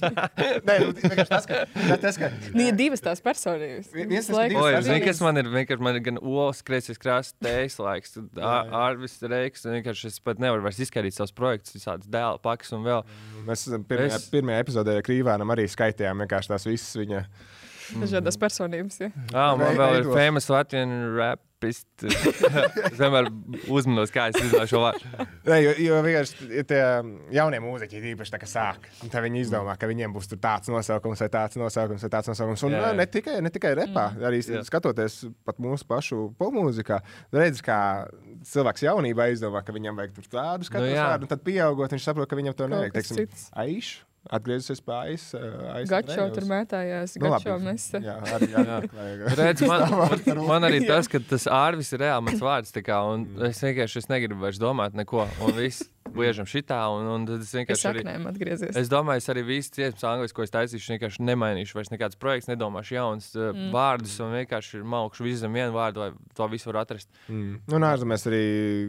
[0.66, 0.88] nē, nu,
[1.28, 3.92] tas, ka, ne, tas, ka Nu, ir divas tās personības.
[3.94, 4.88] viens tas, personības.
[4.88, 5.46] zini, kas man ir?
[5.52, 9.62] Vienkārši man ir gan olas, kreisais krāsas, tējas laiks, Arvis, reiks.
[9.70, 13.04] un Vienkārši es pat nevaru vairs izskaidrot savus projektus, visādas dēla pakas un vēl.
[13.46, 17.22] Mēs esam pirmajā, Es- pirmajā epizodē Krīvānam arī skaitījām vienkārši tās visas viņa.
[18.02, 19.00] Dažādas personības.
[19.02, 19.10] Ja.
[19.32, 22.04] Ah, man vēl ir famous Latvijas rapists.
[22.90, 23.28] es vienmēr
[23.72, 25.26] uzmanos, kā es izdomāju šo vārdu.
[25.46, 26.80] Nē, jo, jo vienkārši tie
[27.34, 28.88] jaunie mūziķi, īpaši tā, kas sāk.
[29.04, 32.30] un Tad viņi izdomā, ka viņiem būs tur tāds nosaukums, vai tāds nosaukums, vai tāds
[32.32, 32.64] nosaukums.
[32.68, 32.98] Un Jā, jā, jā.
[33.00, 34.26] ne tikai, ne tikai repā, mm.
[34.28, 34.64] arī Jā.
[34.68, 37.00] skatoties pat mūsu pašu popmūzikā,
[37.34, 37.78] redz, kā
[38.52, 41.08] cilvēks jaunībā izdomā, ka viņam vajag tur tādu skatu Nu jā.
[41.08, 42.98] vārdu, un tad pieaugot, viņš saprot, ka viņam to nevajag.
[43.00, 43.26] Teiksim,
[43.64, 44.04] aišu.
[44.34, 45.26] Atgriezusies pie AS.
[45.90, 47.16] Gačo tur mētājās.
[47.20, 47.30] Nu.
[47.32, 48.00] Gačo mesa.
[48.04, 48.50] Jā, arī.
[49.40, 52.74] Redz, man, man, man arī tas, ka tas ārvis ir reāli mans vārds.
[52.86, 55.24] Kā, un es vienkārši es negribu vairs domāt neko.
[55.46, 56.78] Un viss liežam šitā.
[56.94, 58.02] Un, un tad es Pie vienkārši arī.
[58.04, 58.76] saknēm atgriezies.
[58.76, 61.74] Es domāju, es arī visu dziesmu angļuiski, ko es taisīšu, vienkārši nemainīšu.
[61.74, 63.70] Vairs nekāds projekts, nedomāšu jauns uh, Mm.
[63.72, 64.20] vārdus.
[64.20, 67.08] Un vienkārši maukšu visu zem vienu vārdu, lai to visu var atrast.
[67.28, 67.60] Mm.
[67.66, 68.42] Nu, un ārzemēs arī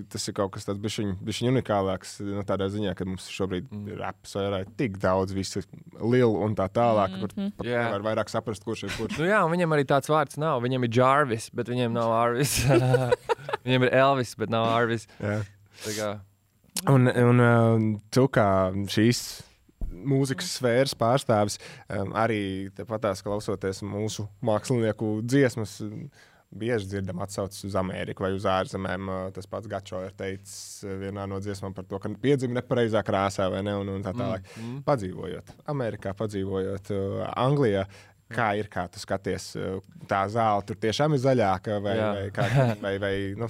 [0.10, 2.20] tas ir kaut kas tāds bišķiņ unikālāks.
[2.26, 3.88] Nu, tādā ziņā, ka mums šobrīd mm.
[3.96, 5.62] ir apsvērā tik daudz visu
[6.02, 7.52] lielu un tā tālāk, mm -hmm.
[7.58, 7.84] Kur Jā.
[7.92, 9.18] nevar vairāk saprast, kurš ir kurš.
[9.20, 10.62] Nu, jā, un viņam arī tāds vārds nav.
[10.62, 12.66] Viņam ir Jarvis, bet viņam nav Arvis.
[13.66, 15.08] viņam ir Elvis, bet nav Arvis.
[15.22, 16.20] Jā.
[16.86, 18.48] Un, un uh, tu kā
[18.94, 19.22] šīs
[20.08, 21.58] mūzikas sfēras pārstāvis,
[21.90, 25.80] um, arī tāpatās klausoties mūsu mākslinieku dziesmas.
[25.86, 26.10] um,
[26.48, 29.10] Bieži dzirdam atsauces uz Ameriku vai uz ārzemēm.
[29.12, 33.02] Uh, Tas pats Gačo ir teicis uh, vienā no dziesmām par to, ka piedzima nepareizā
[33.04, 34.48] krāsā vai ne, un, un tā tālāk.
[34.56, 34.78] Mm, mm.
[34.88, 37.84] Padzīvojot Amerikā, padzīvojot uh, Anglijā.
[38.32, 39.54] Kā ir, kā tu skaties,
[40.04, 42.08] tā zāle tur tiešām ir zaļāka, vai, Jā.
[42.12, 42.48] vai, kā,
[42.84, 43.48] vai, vai nu,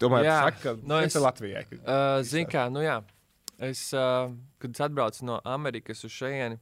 [0.00, 1.64] tomēr Jā, saka, ka nu tas es- Latvijai.
[1.80, 3.00] Uh, Zini, kā, nu jā,
[3.58, 4.30] es, uh,
[4.62, 6.58] kad es atbraucu no Amerikas uz šejieni,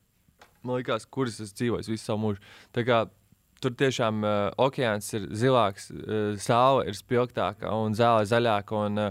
[0.63, 3.09] man liekas, kuras es dzīvoju visu savu mūžu.
[3.57, 8.77] Tur tiešām uh, okeāns ir zilāks, uh, saule ir spilgtāka un zāle zaļāka.
[8.85, 9.11] Un, uh,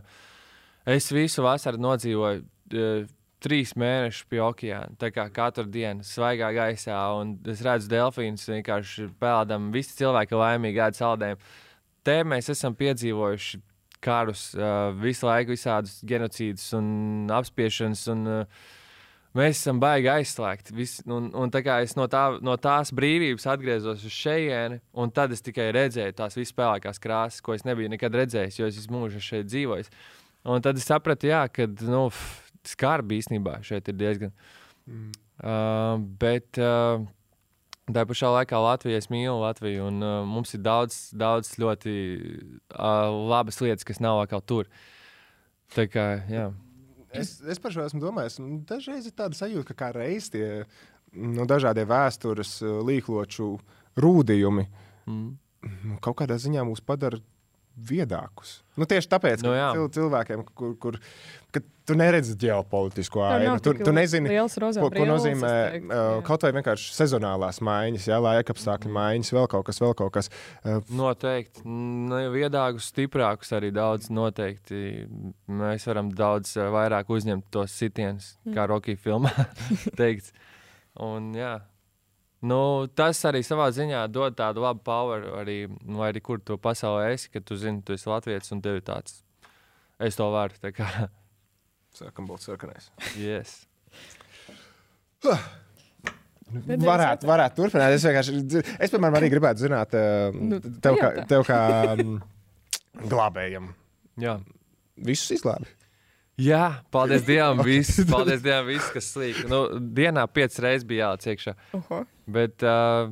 [0.86, 3.07] es visu vasaru nodzīvoju uh,
[3.41, 4.93] trīs mēnešus pie okeāna.
[5.01, 9.71] Tā kā katru dienu svaigā gaisā, un es redzu delfīnus vienkārši peldam.
[9.73, 11.41] Visi cilvēki ir laimīgi, ēd saldējumu.
[12.05, 13.59] Te mēs esam piedzīvojuši
[14.04, 14.48] karus,
[15.02, 16.88] visu laiku visādus genocīdus un
[17.34, 18.08] apspiešanas.
[18.14, 18.26] Un,
[19.36, 20.72] Mēs esam baigi aizslēgti.
[20.78, 25.12] Vis, un, un tā kā es no, tā, no tās brīvības atgriezos uz šejieni, un
[25.12, 28.96] tad es tikai redzēju tās vispārākās krāsas, ko es nebiju nekad redzējis, jo es visu
[28.96, 29.89] mūžu šeit dzīvoju.
[30.56, 32.06] Un tad es sapratu, jā, ka nu,
[32.64, 34.34] skarbi īstenībā šeit ir diezgan.
[34.88, 35.12] Mm.
[35.36, 37.04] Uh, bet uh,
[37.93, 41.95] tā pašā laikā Latvija, es mīlu Latviju, un uh, mums ir daudz, daudz ļoti
[42.73, 44.69] uh, labas lietas, kas nav vēl tur.
[45.75, 46.49] Tā kā, jā.
[47.15, 48.39] Es, es par šo esmu domājis.
[48.67, 50.65] Dažreiz ir tāda sajūta, ka kā reiz tie
[51.13, 53.53] nu, dažādie vēstures uh, līkloču
[54.01, 54.65] rūdījumi
[55.07, 55.99] mm.
[56.03, 57.21] kaut kādā ziņā mūs padara
[57.76, 58.61] viedākus.
[58.80, 60.97] Nu, tieši tāpēc, ka Nu, cil, cilvēkiem, kur, kur
[61.55, 66.51] ka tu neredzi ģeopolitisko ainu, tu, tu nezini, ko, ko nozīmē teiktu, uh, kaut vai
[66.57, 70.32] vienkārši sezonālās maiņas, jā, laika apstākļu maiņas, vēl kaut kas, vēl kaut kas.
[70.63, 71.63] Uh, Noteikti.
[71.67, 74.09] Nu, viedākus, stiprākus arī daudz.
[74.11, 75.05] Noteikti.
[75.47, 78.53] Mēs varam daudz vairāk uzņemt tos sitienus, Mm.
[78.57, 79.32] kā Rocky filmā
[79.99, 80.34] teikts.
[81.01, 81.57] Un, jā.
[82.46, 82.62] Nu,
[82.98, 87.32] tas arī savā ziņā dod tādu labu power, arī, nu, arī kur tu pasaulē esi,
[87.34, 89.22] ka tu zini, tu esi Latvijas un tev ir tāds.
[90.00, 90.58] Es to varu.
[90.76, 91.10] kā.
[91.96, 92.89] Sākam būt sarkanais.
[93.16, 93.62] Yes.
[96.46, 97.96] Varētu, varētu turpināt.
[97.96, 98.41] Es vienkārši,
[98.78, 101.60] es, piemēram, arī gribētu zināt, uh, Nu, tev, kā, tev kā
[101.96, 102.20] um,
[103.10, 103.72] glābējam,
[104.22, 104.38] Jā.
[105.08, 105.72] visus izglābi.
[106.36, 109.46] Jā, paldies Dievam, viss, paldies Dievam, viss, kas slīd.
[109.52, 109.66] Nu,
[109.96, 111.56] dienā piecas reizes bija jāliec iekšā.
[111.80, 112.04] Oho.
[112.26, 113.11] Bet, uh,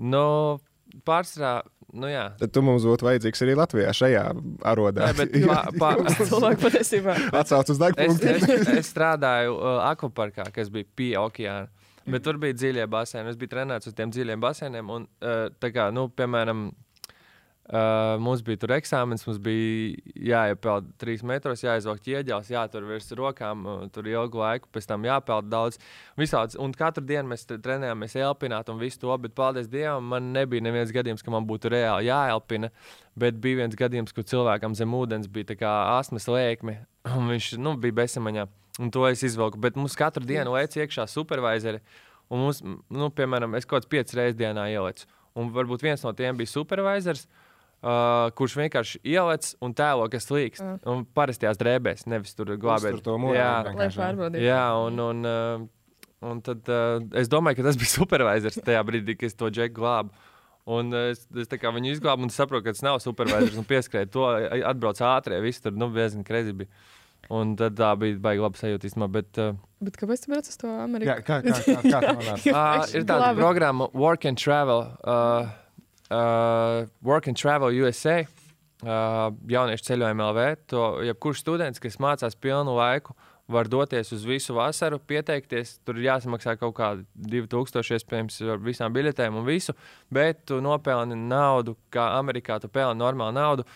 [0.00, 0.24] nu,
[1.06, 1.54] pārsvarā,
[1.92, 2.24] nu jā.
[2.40, 4.22] Tad tu mums būtu vajadzīgs arī Latvijā šajā
[4.72, 5.10] arodā.
[5.10, 5.36] Nē, bet
[6.30, 7.16] Cilvēki patiesībā.
[7.42, 8.32] Atsauc uz Es, degpunktu.
[8.32, 11.68] es, es strādāju uh, akvaparkā, kas bija pie okeāna.
[12.02, 13.30] Bet tur bija dziļie baseini.
[13.30, 14.88] Es biju trenēts uz tiem dziļiem baseiniem.
[14.90, 16.91] Un, uh, tā kā, nu, piemēram, uh,
[17.70, 19.94] mums bija tur eksāmenis, mums bija
[20.32, 25.46] jāiepeld trīs metros, jāizvelk ķieģelis, jātur virs rokām, uh, tur ilgu laiku, pēc tam jāpeld
[25.52, 25.78] daudz.
[26.18, 26.58] Visāds.
[26.58, 30.64] Un katru dienu mēs tre- trenējāmies elpināt un visu to, bet paldies Dievam, man nebija
[30.64, 32.72] neviens gadījums, ka man būtu reāli jāelpina.
[33.14, 36.80] Bet bija viens gadījums, kur cilvēkam zem ūdens bija tā kā asmas lēkme,
[37.16, 38.48] un viņš nu, bija bezsamaņā.
[38.80, 39.60] Un to es izvelku.
[39.60, 41.78] Bet mums katru dienu lēca iekšā supervisori.
[42.32, 45.06] Un mums, nu, piemēram, es kaut kāds piecas reizes dienā ielicu.
[45.38, 47.26] Un varbūt viens no tiem bija supervisors,
[47.82, 50.62] uh, kurš vienkārši ieliec un tēlo, kas līks.
[50.64, 50.78] Ah.
[50.92, 53.02] Un parastajās drēbēs, nevis tur glābēt.
[53.06, 53.52] To moru Jā.
[53.74, 54.44] Lai pārbaudītu.
[54.46, 55.66] Jā, un, un, uh,
[56.32, 59.80] un tad uh, es domāju, ka tas bija supervisors tajā brīdī, kad es to džeku
[59.82, 60.14] glābu.
[60.72, 63.56] Un uh, es, es tā kā viņu izglābu, un es saprotu, ka tas nav supervisors.
[63.58, 64.26] Un pieskrēju to,
[64.70, 66.70] atbrauc ātrie, viss tur nu, diezgan krezi bija.
[67.30, 69.06] Un tad tā bija baigta laba sajūta īstenībā.
[69.14, 71.06] Bet, uh, Bet kāpēc tu brauc uz to Ameriku?
[71.10, 72.50] Jā, kā- kā- kā- kā tu nonāci?
[72.50, 73.38] Uh, ir tāda Labi.
[73.42, 75.50] programma, Work and Travel, uh,
[76.12, 80.46] uh, Work and Travel USA, uh, jauniešu ceļojuma LV.
[80.72, 83.16] To jebkurš students, kas mācās pilnu laiku,
[83.52, 85.78] var doties uz visu vasaru, pieteikties.
[85.86, 89.74] Tur ir jāsamaksā kaut kādi 2000, iespējams, ar visām biļetēm un visu.
[90.12, 93.68] Bet tu nopelni naudu, kā Amerikā tu pelni normālu naudu.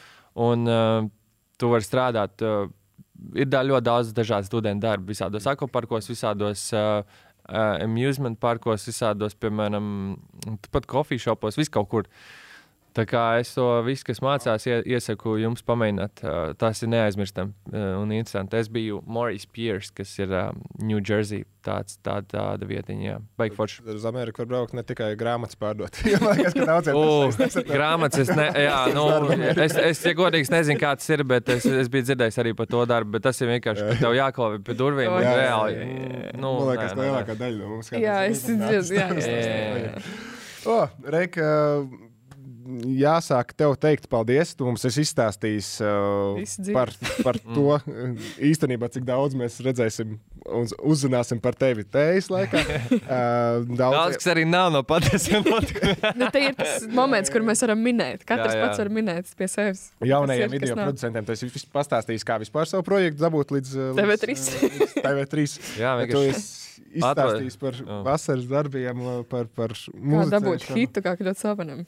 [0.46, 1.06] Un uh,
[1.58, 2.44] tu vari strādāt.
[2.44, 2.68] Uh,
[3.36, 7.00] ir da, ļoti daudz dažādu studentu darbu, visādos akvaparkos, visādos uh,
[7.48, 9.86] amusement parkos, visādos, piemēram,
[10.72, 12.10] pat kofiju šopos, vis kaut kur.
[12.96, 16.22] Tā kā es to visu, kas mācās, ie- iesaku jums pamēģināt.
[16.56, 18.56] Tas ir neaizmirstami un interesanti.
[18.56, 20.32] Es biju Morris Pierce, kas ir
[20.80, 21.44] New Jersey.
[21.66, 23.16] Tāds, tā, tāda vietiņa, jā.
[23.36, 23.80] Baigi forši.
[23.90, 25.98] Uz Ameriku var braukt ne tikai grāmatas pārdot.
[26.06, 27.66] Liekas, nesaprot.
[27.66, 29.06] grāmatas, es, ne, jā, nu,
[29.64, 32.70] es, es, ja godīgi, nezinu, kā tas ir, bet es, es biju dzirdējis arī par
[32.70, 33.16] to darbu.
[33.18, 35.08] Bet tas ir vienkārši, ka tev jāklāj pie durvīm.
[35.10, 35.90] Jā, un jā, reāli, jā, jā.
[35.90, 39.76] mm, nu, Man liekas, nē, lielākā daļa no mums Jā, es dzirdu, jā, jā, jā,
[39.88, 40.06] jā.
[40.70, 40.78] O,
[41.16, 41.50] Reika,
[43.00, 44.54] jāsāk tev teikt paldies.
[44.56, 46.92] Tu mums esi izstāstījis uh, par,
[47.24, 50.16] par to uh, īstenībā, cik daudz mēs redzēsim
[50.46, 52.64] un uzzināsim par tevi tējas laikā.
[53.06, 56.16] Uh, Daudz, kas arī nav no patiesiem notikumiem.
[56.18, 58.24] Nu, te ir tas moments, kur mēs varam minēt.
[58.26, 58.64] Katrs Jā, jā.
[58.64, 59.82] pats var minēt pie sevis.
[60.06, 63.90] Jaunajiem kas ir, video producentiem tas ir pastāstījis, kā vispār savu projektu dabūt līdz, uh,
[63.98, 64.32] TV3.
[64.32, 65.46] līdz, uh, līdz TV3.
[65.80, 66.66] Jā, Tu vienkārši esi
[67.00, 71.86] izstāstījis par vasaras darbiem, uh, par, par Kā dabūt hitu, kā kļūt slavenam.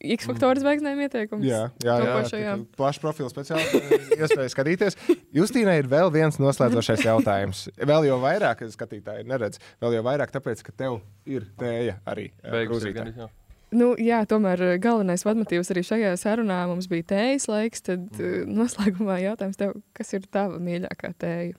[0.00, 1.44] X-faktoru zvaigznēm ieteikums.
[1.46, 2.44] Jā, jā, jā, Topošajā.
[2.46, 3.82] jā plašs profils speciāli
[4.16, 4.96] iespēja skatīties.
[5.36, 7.66] Justīnai ir vēl viens noslēdzošais jautājums.
[7.76, 10.98] Vēl jau vairāk, ka skatītāji neredz, vēl jau vairāk tāpēc, ka tev
[11.28, 13.28] ir tēja arī eh, Beigas jā.
[13.72, 17.84] Nu, jā, tomēr eh, galvenais vadmotīvs arī šajā sarunā mums bija tējas laiks.
[17.88, 18.50] Tad mm.
[18.58, 21.56] noslēgumā jautājums tev, kas ir tava mīļākā tēja?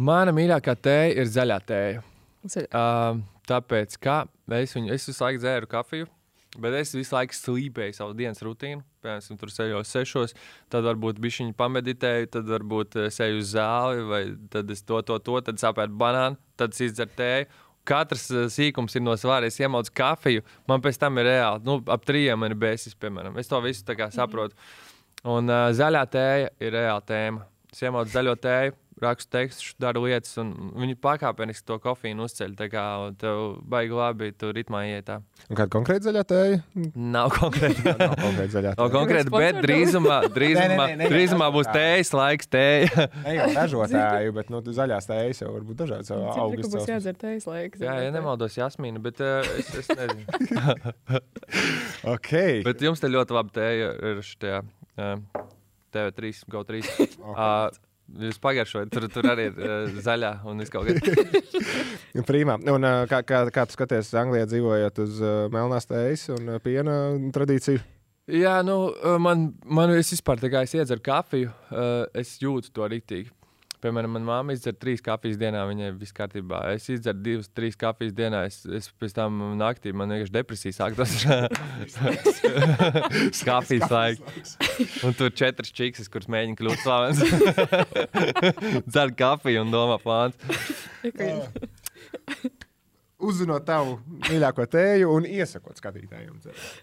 [0.00, 2.02] Mana mīļākā tēja ir zaļā tēja.
[2.52, 2.68] Zaļā.
[2.72, 4.24] Uh, tāpēc, ka
[4.58, 6.08] es, viņu, es visu laiku dzēru kafiju,
[6.60, 8.82] bet es visu laiku slīpēju savu dienas rutīnu.
[9.02, 10.34] Piemēram, tur sēžos sešos,
[10.72, 14.22] tad varbūt bišķiņu pameditēju, tad varbūt eh, sēju uz zāli, vai
[14.52, 17.50] tad es to, to, to, tad sapētu banānu, tad izdzeru tēju.
[17.88, 19.48] Katrs eh, sīkums ir no svāra.
[19.48, 23.40] Es iemaucu kafiju, man pēc tam ir reāli, nu, ap trījiem man ir bēsis, piemēram.
[23.40, 24.58] Es to visu saprotu.
[25.22, 27.44] Un uh, zaļā tēja ir reāla tēma.
[27.72, 28.72] Es iemaucu zaļo tēju,
[29.02, 32.54] rakstu tekstus, daru lietas, un viņi pakāpeniski to kofīnu uzceļ.
[32.58, 32.84] Tā kā
[33.20, 35.20] tev baigi labi, tu ritmā ietā.
[35.48, 36.60] Un kāda konkrēta zaļā tēja?
[36.94, 37.84] Nav konkrēti.
[37.88, 38.94] Nav konkrēti zaļā Nav tēja.
[38.96, 43.06] konkrēti, bet drīzumā, drīzumā, Nē, nē, nē, drīzumā būs tējas laiks, tēja.
[43.26, 46.12] Ne jau ražotāju, bet nu, zaļās tējas jau var būt dažādas.
[46.12, 47.82] Augstas būs jādzer tējas laiks?
[47.82, 51.20] Jā, ja nemaldos, Jasmīna, bet uh, es, es nezinu.
[52.14, 52.62] okay.
[52.66, 55.16] Bet jums te ļoti labi tēja ir šajā uh,
[55.92, 56.82] TV3, GO3.
[57.20, 61.56] Uh, jūs pagaršojat, tur, tur arī ir uh, zaļā un viss kaut kas.
[62.28, 62.58] Prīmā.
[62.72, 66.60] Un, ā, kā, kā, kā tu skaties, Anglijā dzīvojot uz uh, melnās tējas un ā,
[66.62, 66.96] piena
[67.34, 67.82] tradīciju?
[68.32, 72.86] Jā, nu, uh, man, man vispār tā kā es iedzeru kafiju, uh, es jūtu to
[72.92, 73.32] rītīgi.
[73.82, 76.60] Piemēram, manā māte izdzer trīs kafijas dienā, viņai viss kārtībā.
[76.76, 78.44] Es izdzeru divas, trīs kafijas dienā.
[78.46, 81.16] Es, es pēc tam naktī man vienkārši depresija sākās.
[83.42, 84.54] kafijas laiks.
[85.02, 87.20] Un tur četras čiks, kuras mēģina kļūt slavens.
[88.92, 90.38] Dzer kafiju un domā plāns.
[93.22, 96.40] Uzzinot tavu mīļāko tēju un iesakot skatītājiem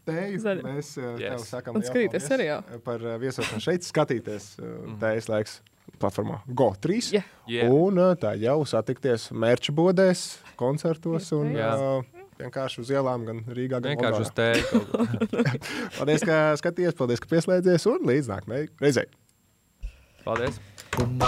[0.07, 0.61] tēju, Zaļu.
[0.63, 1.49] mēs tev Yes.
[1.51, 2.63] sakām Un skatīties lielu seriālu.
[2.69, 4.69] paldies par ā, viesošanu šeit, skatīties ā,
[5.01, 5.57] tējas laiks
[6.01, 7.01] platformā GO3.
[7.13, 7.27] Yeah.
[7.49, 7.73] Yeah.
[7.73, 10.25] Un tā jau satikties mērķa bodēs,
[10.59, 11.71] koncertos un Jā.
[11.75, 14.83] ā, vienkārši uz ielām, gan Rīgā, gan Vienkārši uz tēju.
[15.99, 19.07] Paldies, ka skatījies, paldies, ka pieslēdzies un līdz nākamajai reizei.
[20.25, 20.59] Paldies!
[20.89, 21.19] Pum